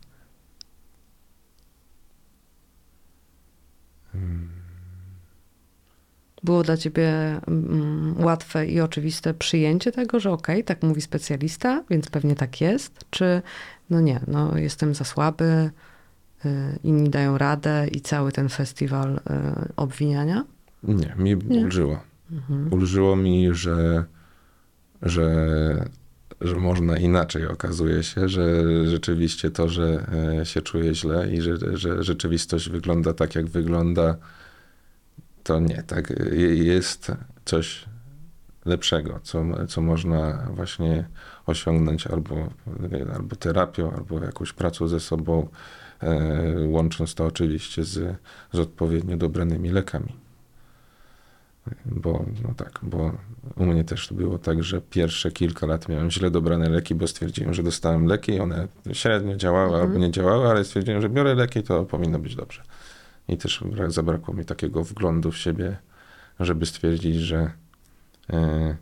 Było 6.43 6.63
dla 6.63 6.77
ciebie 6.77 7.11
mm, 7.47 8.25
łatwe 8.25 8.67
i 8.67 8.81
oczywiste 8.81 9.35
przyjęcie 9.35 9.93
tego, 9.93 10.21
że 10.21 10.31
okej, 10.31 10.65
tak 10.65 10.83
mówi 10.83 11.01
specjalista, 11.01 11.85
więc 11.91 12.11
pewnie 12.11 12.35
tak 12.35 12.61
jest? 12.61 13.05
Czy 13.11 13.43
no 13.91 14.01
nie, 14.01 14.21
no 14.27 14.59
jestem 14.59 14.95
za 14.95 15.05
słaby, 15.05 15.71
y, 16.45 16.49
inni 16.85 17.11
dają 17.11 17.39
radę 17.39 17.89
i 17.93 18.01
cały 18.01 18.33
ten 18.33 18.49
festiwal 18.49 19.17
y, 19.17 19.21
obwiniania? 19.77 20.45
Nie, 20.83 21.15
mi 21.19 21.37
Nie? 21.37 21.61
ulżyło. 21.61 22.01
Mhm. 22.31 22.73
Ulżyło 22.73 23.17
mi, 23.17 23.55
że, 23.55 24.05
że, 25.03 25.45
że 26.41 26.57
można 26.57 26.97
inaczej. 26.99 27.47
Okazuje 27.47 28.03
się, 28.03 28.29
że 28.29 28.65
rzeczywiście 28.89 29.51
to, 29.51 29.69
że 29.69 30.07
e, 30.41 30.47
się 30.47 30.63
czuję 30.63 30.95
źle 30.95 31.31
i 31.33 31.41
że, 31.41 31.57
że 31.77 32.03
rzeczywistość 32.03 32.69
wygląda 32.69 33.13
tak, 33.15 33.35
jak 33.35 33.47
wygląda, 33.47 34.17
to 35.45 35.61
nie. 35.61 35.83
Tak, 35.83 36.11
Je- 36.33 36.55
jest 36.57 37.13
coś 37.45 37.85
lepszego, 38.65 39.21
co, 39.23 39.67
co 39.69 39.81
można 39.81 40.47
właśnie 40.55 41.09
osiągnąć 41.47 42.07
albo, 42.07 42.49
albo 43.15 43.37
terapią, 43.37 43.93
albo 43.93 44.25
jakąś 44.25 44.53
pracą 44.53 44.89
ze 44.89 45.01
sobą, 45.01 45.49
e, 46.03 46.67
łącząc 46.67 47.15
to 47.15 47.27
oczywiście 47.27 47.85
z, 47.85 48.17
z 48.53 48.59
odpowiednio 48.59 49.17
dobranymi 49.17 49.71
lekami. 49.71 50.28
Bo, 51.87 52.25
no 52.49 52.55
tak, 52.55 52.79
bo 52.83 53.13
u 53.57 53.67
mnie 53.67 53.85
też 53.85 54.13
było 54.13 54.39
tak, 54.39 54.63
że 54.63 54.81
pierwsze 54.81 55.31
kilka 55.31 55.67
lat 55.67 55.89
miałem 55.89 56.11
źle 56.11 56.31
dobrane 56.31 56.69
leki, 56.69 56.95
bo 56.95 57.07
stwierdziłem, 57.07 57.55
że 57.55 57.63
dostałem 57.63 58.07
leki, 58.07 58.41
one 58.41 58.69
średnio 58.93 59.37
działały 59.37 59.67
Mhm. 59.69 59.83
albo 59.87 59.99
nie 59.99 60.11
działały, 60.11 60.49
ale 60.49 60.65
stwierdziłem, 60.65 61.01
że 61.03 61.09
biorę 61.09 61.35
leki, 61.35 61.63
to 61.63 61.85
powinno 61.85 62.19
być 62.19 62.35
dobrze. 62.37 62.63
I 63.29 63.37
też 63.37 63.61
brak- 63.63 63.91
zabrakło 63.91 64.35
mi 64.35 64.45
takiego 64.45 64.85
wglądu 64.85 65.31
w 65.33 65.37
siebie, 65.39 65.77
żeby 66.41 66.67
stwierdzić, 66.67 67.17
że, 67.17 67.51
e, 68.31 68.77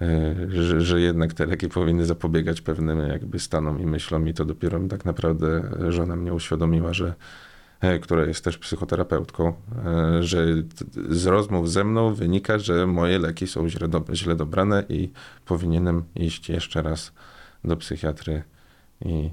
e, 0.00 0.34
że, 0.48 0.80
że 0.80 1.00
jednak 1.00 1.34
te 1.34 1.46
leki 1.46 1.68
powinny 1.68 2.04
zapobiegać 2.06 2.60
pewnym 2.60 2.98
jakby 3.08 3.38
stanom 3.38 3.80
i 3.80 3.86
myślom 3.86 4.28
i 4.28 4.34
to 4.34 4.44
dopiero 4.44 4.80
tak 4.88 5.04
naprawdę 5.04 5.70
żona 5.88 6.16
mnie 6.16 6.34
uświadomiła, 6.34 6.94
że 6.94 7.14
która 8.02 8.24
jest 8.26 8.44
też 8.44 8.58
psychoterapeutką, 8.58 9.52
e, 9.86 10.22
że 10.22 10.46
z 11.08 11.26
rozmów 11.26 11.70
ze 11.70 11.84
mną 11.84 12.14
wynika, 12.14 12.58
że 12.58 12.86
moje 12.86 13.18
leki 13.18 13.46
są 13.46 13.68
źle, 13.68 13.88
do, 13.88 14.04
źle 14.14 14.36
dobrane 14.36 14.84
i 14.88 15.10
powinienem 15.46 16.02
iść 16.14 16.48
jeszcze 16.48 16.82
raz 16.82 17.12
do 17.64 17.76
psychiatry 17.76 18.42
i 19.04 19.30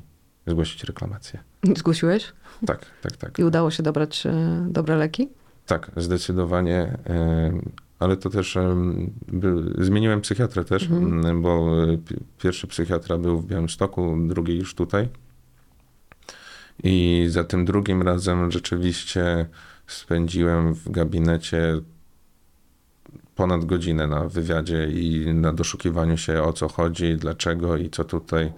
zgłosić 0.48 0.84
reklamację. 0.84 1.40
Zgłosiłeś? 1.78 2.34
Tak, 2.66 2.86
tak, 3.02 3.18
tak. 3.18 3.40
I 3.40 3.44
udało 3.44 3.72
się 3.72 3.84
dobrać 3.84 4.26
y, 4.26 4.32
dobre 4.70 4.96
leki? 4.98 5.30
Tak, 5.66 5.92
zdecydowanie. 5.98 6.98
e, 7.10 7.52
Ale 8.00 8.18
to 8.18 8.30
też 8.30 8.58
zmieniłem 9.78 10.22
psychiatrę 10.22 10.66
też, 10.66 10.84
Mhm. 10.90 11.42
bo 11.42 11.84
e, 11.84 11.98
pi- 11.98 12.16
pierwszy 12.42 12.68
psychiatra 12.68 13.18
był 13.18 13.38
w 13.40 13.46
Białymstoku, 13.46 14.18
drugi 14.28 14.58
już 14.58 14.76
tutaj. 14.76 15.10
I 16.84 17.26
za 17.30 17.44
tym 17.44 17.66
drugim 17.66 18.02
razem 18.02 18.52
rzeczywiście 18.52 19.46
spędziłem 19.88 20.74
w 20.74 20.92
gabinecie 20.92 21.82
ponad 23.36 23.66
godzinę 23.66 24.08
na 24.08 24.26
wywiadzie 24.26 24.88
i 24.92 25.34
na 25.34 25.54
doszukiwaniu 25.54 26.18
się 26.18 26.44
o 26.44 26.54
co 26.54 26.68
chodzi, 26.68 27.16
dlaczego 27.16 27.78
i 27.78 27.90
co 27.90 28.04
tutaj, 28.04 28.54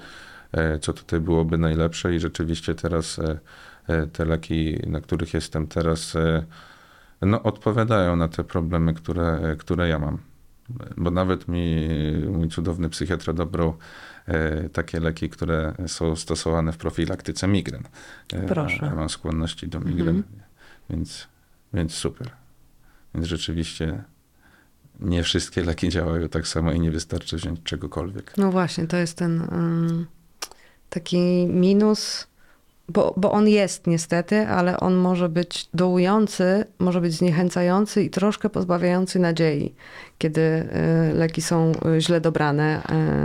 e, 0.52 0.80
co 0.80 0.94
tutaj 0.94 1.20
byłoby 1.20 1.58
najlepsze. 1.58 2.16
I 2.16 2.20
rzeczywiście 2.20 2.76
teraz 2.76 3.20
e, 3.20 3.40
e, 3.88 4.08
te 4.08 4.26
leki, 4.26 4.80
na 4.88 5.02
których 5.02 5.34
jestem 5.34 5.68
teraz, 5.68 6.18
no, 7.22 7.44
odpowiadają 7.44 8.16
na 8.16 8.28
te 8.28 8.44
problemy, 8.44 8.94
które, 8.94 9.56
które 9.60 9.88
ja 9.90 10.00
mam. 10.00 10.31
Bo 10.98 11.12
nawet 11.12 11.48
mi 11.48 11.88
mój 12.30 12.50
cudowny 12.50 12.90
psychiatra 12.90 13.34
dobrał 13.34 13.78
e, 14.26 14.70
takie 14.70 15.00
leki, 15.00 15.30
które 15.30 15.74
są 15.88 16.16
stosowane 16.16 16.72
w 16.72 16.78
profilaktyce 16.78 17.48
migren. 17.48 17.84
E, 18.34 18.42
Proszę. 18.48 18.86
Ja 18.86 18.96
mam 18.96 19.10
skłonności 19.10 19.68
do 19.68 19.80
migren, 19.80 20.16
Mhm. 20.16 20.24
więc, 20.90 21.28
więc 21.74 21.94
super. 21.94 22.30
Więc 23.16 23.28
rzeczywiście 23.28 24.04
nie 25.00 25.24
wszystkie 25.24 25.64
leki 25.64 25.90
działają 25.90 26.30
tak 26.30 26.48
samo 26.48 26.72
i 26.72 26.80
nie 26.80 26.92
wystarczy 26.92 27.36
wziąć 27.38 27.64
czegokolwiek. 27.64 28.34
No 28.38 28.52
właśnie, 28.52 28.88
to 28.88 28.98
jest 28.98 29.18
ten 29.18 29.42
ym, 29.42 30.06
taki 30.90 31.48
minus, 31.48 32.28
bo, 32.94 33.14
bo 33.18 33.32
on 33.32 33.48
jest 33.48 33.88
niestety, 33.88 34.48
ale 34.48 34.80
on 34.80 34.96
może 34.96 35.30
być 35.30 35.70
dołujący, 35.74 36.66
może 36.80 37.02
być 37.02 37.14
zniechęcający 37.14 38.04
i 38.04 38.10
troszkę 38.10 38.50
pozbawiający 38.50 39.20
nadziei, 39.20 39.76
kiedy 40.18 40.42
y, 40.42 41.14
leki 41.14 41.42
są 41.42 41.72
y, 41.72 42.02
źle 42.02 42.22
dobrane. 42.22 42.82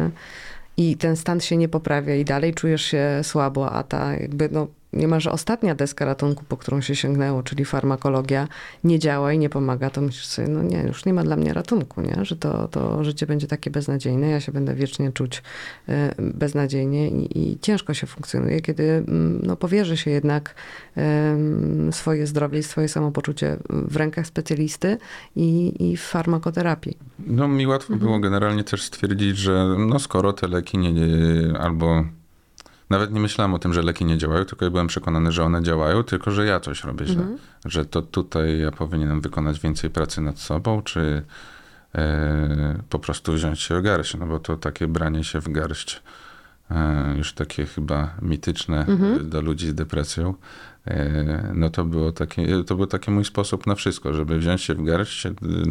y, 0.06 0.46
i 0.76 0.96
ten 0.96 1.16
stan 1.16 1.40
się 1.40 1.56
nie 1.56 1.68
poprawia 1.68 2.14
i 2.14 2.24
dalej 2.24 2.54
czujesz 2.54 2.82
się 2.82 3.20
słabo, 3.22 3.70
a 3.70 3.82
ta 3.82 4.14
jakby 4.14 4.48
no 4.52 4.66
niemalże 4.92 5.32
ostatnia 5.32 5.74
deska 5.74 6.04
ratunku, 6.04 6.44
po 6.48 6.56
którą 6.56 6.80
się 6.80 6.96
sięgnęło, 6.96 7.42
czyli 7.42 7.64
farmakologia, 7.64 8.48
nie 8.84 8.98
działa 8.98 9.32
i 9.32 9.38
nie 9.38 9.48
pomaga, 9.48 9.90
to 9.90 10.00
myślisz 10.00 10.26
sobie, 10.26 10.48
no 10.48 10.62
nie, 10.62 10.82
już 10.82 11.04
nie 11.04 11.14
ma 11.14 11.22
dla 11.22 11.36
mnie 11.36 11.54
ratunku, 11.54 12.00
nie? 12.00 12.24
że 12.24 12.36
to, 12.36 12.68
to 12.68 13.04
życie 13.04 13.26
będzie 13.26 13.46
takie 13.46 13.70
beznadziejne, 13.70 14.28
ja 14.28 14.40
się 14.40 14.52
będę 14.52 14.74
wiecznie 14.74 15.12
czuć 15.12 15.42
e, 15.88 16.14
beznadziejnie 16.18 17.08
i, 17.08 17.38
i 17.38 17.58
ciężko 17.58 17.94
się 17.94 18.06
funkcjonuje, 18.06 18.60
kiedy 18.60 18.82
mm, 18.82 19.40
no, 19.42 19.56
powierzy 19.56 19.96
się 19.96 20.10
jednak 20.10 20.54
swoje 21.90 22.26
zdrowie 22.26 22.58
i 22.58 22.62
swoje 22.62 22.88
samopoczucie 22.88 23.56
w 23.70 23.96
rękach 23.96 24.26
specjalisty 24.26 24.98
i, 25.36 25.74
i 25.90 25.96
w 25.96 26.02
farmakoterapii. 26.02 26.96
No 27.18 27.48
mi 27.48 27.66
łatwo 27.66 27.92
Mhm. 27.92 28.08
było 28.08 28.20
generalnie 28.20 28.64
też 28.64 28.82
stwierdzić, 28.82 29.38
że 29.38 29.76
no 29.78 29.98
skoro 29.98 30.32
te 30.32 30.48
leki 30.48 30.78
nie, 30.78 30.92
nie 30.92 31.06
albo 31.58 32.04
nawet 32.90 33.12
nie 33.12 33.20
myślałem 33.20 33.54
o 33.54 33.58
tym, 33.58 33.72
że 33.74 33.82
leki 33.82 34.04
nie 34.04 34.18
działają, 34.18 34.44
tylko 34.44 34.64
ja 34.64 34.70
byłem 34.70 34.86
przekonany, 34.86 35.32
że 35.32 35.44
one 35.44 35.62
działają, 35.62 36.02
tylko 36.02 36.30
że 36.30 36.46
ja 36.46 36.60
coś 36.60 36.84
robię 36.84 37.06
źle. 37.06 37.22
Mhm. 37.22 37.38
Że 37.64 37.84
to 37.84 38.02
tutaj 38.02 38.58
ja 38.60 38.70
powinienem 38.70 39.20
wykonać 39.20 39.60
więcej 39.60 39.90
pracy 39.90 40.20
nad 40.20 40.38
sobą, 40.38 40.82
czy 40.82 41.22
e, 41.94 42.78
po 42.90 42.98
prostu 42.98 43.32
wziąć 43.32 43.60
się 43.60 43.78
w 43.78 43.82
garść, 43.82 44.16
no 44.16 44.26
bo 44.26 44.38
to 44.38 44.56
takie 44.56 44.88
branie 44.88 45.24
się 45.24 45.40
w 45.40 45.48
garść 45.48 46.02
e, 46.70 47.14
już 47.16 47.32
takie 47.32 47.66
chyba 47.66 48.14
mityczne 48.22 48.86
Mhm. 48.86 49.14
e, 49.14 49.18
dla 49.18 49.40
ludzi 49.40 49.68
z 49.68 49.74
depresją, 49.74 50.34
e, 50.86 51.52
no 51.54 51.70
to 51.70 51.84
było 51.84 52.12
takie, 52.12 52.64
to 52.64 52.76
był 52.76 52.86
taki 52.86 53.10
mój 53.10 53.24
sposób 53.24 53.66
na 53.66 53.74
wszystko, 53.74 54.14
żeby 54.14 54.38
wziąć 54.38 54.62
się 54.62 54.74
w 54.74 54.84
garść. 54.84 55.26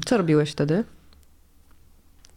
Co 0.06 0.18
robiłeś 0.18 0.52
wtedy? 0.52 0.84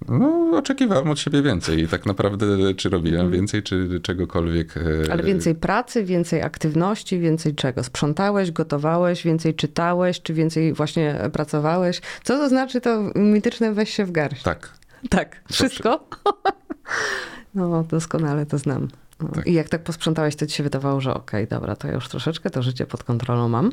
No, 0.09 0.51
oczekiwałem 0.59 1.11
od 1.11 1.19
siebie 1.19 1.43
więcej 1.43 1.83
i 1.83 1.89
tak 1.89 2.07
naprawdę 2.07 2.47
czy 2.75 2.89
robiłem 2.89 3.31
więcej, 3.31 3.63
czy 3.63 4.01
czegokolwiek. 4.03 4.77
e, 4.77 4.81
Mhm. 4.81 5.13
Ale 5.13 5.23
więcej 5.23 5.55
pracy, 5.55 6.05
więcej 6.05 6.43
aktywności, 6.43 7.19
więcej 7.21 7.55
czego? 7.55 7.85
Sprzątałeś, 7.85 8.51
gotowałeś, 8.51 9.25
więcej 9.25 9.55
czytałeś, 9.55 10.23
czy 10.23 10.35
więcej 10.35 10.73
właśnie 10.73 11.19
pracowałeś? 11.33 12.01
Co 12.25 12.37
to 12.39 12.49
znaczy 12.49 12.81
to 12.81 13.03
mityczne 13.15 13.73
weź 13.73 13.91
się 13.91 14.05
w 14.05 14.13
garść? 14.13 14.43
Tak, 14.43 14.73
Tak, 15.09 15.41
wszystko? 15.53 16.01
No, 17.55 17.85
doskonale 17.85 18.47
to 18.47 18.59
znam. 18.59 18.89
No. 19.21 19.29
Tak. 19.29 19.47
I 19.47 19.53
jak 19.53 19.69
tak 19.69 19.83
posprzątałeś, 19.83 20.37
to 20.37 20.47
ci 20.47 20.57
się 20.57 20.63
wydawało, 20.63 21.01
że 21.01 21.15
okej, 21.15 21.47
dobra, 21.47 21.77
to 21.77 21.89
ja 21.89 21.95
już 21.95 22.09
troszeczkę 22.09 22.51
to 22.51 22.63
życie 22.63 22.87
pod 22.87 23.05
kontrolą 23.05 23.49
mam. 23.49 23.73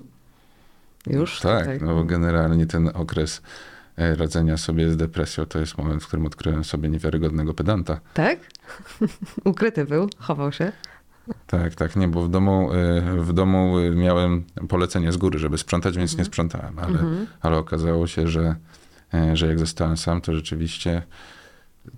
Już 1.07 1.39
tak, 1.39 1.59
tutaj. 1.59 1.80
no 1.82 1.95
bo 1.95 2.03
generalnie 2.03 2.65
ten 2.65 2.91
okres 2.93 3.41
radzenia 3.97 4.57
sobie 4.57 4.91
z 4.91 4.97
depresją 4.97 5.45
to 5.45 5.59
jest 5.59 5.77
moment, 5.77 6.03
w 6.03 6.07
którym 6.07 6.25
odkryłem 6.25 6.63
sobie 6.63 6.89
niewiarygodnego 6.89 7.53
pedanta. 7.53 7.99
Tak? 8.13 8.39
Ukryty 9.43 9.85
był, 9.85 10.09
chował 10.19 10.51
się. 10.51 10.71
Tak, 11.47 11.75
tak, 11.75 11.95
nie, 11.95 12.07
bo 12.07 12.21
w 12.21 12.29
domu, 12.29 12.73
e, 12.73 13.01
w 13.21 13.33
domu 13.33 13.79
e, 13.79 13.91
miałem 13.91 14.43
polecenie 14.69 15.11
z 15.11 15.17
góry, 15.17 15.39
żeby 15.39 15.57
sprzątać, 15.57 15.97
więc 15.97 16.17
nie 16.17 16.25
sprzątałem, 16.25 16.79
ale, 16.79 16.99
ale 17.41 17.57
okazało 17.57 18.07
się, 18.07 18.27
że, 18.27 18.55
e, 19.13 19.37
że 19.37 19.47
jak 19.47 19.59
zostałem 19.59 19.97
sam, 19.97 20.21
to 20.21 20.35
rzeczywiście 20.35 21.01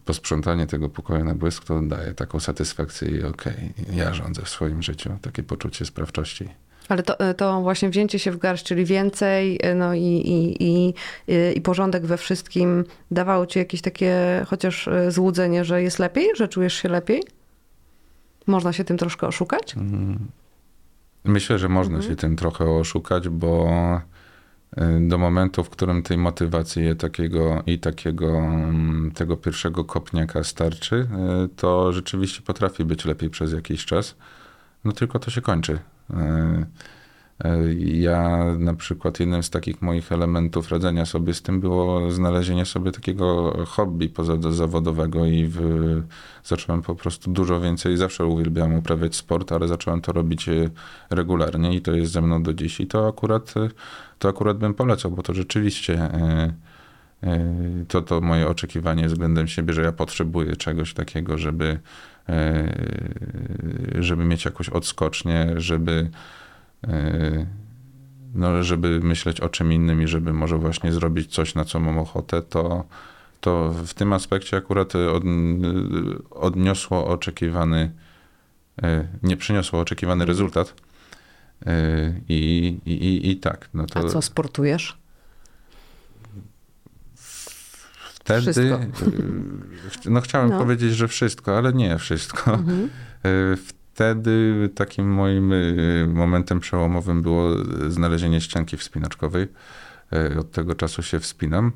posprzątanie 0.06 0.68
tego 0.68 0.90
pokoju 0.90 1.24
na 1.24 1.36
błysk 1.36 1.64
to 1.64 1.82
daje 1.82 2.14
taką 2.14 2.40
satysfakcję 2.40 3.10
i 3.10 3.24
okej, 3.24 3.74
ja 3.92 4.14
rządzę 4.14 4.42
w 4.42 4.50
swoim 4.50 4.84
życiu, 4.84 5.18
takie 5.22 5.44
poczucie 5.44 5.86
sprawczości. 5.86 6.50
Ale 6.90 7.04
to, 7.04 7.34
to 7.34 7.62
właśnie 7.62 7.90
wzięcie 7.90 8.20
się 8.20 8.32
w 8.32 8.38
garść, 8.38 8.66
czyli 8.66 8.86
więcej, 8.86 9.60
no 9.76 9.94
i, 9.94 10.02
i, 10.02 10.64
i, 10.64 10.94
i 11.56 11.62
porządek 11.62 12.06
we 12.06 12.18
wszystkim 12.18 12.84
dawało 13.12 13.46
ci 13.46 13.60
jakieś 13.60 13.82
takie 13.82 14.16
chociaż 14.48 14.88
e, 14.88 15.12
złudzenie, 15.12 15.66
że 15.66 15.84
jest 15.84 16.00
lepiej, 16.00 16.28
że 16.36 16.48
czujesz 16.48 16.74
się 16.74 16.90
lepiej? 16.90 17.24
Można 18.48 18.74
się 18.74 18.84
tym 18.84 18.98
troszkę 18.98 19.28
oszukać? 19.28 19.76
Myślę, 21.24 21.60
że 21.60 21.70
można 21.70 22.02
się 22.02 22.16
tym 22.16 22.36
trochę 22.36 22.70
oszukać, 22.70 23.30
bo 23.30 23.70
do 25.02 25.18
momentu, 25.18 25.64
w 25.64 25.70
którym 25.70 26.04
tej 26.04 26.18
motywacji 26.18 26.96
takiego 26.96 27.64
i 27.66 27.80
takiego 27.80 28.38
mm, 28.38 29.12
tego 29.12 29.38
pierwszego 29.38 29.86
kopniaka 29.86 30.44
starczy, 30.44 31.08
to 31.56 31.94
rzeczywiście 31.94 32.42
potrafi 32.42 32.86
być 32.86 33.06
lepiej 33.06 33.30
przez 33.30 33.54
jakiś 33.54 33.86
czas. 33.86 34.16
No 34.84 34.92
tylko 34.92 35.20
to 35.20 35.32
się 35.32 35.42
kończy. 35.42 35.80
Y, 36.10 36.16
y, 37.48 37.76
Ja 37.80 38.44
na 38.60 38.74
przykład 38.74 39.20
jednym 39.20 39.44
z 39.44 39.50
takich 39.50 39.82
moich 39.82 40.12
elementów 40.12 40.72
radzenia 40.72 41.06
sobie 41.06 41.34
z 41.34 41.42
tym 41.42 41.60
było 41.62 42.12
znalezienie 42.12 42.66
sobie 42.66 42.92
takiego 42.92 43.54
hobby 43.68 44.10
pozazawodowego 44.10 45.26
i 45.26 45.46
w, 45.46 45.60
zacząłem 46.44 46.82
po 46.82 46.96
prostu 46.96 47.32
dużo 47.32 47.60
więcej. 47.62 47.98
Zawsze 47.98 48.26
uwielbiałem 48.26 48.74
uprawiać 48.76 49.16
sport, 49.16 49.52
ale 49.52 49.68
zacząłem 49.68 50.02
to 50.02 50.12
robić 50.14 50.50
e, 50.50 50.70
regularnie 51.10 51.76
i 51.76 51.82
to 51.82 51.92
jest 51.92 52.12
ze 52.12 52.22
mną 52.22 52.44
do 52.44 52.54
dziś. 52.54 52.80
I 52.80 52.88
to 52.88 53.08
akurat, 53.08 53.58
e, 53.58 53.70
to 54.20 54.30
akurat 54.30 54.58
bym 54.58 54.74
polecał, 54.74 55.12
bo 55.12 55.24
to 55.24 55.34
rzeczywiście 55.34 55.94
e, 55.94 56.54
e, 57.24 57.40
to, 57.88 58.02
to 58.02 58.22
moje 58.22 58.48
oczekiwanie 58.48 59.08
względem 59.08 59.48
siebie, 59.48 59.74
że 59.74 59.82
ja 59.82 59.92
potrzebuję 59.92 60.56
czegoś 60.56 60.94
takiego, 60.94 61.38
żeby, 61.38 61.66
e, 61.66 61.80
żeby 64.00 64.26
mieć 64.26 64.46
jakąś 64.46 64.70
odskocznię, 64.70 65.54
żeby 65.56 66.10
e, 66.88 67.46
no, 68.36 68.64
żeby 68.64 69.00
myśleć 69.00 69.42
o 69.42 69.50
czym 69.50 69.74
innym 69.74 70.02
i 70.02 70.08
żeby 70.08 70.34
może 70.34 70.58
właśnie 70.58 70.92
zrobić 70.92 71.34
coś, 71.34 71.56
na 71.56 71.66
co 71.66 71.80
mam 71.80 71.98
ochotę, 71.98 72.42
to, 72.42 72.84
to 73.42 73.74
w 73.86 73.94
tym 73.94 74.14
aspekcie 74.14 74.58
akurat 74.58 74.96
od, 74.96 75.24
odniosło 76.32 77.08
oczekiwany, 77.08 77.92
e, 78.84 79.08
nie 79.24 79.38
przyniosło 79.38 79.80
oczekiwany 79.80 80.26
rezultat. 80.26 80.74
E, 81.66 82.14
I, 82.30 82.78
i, 82.86 82.92
i, 82.92 83.32
i 83.32 83.38
tak, 83.38 83.70
no 83.74 83.86
to 83.86 84.00
A 84.00 84.04
co, 84.04 84.22
sportujesz? 84.22 84.98
Wtedy, 88.28 88.42
Wszystko. 88.42 88.76
e, 90.06 90.10
no 90.10 90.22
chciałem 90.22 90.50
No. 90.50 90.60
powiedzieć, 90.60 90.96
że 90.96 91.08
wszystko, 91.08 91.58
ale 91.58 91.74
nie 91.74 91.98
wszystko. 91.98 92.54
Mhm. 92.54 92.90
E, 93.24 93.30
Wtedy 93.98 94.70
takim 94.76 95.14
moim 95.14 95.54
e, 95.54 95.58
momentem 96.08 96.60
przełomowym 96.60 97.22
było 97.22 97.50
znalezienie 97.88 98.42
ścianki 98.42 98.78
wspinaczkowej. 98.78 99.48
Od 100.40 100.52
tego 100.52 100.76
czasu 100.76 101.04
się 101.04 101.20
wspinam. 101.20 101.72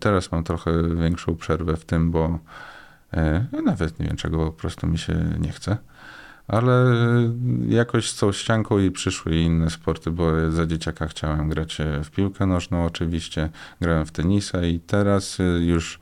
Teraz 0.00 0.32
mam 0.32 0.44
trochę 0.44 0.72
większą 0.96 1.36
przerwę 1.36 1.76
w 1.76 1.84
tym, 1.84 2.10
bo 2.10 2.38
no 3.52 3.62
nawet 3.62 3.98
nie 4.00 4.06
wiem 4.06 4.16
czego, 4.16 4.38
po 4.46 4.52
prostu 4.52 4.86
mi 4.86 4.98
się 4.98 5.14
nie 5.40 5.52
chce. 5.52 5.76
Ale 6.48 6.72
e, 6.72 7.32
jakoś 7.68 8.10
z 8.10 8.16
tą 8.16 8.32
ścianką 8.32 8.78
i 8.78 8.90
przyszły 8.90 9.36
inne 9.36 9.70
sporty, 9.70 10.10
bo 10.10 10.50
za 10.50 10.66
dzieciaka 10.66 11.06
chciałem 11.06 11.48
grać 11.48 11.80
e, 11.80 12.04
w 12.04 12.10
piłkę 12.10 12.46
nożną 12.46 12.84
oczywiście, 12.84 13.50
grałem 13.80 14.06
w 14.06 14.12
tenisa 14.12 14.64
i 14.64 14.80
teraz 14.80 15.40
e, 15.40 15.42
już 15.44 16.00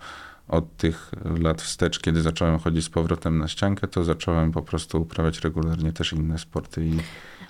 od 0.48 0.76
tych 0.76 1.10
lat 1.42 1.62
wstecz, 1.62 1.98
kiedy 1.98 2.22
zacząłem 2.22 2.58
chodzić 2.58 2.84
z 2.84 2.88
powrotem 2.88 3.38
na 3.38 3.48
ściankę, 3.48 3.88
to 3.88 4.04
zacząłem 4.04 4.52
po 4.52 4.62
prostu 4.62 5.02
uprawiać 5.02 5.40
regularnie 5.40 5.92
też 5.92 6.12
inne 6.12 6.38
sporty 6.38 6.86
i 6.86 6.98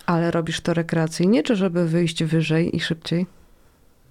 Ale 0.07 0.31
robisz 0.31 0.61
to 0.61 0.75
rekreacyjnie, 0.75 1.43
czy 1.43 1.57
żeby 1.57 1.89
wyjść 1.89 2.25
wyżej 2.25 2.77
i 2.77 2.81
szybciej? 2.81 3.27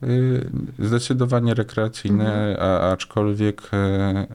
y, 0.04 0.50
zdecydowanie 0.80 1.54
rekreacyjne, 1.54 2.58
a, 2.60 2.92
aczkolwiek 2.92 3.62
e, 3.74 4.28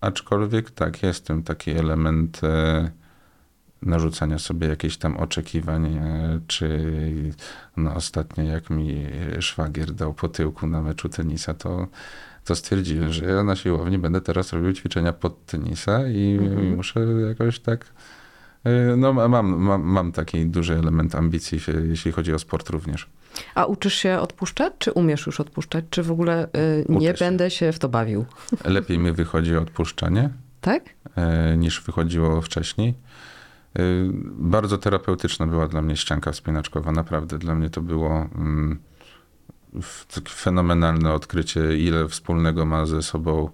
aczkolwiek 0.00 0.70
tak, 0.70 1.02
jest 1.02 1.26
tym 1.26 1.42
taki 1.42 1.70
element 1.70 2.40
e, 2.44 2.90
narzucania 3.82 4.38
sobie 4.38 4.68
jakichś 4.68 4.96
tam 4.96 5.16
oczekiwań, 5.16 5.86
e, 5.86 6.40
czy 6.46 6.80
no 7.76 7.94
ostatnio 7.94 8.44
jak 8.44 8.70
mi 8.70 9.06
szwagier 9.40 9.92
dał 9.92 10.14
po 10.14 10.28
tyłku 10.28 10.66
na 10.66 10.82
meczu 10.82 11.08
tenisa, 11.08 11.54
to 11.54 11.86
to 12.44 12.54
stwierdziłem, 12.54 13.12
że 13.12 13.24
ja 13.24 13.42
na 13.42 13.56
siłowni 13.56 13.98
będę 13.98 14.20
teraz 14.20 14.52
robił 14.52 14.72
ćwiczenia 14.72 15.12
pod 15.12 15.46
tenisa 15.46 16.08
i 16.08 16.38
Mhm. 16.40 16.76
muszę 16.76 17.00
jakoś 17.28 17.60
tak. 17.60 17.86
E, 18.66 18.96
No, 18.96 19.12
mam, 19.12 19.56
mam, 19.62 19.82
mam 19.82 20.12
taki 20.12 20.46
duży 20.46 20.74
element 20.78 21.14
ambicji, 21.14 21.58
e, 21.68 21.86
jeśli 21.86 22.12
chodzi 22.12 22.32
o 22.34 22.38
sport 22.38 22.70
również. 22.70 23.08
A 23.54 23.64
uczysz 23.66 23.94
się 23.94 24.18
odpuszczać, 24.18 24.72
czy 24.78 24.92
umiesz 24.92 25.26
już 25.26 25.40
odpuszczać? 25.40 25.84
Czy 25.90 26.02
w 26.02 26.10
ogóle 26.10 26.44
y, 26.56 26.84
nie 26.88 27.06
się. 27.06 27.14
będę 27.24 27.50
się 27.50 27.72
w 27.72 27.78
to 27.78 27.88
bawił? 27.88 28.24
Lepiej 28.64 28.98
mi 28.98 29.12
wychodzi 29.12 29.56
odpuszczanie 29.56 30.30
Tak? 30.60 30.82
e, 31.16 31.56
niż 31.56 31.80
wychodziło 31.82 32.42
wcześniej. 32.42 32.94
E, 33.78 33.82
Bardzo 34.38 34.78
terapeutyczna 34.78 35.46
była 35.46 35.68
dla 35.68 35.82
mnie 35.82 35.96
ścianka 35.96 36.32
wspinaczkowa, 36.32 36.92
naprawdę. 36.92 37.38
Dla 37.38 37.54
mnie 37.54 37.70
to 37.70 37.80
było 37.80 38.28
mm, 38.34 38.78
fenomenalne 40.28 41.12
odkrycie, 41.12 41.78
ile 41.78 42.08
wspólnego 42.08 42.64
ma 42.66 42.86
ze 42.86 43.02
sobą 43.02 43.48
e, 43.48 43.50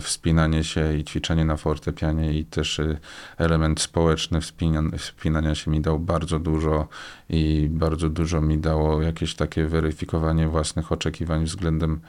wspinanie 0.00 0.64
się 0.64 0.96
i 0.96 1.04
ćwiczenie 1.04 1.44
na 1.44 1.56
fortepianie 1.56 2.32
i 2.32 2.44
też 2.44 2.80
e, 2.80 2.98
element 3.36 3.80
społeczny 3.80 4.40
wspina- 4.40 4.98
wspinania 4.98 5.54
się 5.54 5.70
mi 5.70 5.80
dał 5.80 5.98
bardzo 5.98 6.38
dużo 6.38 6.88
i 7.28 7.68
bardzo 7.70 8.08
dużo 8.08 8.40
mi 8.40 8.58
dało 8.58 9.02
jakieś 9.02 9.34
takie 9.34 9.66
weryfikowanie 9.66 10.48
własnych 10.48 10.92
oczekiwań 10.92 11.44
względem, 11.44 12.00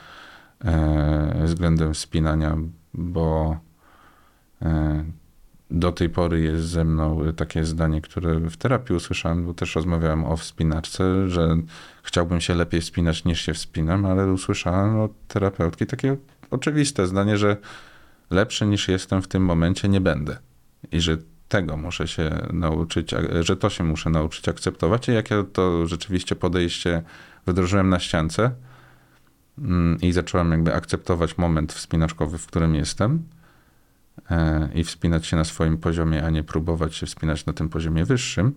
e, 0.65 1.43
względem 1.45 1.93
wspinania, 1.93 2.57
bo 2.93 3.57
e, 4.61 5.03
do 5.71 5.91
tej 5.91 6.09
pory 6.09 6.41
jest 6.41 6.63
ze 6.63 6.83
mną 6.83 7.21
takie 7.35 7.65
zdanie, 7.65 8.01
które 8.01 8.39
w 8.39 8.57
terapii 8.57 8.95
usłyszałem, 8.95 9.45
bo 9.45 9.53
też 9.53 9.75
rozmawiałem 9.75 10.25
o 10.25 10.37
wspinaczce, 10.37 11.29
że 11.29 11.57
chciałbym 12.03 12.41
się 12.41 12.55
lepiej 12.55 12.81
wspinać 12.81 13.25
niż 13.25 13.41
się 13.41 13.53
wspinam, 13.53 14.05
ale 14.05 14.31
usłyszałem 14.31 14.99
od 14.99 15.11
terapeutki 15.27 15.85
takie 15.85 16.17
oczywiste 16.51 17.07
zdanie, 17.07 17.37
że 17.37 17.57
lepszy 18.29 18.65
niż 18.65 18.87
jestem 18.87 19.21
w 19.21 19.27
tym 19.27 19.45
momencie 19.45 19.89
nie 19.89 20.01
będę. 20.01 20.37
I 20.91 21.01
że 21.01 21.17
tego 21.49 21.77
muszę 21.77 22.07
się 22.07 22.47
nauczyć, 22.53 23.11
że 23.41 23.57
to 23.57 23.69
się 23.69 23.83
muszę 23.83 24.09
nauczyć 24.09 24.49
akceptować. 24.49 25.09
I 25.09 25.11
jak 25.11 25.31
ja 25.31 25.43
to 25.53 25.87
rzeczywiście 25.87 26.35
podejście 26.35 27.03
wdrożyłem 27.45 27.89
na 27.89 27.99
ściance 27.99 28.51
mm, 29.57 29.97
i 30.01 30.11
zacząłem 30.11 30.51
jakby 30.51 30.73
akceptować 30.73 31.37
moment 31.37 31.73
wspinaczkowy, 31.73 32.37
w 32.37 32.47
którym 32.47 32.75
jestem, 32.75 33.23
e, 34.29 34.69
i 34.73 34.83
wspinać 34.83 35.25
się 35.25 35.37
na 35.37 35.43
swoim 35.43 35.77
poziomie, 35.77 36.25
a 36.25 36.29
nie 36.29 36.43
próbować 36.43 36.95
się 36.95 37.05
wspinać 37.05 37.45
na 37.45 37.53
tym 37.53 37.69
poziomie 37.69 38.05
wyższym, 38.05 38.53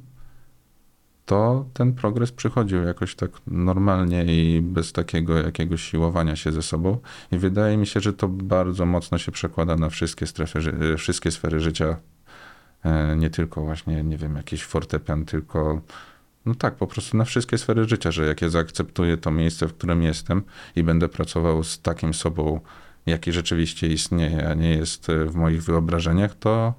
to 1.30 1.64
ten 1.72 1.92
progres 1.92 2.32
przychodził 2.32 2.82
jakoś 2.82 3.14
tak 3.14 3.30
normalnie 3.46 4.24
i 4.24 4.60
bez 4.62 4.92
takiego 4.92 5.38
jakiegoś 5.38 5.82
siłowania 5.82 6.36
się 6.36 6.52
ze 6.52 6.62
sobą. 6.62 6.98
I 7.32 7.38
wydaje 7.38 7.76
mi 7.76 7.86
się, 7.86 8.00
że 8.00 8.12
to 8.12 8.28
bardzo 8.28 8.86
mocno 8.86 9.18
się 9.18 9.32
przekłada 9.32 9.76
na 9.76 9.90
wszystkie, 9.90 10.26
strefy, 10.26 10.60
wszystkie 10.96 11.30
sfery 11.30 11.60
życia 11.60 11.96
E, 12.84 13.16
Nie 13.16 13.30
tylko 13.30 13.62
właśnie, 13.62 14.04
nie 14.04 14.16
wiem, 14.16 14.36
jakiś 14.36 14.64
fortepian, 14.64 15.24
tylko 15.24 15.80
no 16.46 16.54
tak, 16.54 16.74
po 16.74 16.86
prostu 16.86 17.16
na 17.16 17.24
wszystkie 17.24 17.58
sfery 17.58 17.84
życia, 17.84 18.10
że 18.10 18.26
jak 18.26 18.42
ja 18.42 18.48
zaakceptuję 18.48 19.16
to 19.16 19.30
miejsce, 19.30 19.66
w 19.68 19.74
którym 19.74 20.02
jestem 20.02 20.42
i 20.76 20.82
będę 20.82 21.08
pracował 21.08 21.64
z 21.64 21.80
takim 21.80 22.14
sobą, 22.14 22.60
jaki 23.06 23.32
rzeczywiście 23.32 23.86
istnieje, 23.86 24.48
a 24.48 24.54
nie 24.54 24.70
jest 24.70 25.10
e, 25.10 25.24
w 25.24 25.34
moich 25.34 25.62
wyobrażeniach, 25.62 26.34
to 26.34 26.74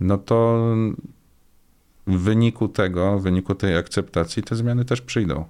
no 0.00 0.18
to 0.18 0.66
w 2.06 2.18
wyniku 2.18 2.68
tego, 2.68 3.18
w 3.18 3.22
wyniku 3.22 3.54
tej 3.54 3.76
akceptacji 3.76 4.42
te 4.42 4.56
zmiany 4.56 4.84
też 4.84 5.00
przyjdą. 5.00 5.44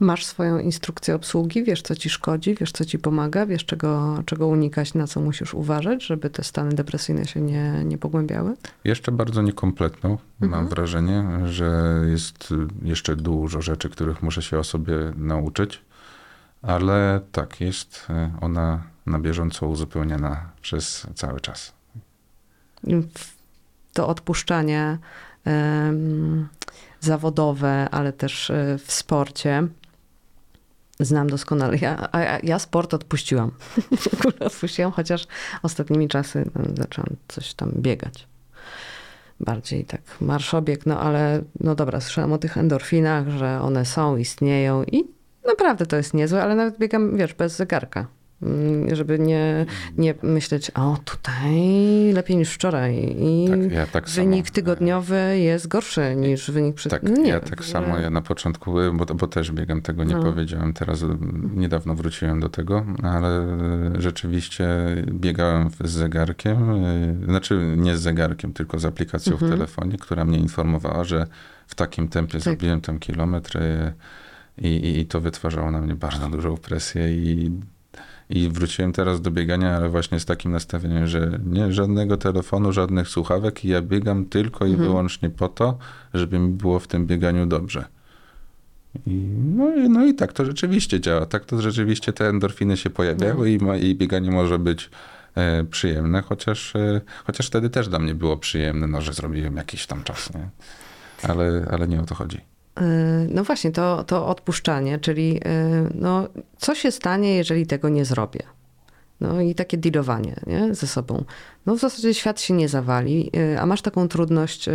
Masz 0.00 0.24
swoją 0.26 0.58
instrukcję 0.58 1.14
obsługi, 1.14 1.64
wiesz 1.64 1.82
co 1.82 1.94
ci 1.94 2.10
szkodzi, 2.10 2.54
wiesz 2.60 2.72
co 2.72 2.84
ci 2.84 2.98
pomaga, 2.98 3.46
wiesz 3.46 3.64
czego, 3.64 4.22
czego 4.26 4.46
unikać, 4.46 4.94
na 4.94 5.06
co 5.06 5.20
musisz 5.20 5.54
uważać, 5.54 6.04
żeby 6.06 6.30
te 6.30 6.44
stany 6.44 6.74
depresyjne 6.74 7.24
się 7.26 7.40
nie, 7.40 7.82
nie 7.84 7.98
pogłębiały? 7.98 8.54
Jeszcze 8.84 9.12
bardzo 9.12 9.42
niekompletną, 9.42 10.18
mam 10.40 10.48
Mhm. 10.50 10.68
wrażenie, 10.68 11.24
że 11.46 12.00
jest 12.10 12.54
jeszcze 12.82 13.16
dużo 13.16 13.62
rzeczy, 13.62 13.88
których 13.90 14.22
muszę 14.22 14.42
się 14.42 14.58
o 14.58 14.64
sobie 14.64 14.94
nauczyć, 15.16 15.80
ale 16.62 17.20
tak, 17.32 17.60
jest 17.60 18.06
e, 18.10 18.32
ona 18.40 18.82
na 19.06 19.18
bieżąco 19.18 19.66
uzupełniana 19.68 20.50
przez 20.62 21.06
cały 21.14 21.40
czas. 21.40 21.72
W- 22.84 23.37
To 23.92 24.08
odpuszczanie 24.08 24.98
zawodowe, 27.00 27.88
ale 27.90 28.12
też 28.12 28.50
e, 28.50 28.78
w 28.78 28.92
sporcie. 28.92 29.68
Znam 31.00 31.30
doskonale. 31.30 31.76
Ja, 31.76 32.08
ja, 32.42 32.58
sport 32.58 32.94
odpuściłam. 32.94 33.50
Odpuściłam, 34.40 34.92
chociaż 34.92 35.26
ostatnimi 35.62 36.08
czasy 36.08 36.50
no, 36.54 36.64
zaczęłam 36.76 37.16
coś 37.28 37.54
tam 37.54 37.70
biegać. 37.76 38.28
Bardziej 39.40 39.84
tak 39.84 40.00
marszobieg, 40.20 40.86
no 40.86 41.00
ale 41.00 41.42
no 41.60 41.74
dobra, 41.74 42.00
słyszałam 42.00 42.32
o 42.32 42.38
tych 42.38 42.58
endorfinach, 42.58 43.28
że 43.28 43.60
one 43.60 43.84
są, 43.84 44.16
istnieją 44.16 44.84
i 44.84 45.04
naprawdę 45.46 45.86
to 45.86 45.96
jest 45.96 46.14
niezłe, 46.14 46.42
ale 46.42 46.54
nawet 46.54 46.78
biegam, 46.78 47.16
wiesz, 47.16 47.34
bez 47.34 47.56
zegarka. 47.56 48.06
Mm, 48.42 48.94
Żeby 48.96 49.18
nie, 49.18 49.66
nie 49.98 50.14
myśleć, 50.22 50.70
o 50.70 50.98
tutaj 51.04 51.60
lepiej 52.14 52.36
niż 52.36 52.52
wczoraj 52.54 53.16
i 53.20 53.46
Tak, 53.50 53.72
ja 53.72 53.86
tak 53.86 54.08
samo. 54.10 54.24
wynik 54.24 54.50
tygodniowy 54.50 55.38
jest 55.38 55.68
gorszy 55.68 56.16
niż 56.16 56.50
wynik 56.50 56.74
przed... 56.74 56.92
Tak, 56.92 57.02
nie 57.02 57.28
ja 57.30 57.40
tak 57.40 57.64
samo, 57.64 57.98
ja 57.98 58.10
na 58.10 58.22
początku, 58.22 58.80
e, 58.80 58.92
bo, 58.92 59.04
bo 59.06 59.26
też 59.26 59.52
biegam, 59.52 59.82
tego 59.82 60.04
nie 60.04 60.14
No. 60.16 60.22
powiedziałem, 60.22 60.72
teraz 60.72 61.02
mm, 61.02 61.50
niedawno 61.56 61.94
wróciłem 61.94 62.40
do 62.40 62.48
tego, 62.48 62.84
ale 63.02 63.28
e, 63.28 63.56
rzeczywiście 63.98 64.68
biegałem 65.12 65.70
z 65.84 65.90
zegarkiem, 65.90 66.70
e, 66.84 67.16
znaczy 67.24 67.74
nie 67.76 67.96
z 67.96 68.00
zegarkiem, 68.00 68.52
tylko 68.52 68.78
z 68.78 68.84
aplikacją 68.84 69.32
Mhm. 69.32 69.50
w 69.52 69.54
telefonie, 69.54 69.98
która 69.98 70.24
mnie 70.24 70.38
informowała, 70.38 71.04
że 71.04 71.26
w 71.66 71.74
takim 71.74 72.08
tempie 72.08 72.32
Tak. 72.32 72.42
zrobiłem 72.42 72.80
ten 72.80 72.98
kilometr 72.98 73.58
e, 73.58 73.92
i, 74.58 74.68
i, 74.68 74.98
i 75.00 75.06
to 75.06 75.20
wytwarzało 75.20 75.70
na 75.70 75.80
mnie 75.80 75.94
bardzo 75.94 76.28
dużą 76.28 76.56
presję 76.56 77.16
i 77.16 77.50
i 78.30 78.48
wróciłem 78.48 78.92
teraz 78.92 79.20
do 79.20 79.30
biegania, 79.30 79.76
ale 79.76 79.88
właśnie 79.88 80.20
z 80.20 80.24
takim 80.24 80.52
nastawieniem, 80.52 81.06
że 81.06 81.38
nie 81.46 81.72
żadnego 81.72 82.16
telefonu, 82.16 82.72
żadnych 82.72 83.08
słuchawek 83.08 83.64
i 83.64 83.68
ja 83.68 83.82
biegam 83.82 84.24
tylko 84.24 84.66
i 84.66 84.70
Mhm. 84.70 84.88
wyłącznie 84.88 85.30
po 85.30 85.48
to, 85.48 85.78
żeby 86.14 86.38
mi 86.38 86.48
było 86.48 86.78
w 86.78 86.86
tym 86.86 87.06
bieganiu 87.06 87.46
dobrze. 87.46 87.84
I, 89.06 89.10
no, 89.56 89.74
i, 89.76 89.88
no 89.88 90.06
i 90.06 90.14
tak 90.14 90.32
to 90.32 90.44
rzeczywiście 90.44 91.00
działa. 91.00 91.26
Tak 91.26 91.44
to 91.44 91.60
rzeczywiście 91.62 92.12
te 92.12 92.28
endorfiny 92.28 92.76
się 92.76 92.90
pojawiały 92.90 93.50
i, 93.50 93.58
ma, 93.58 93.76
i 93.76 93.94
bieganie 93.94 94.30
może 94.30 94.58
być 94.58 94.90
e, 95.34 95.64
przyjemne, 95.64 96.22
chociaż, 96.22 96.76
e, 96.76 97.00
chociaż 97.26 97.46
wtedy 97.46 97.70
też 97.70 97.88
dla 97.88 97.98
mnie 97.98 98.14
było 98.14 98.36
przyjemne, 98.36 98.86
no, 98.86 99.02
że 99.02 99.12
zrobiłem 99.12 99.56
jakiś 99.56 99.86
tam 99.86 100.02
czas, 100.04 100.34
nie? 100.34 100.48
Ale, 101.22 101.66
ale 101.70 101.88
nie 101.88 102.00
o 102.00 102.04
to 102.04 102.14
chodzi. 102.14 102.40
Yy, 102.80 103.28
No 103.34 103.44
właśnie, 103.44 103.70
to, 103.70 104.04
to 104.04 104.26
odpuszczanie, 104.26 104.98
czyli 104.98 105.34
yy, 105.34 105.40
no, 105.94 106.28
co 106.58 106.74
się 106.74 106.90
stanie, 106.90 107.36
jeżeli 107.36 107.66
tego 107.66 107.88
nie 107.88 108.04
zrobię? 108.04 108.42
No 109.20 109.40
i 109.40 109.54
takie 109.54 109.78
dealowanie 109.78 110.36
nie? 110.46 110.74
ze 110.74 110.86
sobą. 110.86 111.24
No 111.66 111.76
w 111.76 111.78
zasadzie 111.78 112.14
świat 112.14 112.40
się 112.40 112.54
nie 112.54 112.68
zawali, 112.68 113.30
yy, 113.32 113.60
a 113.60 113.66
masz 113.66 113.82
taką 113.82 114.08
trudność 114.08 114.68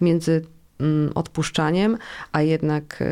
między 0.00 0.44
mm, 0.80 1.12
odpuszczaniem, 1.14 1.98
a 2.32 2.42
jednak, 2.42 3.02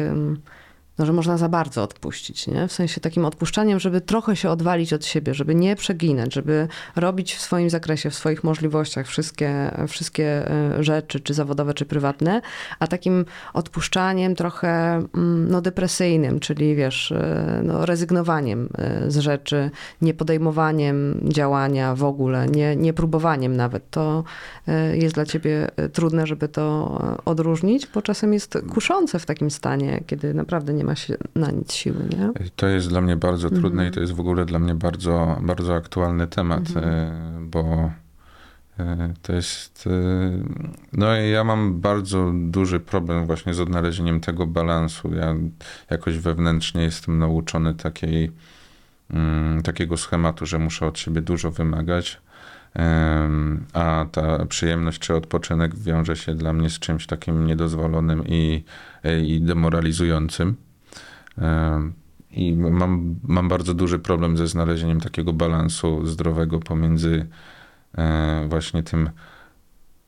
no, 0.99 1.07
że 1.07 1.12
można 1.12 1.38
za 1.38 1.49
bardzo 1.49 1.82
odpuścić, 1.82 2.47
nie? 2.47 2.68
W 2.68 2.72
sensie 2.72 3.01
takim 3.01 3.24
odpuszczaniem, 3.24 3.80
żeby 3.80 4.01
trochę 4.01 4.36
się 4.36 4.51
odwalić 4.51 4.92
od 4.92 5.05
siebie, 5.05 5.34
żeby 5.34 5.55
nie 5.55 5.76
przeginać, 5.76 6.34
żeby 6.34 6.68
robić 6.97 7.34
w 7.34 7.40
swoim 7.40 7.70
zakresie, 7.70 8.11
w 8.11 8.14
swoich 8.14 8.44
możliwościach 8.44 9.07
wszystkie, 9.07 9.70
wszystkie 9.88 10.51
y, 10.78 10.84
rzeczy, 10.84 11.20
czy 11.20 11.34
zawodowe, 11.34 11.74
czy 11.74 11.84
prywatne, 11.84 12.40
a 12.78 12.86
takim 12.86 13.24
odpuszczaniem 13.55 14.34
trochę 14.34 14.68
mm, 15.14 15.51
no, 15.51 15.61
depresyjnym, 15.61 16.40
czyli 16.40 16.74
wiesz, 16.74 17.11
y, 17.11 17.16
no, 17.62 17.86
rezygnowaniem 17.86 18.68
y, 19.07 19.11
z 19.11 19.18
rzeczy, 19.18 19.70
nie 20.03 20.14
podejmowaniem 20.14 21.20
działania 21.24 21.94
w 21.94 22.05
ogóle, 22.05 22.47
nie, 22.47 22.76
nie 22.76 22.92
próbowaniem 22.92 23.57
nawet. 23.57 23.90
To 23.90 24.24
jest 24.94 25.14
dla 25.14 25.24
ciebie 25.24 25.68
trudne, 25.92 26.26
żeby 26.26 26.49
to 26.49 26.99
odróżnić, 27.24 27.86
bo 27.86 28.03
czasem 28.03 28.32
jest 28.32 28.59
kuszące 28.70 29.18
w 29.18 29.26
takim 29.26 29.51
stanie, 29.51 30.03
kiedy 30.07 30.34
naprawdę 30.34 30.74
nie 30.74 30.84
ma 30.87 30.95
się 30.95 31.14
na 31.34 31.51
nic 31.51 31.72
siły, 31.72 32.05
nie? 32.11 32.30
To 32.57 32.66
jest 32.68 32.89
dla 32.89 33.01
mnie 33.01 33.16
bardzo 33.16 33.51
trudne 33.51 33.68
Mhm. 33.82 33.89
i 33.89 33.91
to 33.95 34.01
jest 34.01 34.12
w 34.12 34.20
ogóle 34.20 34.45
dla 34.45 34.59
mnie 34.59 34.74
bardzo, 34.74 35.37
bardzo 35.43 35.74
aktualny 35.74 36.26
temat, 36.26 36.61
Mhm. 36.68 36.84
e, 36.87 37.12
bo 37.41 37.91
e, 38.78 39.14
to 39.22 39.32
jest. 39.32 39.87
e, 39.87 39.91
No, 40.93 41.14
ja 41.14 41.45
mam 41.45 41.80
bardzo 41.80 42.32
duży 42.34 42.80
problem 42.80 43.26
właśnie 43.26 43.55
z 43.55 43.61
odnalezieniem 43.61 44.20
tego 44.20 44.47
balansu. 44.47 45.14
Ja 45.14 45.34
jakoś 45.91 46.18
wewnętrznie 46.18 46.82
jestem 46.82 47.18
nauczony 47.18 47.74
takiej, 47.74 48.32
mm, 49.11 49.62
takiego 49.62 49.97
schematu, 49.97 50.47
że 50.47 50.59
muszę 50.59 50.87
od 50.87 50.99
siebie 50.99 51.20
dużo 51.20 51.51
wymagać. 51.51 52.20
A 53.72 54.07
ta 54.12 54.47
przyjemność 54.47 54.99
czy 54.99 55.14
odpoczynek 55.14 55.74
wiąże 55.78 56.16
się 56.16 56.34
dla 56.34 56.53
mnie 56.53 56.70
z 56.70 56.78
czymś 56.78 57.07
takim 57.07 57.47
niedozwolonym 57.47 58.22
i, 58.26 58.64
i 59.24 59.41
demoralizującym. 59.41 60.57
I 62.37 62.53
mam, 62.53 63.16
mam 63.22 63.49
bardzo 63.49 63.74
duży 63.74 63.99
problem 63.99 64.37
ze 64.37 64.47
znalezieniem 64.47 65.01
takiego 65.01 65.32
balansu 65.32 66.07
zdrowego 66.07 66.61
pomiędzy 66.61 67.26
e, 67.99 68.47
właśnie 68.49 68.82
tym 68.82 69.11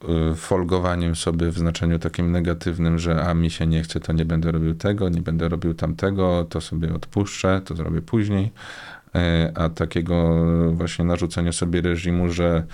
e, 0.09 0.35
folgowaniem 0.35 1.17
sobie 1.17 1.51
w 1.51 1.59
znaczeniu 1.59 1.99
takim 1.99 2.33
negatywnym, 2.33 2.99
że 2.99 3.25
a 3.25 3.35
mi 3.35 3.51
się 3.51 3.67
nie 3.67 3.83
chce, 3.83 4.01
to 4.01 4.13
nie 4.13 4.25
będę 4.25 4.53
robił 4.53 4.75
tego, 4.75 5.09
nie 5.09 5.23
będę 5.23 5.49
robił 5.49 5.75
tamtego, 5.75 6.47
to 6.51 6.61
sobie 6.61 6.95
odpuszczę, 6.95 7.61
to 7.65 7.75
zrobię 7.75 8.03
później, 8.03 8.53
e, 9.15 9.53
a 9.55 9.69
takiego 9.69 10.45
właśnie 10.73 11.05
narzucenia 11.05 11.53
sobie 11.53 11.81
reżimu, 11.81 12.29
że 12.29 12.65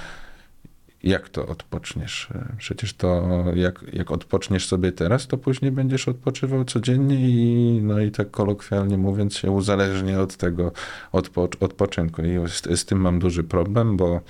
jak 1.05 1.28
to 1.28 1.46
odpoczniesz? 1.46 2.28
E, 2.34 2.57
Przecież 2.59 2.94
to 2.94 3.24
jak, 3.55 3.84
jak 3.92 4.11
odpoczniesz 4.11 4.66
sobie 4.66 4.92
teraz, 4.92 5.26
to 5.26 5.38
później 5.38 5.72
będziesz 5.72 6.09
odpoczywał 6.09 6.64
codziennie 6.64 7.28
i 7.30 7.80
no 7.82 8.00
i 8.00 8.11
tak 8.11 8.30
kolokwialnie 8.30 8.98
mówiąc 8.98 9.36
się 9.36 9.50
uzależnia 9.50 10.20
od 10.20 10.36
tego 10.36 10.72
odpo, 11.12 11.48
odpoczynku. 11.61 12.22
I 12.22 12.48
z, 12.48 12.80
z 12.80 12.84
tym 12.84 13.00
mam 13.00 13.18
duży 13.18 13.44
problem, 13.44 13.96
bo 13.96 14.20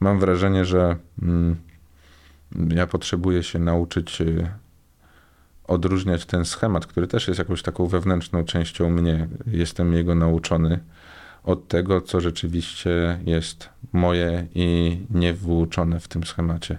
mam 0.00 0.20
wrażenie, 0.20 0.64
że 0.64 0.96
mm, 1.22 1.56
ja 2.68 2.86
potrzebuję 2.86 3.42
się 3.42 3.58
nauczyć 3.58 4.20
y, 4.20 4.48
odróżniać 5.64 6.26
ten 6.26 6.44
schemat, 6.44 6.86
który 6.86 7.06
też 7.06 7.28
jest 7.28 7.38
jakąś 7.38 7.62
taką 7.62 7.86
wewnętrzną 7.86 8.44
częścią 8.44 8.90
mnie. 8.90 9.28
Jestem 9.46 9.92
jego 9.92 10.14
nauczony 10.14 10.80
od 11.44 11.68
tego, 11.68 12.00
co 12.00 12.20
rzeczywiście 12.20 13.18
jest 13.26 13.73
moje 13.94 14.46
i 14.54 14.98
niewłóczone 15.10 16.00
w 16.00 16.08
tym 16.08 16.24
schemacie. 16.24 16.78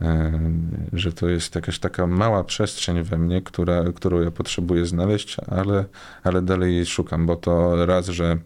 Em, 0.00 0.70
Że 0.92 1.12
to 1.12 1.28
jest 1.28 1.54
jakaś 1.54 1.78
taka 1.78 2.06
mała 2.06 2.44
przestrzeń 2.44 3.02
we 3.02 3.18
mnie, 3.18 3.42
która, 3.42 3.84
którą 3.94 4.20
ja 4.20 4.30
potrzebuję 4.30 4.86
znaleźć, 4.86 5.36
ale, 5.46 5.84
ale 6.22 6.42
dalej 6.42 6.74
jej 6.74 6.86
szukam, 6.86 7.26
bo 7.26 7.36
to 7.36 7.86
raz, 7.86 8.06
że 8.08 8.38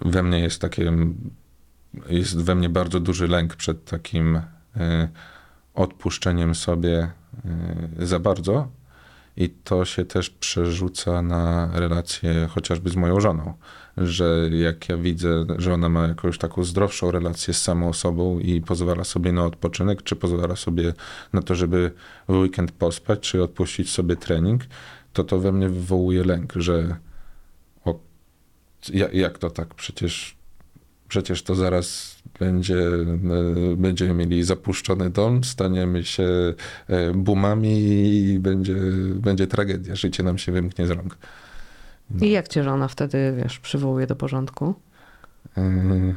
we 0.00 0.22
mnie 0.22 0.38
jest 0.40 0.60
takie, 0.60 0.92
jest 2.08 2.42
we 2.42 2.54
mnie 2.54 2.68
bardzo 2.68 3.00
duży 3.00 3.28
lęk 3.28 3.56
przed 3.56 3.84
takim 3.84 4.36
y, 4.36 4.40
odpuszczeniem 5.74 6.54
sobie 6.54 7.10
y, 8.00 8.06
za 8.06 8.18
bardzo, 8.18 8.68
i 9.40 9.48
to 9.48 9.84
się 9.84 10.04
też 10.04 10.30
przerzuca 10.30 11.22
na 11.22 11.70
relacje 11.74 12.48
chociażby 12.50 12.90
z 12.90 12.96
moją 12.96 13.20
żoną, 13.20 13.54
że 13.96 14.48
jak 14.52 14.88
ja 14.88 14.96
widzę, 14.96 15.46
że 15.58 15.74
ona 15.74 15.88
ma 15.88 16.06
jakąś 16.08 16.38
taką 16.38 16.64
zdrowszą 16.64 17.10
relację 17.10 17.54
z 17.54 17.62
samą 17.62 17.92
sobą 17.92 18.38
i 18.38 18.60
pozwala 18.60 19.04
sobie 19.04 19.32
na 19.32 19.44
odpoczynek, 19.44 20.02
czy 20.02 20.16
pozwala 20.16 20.56
sobie 20.56 20.94
na 21.32 21.42
to, 21.42 21.54
żeby 21.54 21.92
w 22.28 22.32
weekend 22.36 22.72
pospać, 22.72 23.20
czy 23.20 23.42
odpuścić 23.42 23.90
sobie 23.90 24.16
trening, 24.16 24.62
to 25.12 25.24
to 25.24 25.38
we 25.38 25.52
mnie 25.52 25.68
wywołuje 25.68 26.24
lęk, 26.24 26.52
że 26.56 26.96
o, 27.84 27.98
ja- 28.92 29.10
jak 29.12 29.38
to 29.38 29.50
tak, 29.50 29.74
przecież, 29.74 30.36
przecież 31.10 31.42
to 31.42 31.54
zaraz 31.54 32.16
będzie, 32.40 32.78
e, 32.78 33.76
będziemy 33.76 34.14
mieli 34.14 34.42
zapuszczony 34.42 35.10
dom, 35.10 35.44
staniemy 35.44 36.04
się 36.04 36.54
e, 36.88 37.12
boomami 37.14 37.78
i 37.78 38.38
będzie, 38.38 38.76
będzie 39.14 39.46
tragedia. 39.46 39.94
Życie 39.96 40.22
nam 40.22 40.38
się 40.38 40.52
wymknie 40.52 40.86
z 40.86 40.90
rąk. 40.90 41.18
No. 42.10 42.26
I 42.26 42.30
jak 42.30 42.48
cię 42.48 42.64
żona 42.64 42.88
wtedy, 42.88 43.34
wiesz, 43.42 43.58
przywołuje 43.58 44.06
do 44.06 44.16
porządku? 44.16 44.74
E, 45.56 46.14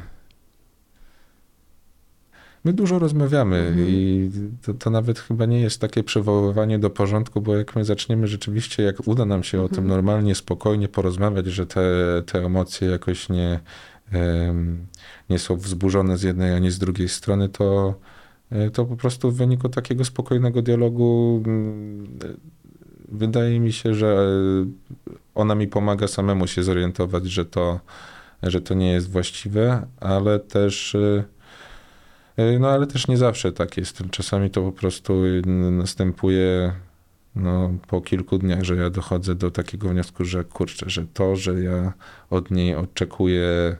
My 2.64 2.72
dużo 2.72 2.98
rozmawiamy 2.98 3.56
Mhm. 3.56 3.86
i 3.88 4.30
to, 4.62 4.74
to 4.74 4.90
nawet 4.90 5.18
chyba 5.18 5.46
nie 5.46 5.60
jest 5.60 5.80
takie 5.80 6.02
przywoływanie 6.02 6.78
do 6.78 6.90
porządku, 6.90 7.40
bo 7.40 7.56
jak 7.56 7.76
my 7.76 7.84
zaczniemy 7.84 8.26
rzeczywiście, 8.26 8.82
jak 8.82 9.08
uda 9.08 9.24
nam 9.24 9.42
się 9.42 9.62
o 9.62 9.68
tym 9.68 9.78
Mhm. 9.78 9.88
normalnie, 9.88 10.34
spokojnie 10.34 10.88
porozmawiać, 10.88 11.46
że 11.46 11.66
te, 11.66 11.82
te 12.26 12.38
emocje 12.38 12.88
jakoś 12.88 13.28
nie, 13.28 13.60
nie 15.30 15.38
są 15.38 15.56
wzburzone 15.56 16.16
z 16.16 16.22
jednej 16.22 16.54
ani 16.54 16.70
z 16.70 16.78
drugiej 16.78 17.08
strony, 17.08 17.48
to, 17.48 17.94
e, 18.50 18.70
to 18.70 18.84
po 18.84 18.96
prostu 18.96 19.30
w 19.30 19.36
wyniku 19.36 19.68
takiego 19.68 20.04
spokojnego 20.04 20.62
dialogu 20.62 21.42
mm, 21.46 22.18
wydaje 23.08 23.60
mi 23.60 23.72
się, 23.72 23.94
że 23.94 24.06
e, 24.06 25.10
ona 25.34 25.54
mi 25.54 25.68
pomaga 25.68 26.08
samemu 26.08 26.46
się 26.46 26.62
zorientować, 26.62 27.26
że 27.26 27.44
to, 27.44 27.80
że 28.42 28.60
to 28.60 28.74
nie 28.74 28.92
jest 28.92 29.10
właściwe, 29.10 29.86
ale 30.00 30.38
też 30.38 30.94
e, 30.94 31.24
no 32.60 32.68
ale 32.68 32.86
też 32.86 33.08
nie 33.08 33.16
zawsze 33.16 33.52
tak 33.52 33.76
jest. 33.76 34.02
Czasami 34.10 34.50
to 34.50 34.62
po 34.62 34.72
prostu 34.72 35.24
y, 35.24 35.42
następuje 35.70 36.72
no, 37.36 37.74
po 37.88 38.00
kilku 38.00 38.38
dniach, 38.38 38.62
że 38.62 38.76
ja 38.76 38.90
dochodzę 38.90 39.34
do 39.34 39.50
takiego 39.50 39.88
wniosku, 39.88 40.24
że 40.24 40.44
kurczę, 40.44 40.90
że 40.90 41.06
to, 41.06 41.36
że 41.36 41.62
ja 41.62 41.92
od 42.30 42.50
niej 42.50 42.74
oczekuję 42.74 43.76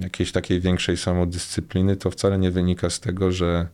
jakiejś 0.00 0.32
takiej 0.32 0.60
większej 0.60 0.96
samodyscypliny, 0.96 1.96
to 1.96 2.10
wcale 2.10 2.38
nie 2.38 2.50
wynika 2.50 2.90
z 2.90 3.00
tego, 3.00 3.32
że 3.32 3.68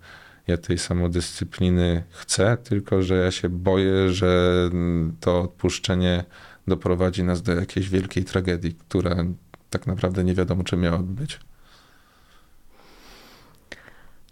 ja 0.46 0.56
tej 0.56 0.78
samodyscypliny 0.78 2.02
chcę, 2.10 2.56
tylko 2.64 3.02
że 3.02 3.14
ja 3.14 3.30
się 3.30 3.48
boję, 3.48 4.10
że 4.10 4.52
mm, 4.72 5.16
to 5.20 5.42
odpuszczenie 5.42 6.24
doprowadzi 6.66 7.24
nas 7.24 7.42
do 7.42 7.54
jakiejś 7.54 7.88
wielkiej 7.88 8.24
tragedii, 8.24 8.74
która 8.74 9.16
tak 9.70 9.86
naprawdę 9.86 10.24
nie 10.24 10.34
wiadomo, 10.34 10.64
czy 10.64 10.76
miałaby 10.76 11.14
być. 11.14 11.40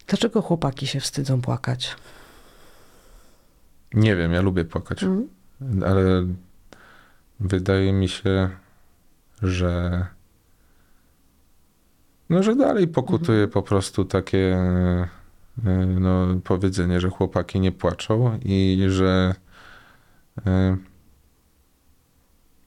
Dlaczego 0.07 0.43
chłopaki 0.43 0.87
się 0.87 1.01
wstydzą 1.01 1.43
płakać? 1.43 1.97
Nie 3.95 4.17
wiem, 4.17 4.33
ja 4.33 4.41
lubię 4.41 4.65
płakać, 4.65 5.03
Mhm. 5.03 5.29
ale 5.85 6.27
wydaje 7.41 7.93
mi 7.93 8.09
się, 8.09 8.51
że 9.43 10.07
no, 12.31 12.43
że 12.43 12.57
dalej 12.57 12.89
pokutuje 12.89 13.49
po 13.49 13.63
prostu 13.63 14.05
takie 14.05 14.55
e, 15.65 15.87
no, 15.87 16.27
powiedzenie, 16.45 17.01
że 17.01 17.11
chłopaki 17.11 17.61
nie 17.61 17.73
płaczą 17.73 18.39
i 18.45 18.85
że 18.89 19.35
e, 20.47 20.77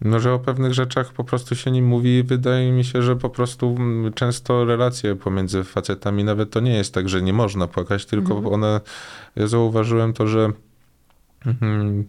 no, 0.01 0.19
że 0.19 0.33
o 0.33 0.39
pewnych 0.39 0.73
rzeczach 0.73 1.13
po 1.13 1.23
prostu 1.23 1.55
się 1.55 1.71
nie 1.71 1.81
mówi 1.81 2.17
i 2.17 2.23
wydaje 2.23 2.71
mi 2.71 2.83
się, 2.83 3.01
że 3.01 3.15
po 3.15 3.29
prostu 3.29 3.77
często 4.15 4.65
relacje 4.65 5.15
pomiędzy 5.15 5.63
facetami, 5.63 6.23
nawet 6.23 6.49
to 6.49 6.59
nie 6.59 6.73
jest 6.73 6.93
tak, 6.93 7.09
że 7.09 7.21
nie 7.21 7.33
można 7.33 7.67
płakać, 7.67 8.05
tylko 8.05 8.33
Mhm. 8.35 8.53
one, 8.53 8.81
ja 9.35 9.47
zauważyłem 9.47 10.13
to, 10.13 10.27
że 10.27 10.51
Mhm. 11.45 12.03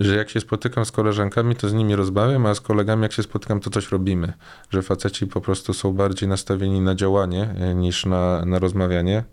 Że 0.00 0.16
jak 0.16 0.30
się 0.30 0.40
spotykam 0.40 0.84
z 0.84 0.92
koleżankami, 0.92 1.56
to 1.56 1.68
z 1.68 1.74
nimi 1.74 1.96
rozmawiam, 1.96 2.46
a 2.46 2.54
z 2.54 2.60
kolegami, 2.60 3.02
jak 3.02 3.12
się 3.12 3.22
spotykam, 3.22 3.60
to 3.60 3.70
coś 3.70 3.92
robimy. 3.92 4.32
Że 4.70 4.82
faceci 4.82 5.26
po 5.26 5.40
prostu 5.40 5.74
są 5.74 5.92
bardziej 5.92 6.28
nastawieni 6.28 6.80
na 6.80 6.94
działanie 6.94 7.54
e, 7.58 7.74
niż 7.74 8.06
na, 8.06 8.44
na 8.44 8.58
rozmawianie. 8.58 9.24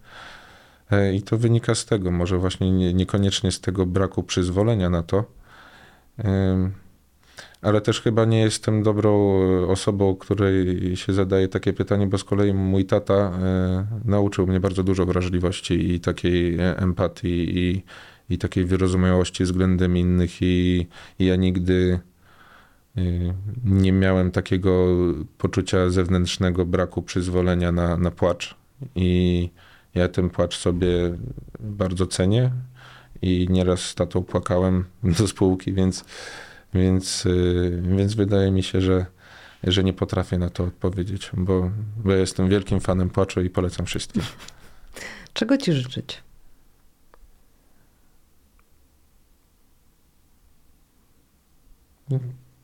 E, 0.91 1.13
I 1.13 1.21
to 1.21 1.37
wynika 1.37 1.75
z 1.75 1.85
tego, 1.85 2.11
może 2.11 2.37
właśnie 2.37 2.71
nie, 2.71 2.93
niekoniecznie 2.93 3.51
z 3.51 3.61
tego 3.61 3.85
braku 3.85 4.23
przyzwolenia 4.23 4.89
na 4.89 5.03
to. 5.03 5.23
Ale 7.61 7.81
też 7.81 8.01
chyba 8.01 8.25
nie 8.25 8.39
jestem 8.39 8.83
dobrą 8.83 9.39
e, 9.41 9.67
osobą, 9.67 10.15
której 10.15 10.95
się 10.95 11.13
zadaje 11.13 11.47
takie 11.47 11.73
pytanie, 11.73 12.07
bo 12.07 12.17
z 12.17 12.23
kolei 12.23 12.53
mój 12.53 12.85
tata 12.85 13.31
nauczył 14.05 14.47
mnie 14.47 14.59
bardzo 14.59 14.83
dużo 14.83 15.05
wrażliwości 15.05 15.93
i 15.93 15.99
takiej 15.99 16.57
empatii 16.59 17.59
i, 17.59 17.83
i 18.29 18.37
takiej 18.37 18.65
wyrozumiałości 18.65 19.43
względem 19.43 19.97
innych 19.97 20.41
i, 20.41 20.87
i 21.19 21.25
ja 21.25 21.35
nigdy 21.35 21.99
y, 22.97 23.33
nie 23.63 23.91
miałem 23.91 24.31
takiego 24.31 24.87
poczucia 25.37 25.89
zewnętrznego 25.89 26.65
braku 26.65 27.01
przyzwolenia 27.01 27.71
na, 27.71 27.97
na 27.97 28.11
płacz 28.11 28.55
i 28.95 29.49
ja 29.95 30.07
ten 30.07 30.29
płacz 30.29 30.57
sobie 30.57 31.17
bardzo 31.59 32.07
cenię 32.07 32.51
i 33.21 33.47
nieraz 33.49 33.79
z 33.79 33.95
tatą 33.95 34.23
płakałem 34.23 34.85
do 35.19 35.27
spółki, 35.27 35.73
więc, 35.73 36.05
więc, 36.73 37.25
y, 37.25 37.83
więc 37.97 38.13
wydaje 38.13 38.51
mi 38.51 38.63
się, 38.63 38.81
że, 38.81 39.05
że 39.63 39.83
nie 39.83 39.93
potrafię 39.93 40.37
na 40.37 40.49
to 40.49 40.63
odpowiedzieć, 40.63 41.31
bo, 41.33 41.71
bo 42.03 42.11
ja 42.11 42.17
jestem 42.17 42.49
wielkim 42.49 42.79
fanem 42.79 43.09
płaczu 43.09 43.41
i 43.41 43.49
polecam 43.49 43.85
wszystkim. 43.85 44.23
Czego 45.33 45.57
ci 45.57 45.73
życzyć? 45.73 46.26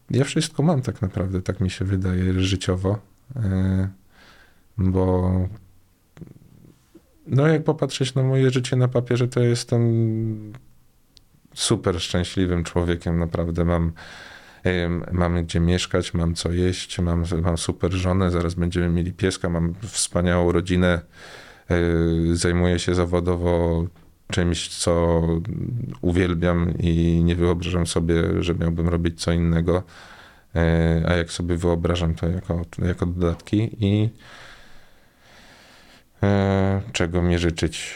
Ja 0.09 0.23
wszystko 0.23 0.63
mam 0.63 0.81
tak 0.81 1.01
naprawdę, 1.01 1.41
tak 1.41 1.59
mi 1.59 1.69
się 1.69 1.85
wydaje, 1.85 2.39
życiowo. 2.39 2.99
E, 3.35 3.89
Bo 4.77 5.31
no 7.27 7.47
jak 7.47 7.63
popatrzeć 7.63 8.15
na 8.15 8.23
moje 8.23 8.49
życie 8.49 8.75
na 8.75 8.87
papierze, 8.87 9.27
to 9.27 9.39
jestem 9.39 10.53
super 11.53 12.01
szczęśliwym 12.01 12.63
człowiekiem, 12.63 13.19
naprawdę 13.19 13.65
mam 13.65 13.91
em, 14.63 15.03
mam 15.11 15.43
gdzie 15.43 15.59
mieszkać, 15.59 16.13
mam 16.13 16.35
co 16.35 16.51
jeść, 16.51 16.99
mam, 16.99 17.23
mam 17.41 17.57
super 17.57 17.91
żonę, 17.91 18.31
zaraz 18.31 18.53
będziemy 18.53 18.89
mieli 18.89 19.13
pieska, 19.13 19.49
mam 19.49 19.73
wspaniałą 19.81 20.51
rodzinę, 20.51 21.01
e, 21.69 21.75
zajmuję 22.33 22.79
się 22.79 22.95
zawodowo 22.95 23.85
czymś, 24.34 24.69
co 24.69 25.21
uwielbiam 26.01 26.73
i 26.79 27.21
nie 27.23 27.36
wyobrażam 27.36 27.88
sobie, 27.88 28.43
że 28.43 28.55
miałbym 28.55 28.89
robić 28.89 29.21
co 29.21 29.31
innego. 29.31 29.84
E, 30.55 31.03
A 31.07 31.13
jak 31.13 31.31
sobie 31.31 31.57
wyobrażam 31.57 32.15
to 32.15 32.29
jako, 32.29 32.61
jako 32.86 33.05
dodatki 33.05 33.77
i 33.79 34.09
e, 36.23 36.81
czego 36.91 37.21
mi 37.21 37.38
życzyć? 37.38 37.93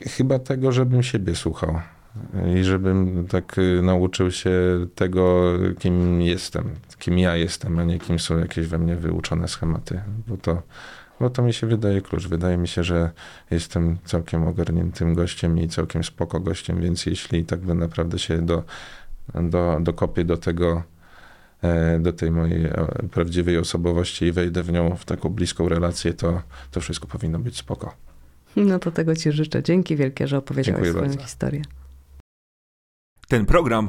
Chyba 0.00 0.38
tego, 0.38 0.72
żebym 0.72 1.02
siebie 1.02 1.34
słuchał 1.34 1.80
i 2.56 2.64
żebym 2.64 3.26
tak 3.28 3.56
nauczył 3.82 4.30
się 4.30 4.52
tego, 4.94 5.52
kim 5.78 6.22
jestem, 6.22 6.70
kim 7.04 7.18
ja 7.18 7.36
jestem, 7.36 7.78
a 7.78 7.84
nie 7.84 7.98
kim 7.98 8.18
są 8.18 8.38
jakieś 8.38 8.66
we 8.66 8.78
mnie 8.78 8.96
wyuczone 8.96 9.48
schematy, 9.48 10.00
bo 10.26 10.36
to, 10.36 10.62
bo 11.20 11.30
to 11.30 11.42
mi 11.42 11.52
się 11.52 11.66
wydaje 11.66 12.00
klucz. 12.00 12.26
Wydaje 12.26 12.56
mi 12.56 12.68
się, 12.68 12.84
że 12.84 13.10
jestem 13.50 13.98
całkiem 14.04 14.48
ogarniętym 14.48 15.14
gościem 15.14 15.58
i 15.58 15.68
całkiem 15.68 16.04
spoko 16.04 16.40
gościem, 16.40 16.80
więc 16.80 17.06
jeśli 17.06 17.44
tak 17.44 17.60
by 17.60 17.74
naprawdę 17.74 18.18
się 18.18 18.46
do, 18.46 18.62
do, 19.34 19.78
dokopię 19.80 20.24
do 20.24 20.36
tego, 20.36 20.82
e, 21.62 21.98
do 21.98 22.12
tej 22.12 22.30
mojej 22.30 22.64
e, 22.64 22.86
prawdziwej 23.10 23.58
osobowości 23.58 24.24
i 24.24 24.32
wejdę 24.32 24.62
w 24.62 24.72
nią 24.72 24.96
w 24.96 25.04
taką 25.04 25.28
bliską 25.28 25.68
relację, 25.68 26.14
to, 26.14 26.42
to 26.70 26.80
wszystko 26.80 27.06
powinno 27.06 27.38
być 27.38 27.56
spoko. 27.56 27.94
No 28.56 28.78
to 28.78 28.90
tego 28.90 29.16
ci 29.16 29.32
życzę. 29.32 29.62
Dzięki 29.62 29.96
wielkie, 29.96 30.28
że 30.28 30.38
opowiedziałeś 30.38 30.76
Dziękuję 30.76 30.92
swoją 30.92 31.06
bardzo. 31.06 31.22
historię. 31.22 31.62
Ten 33.28 33.46
program 33.46 33.88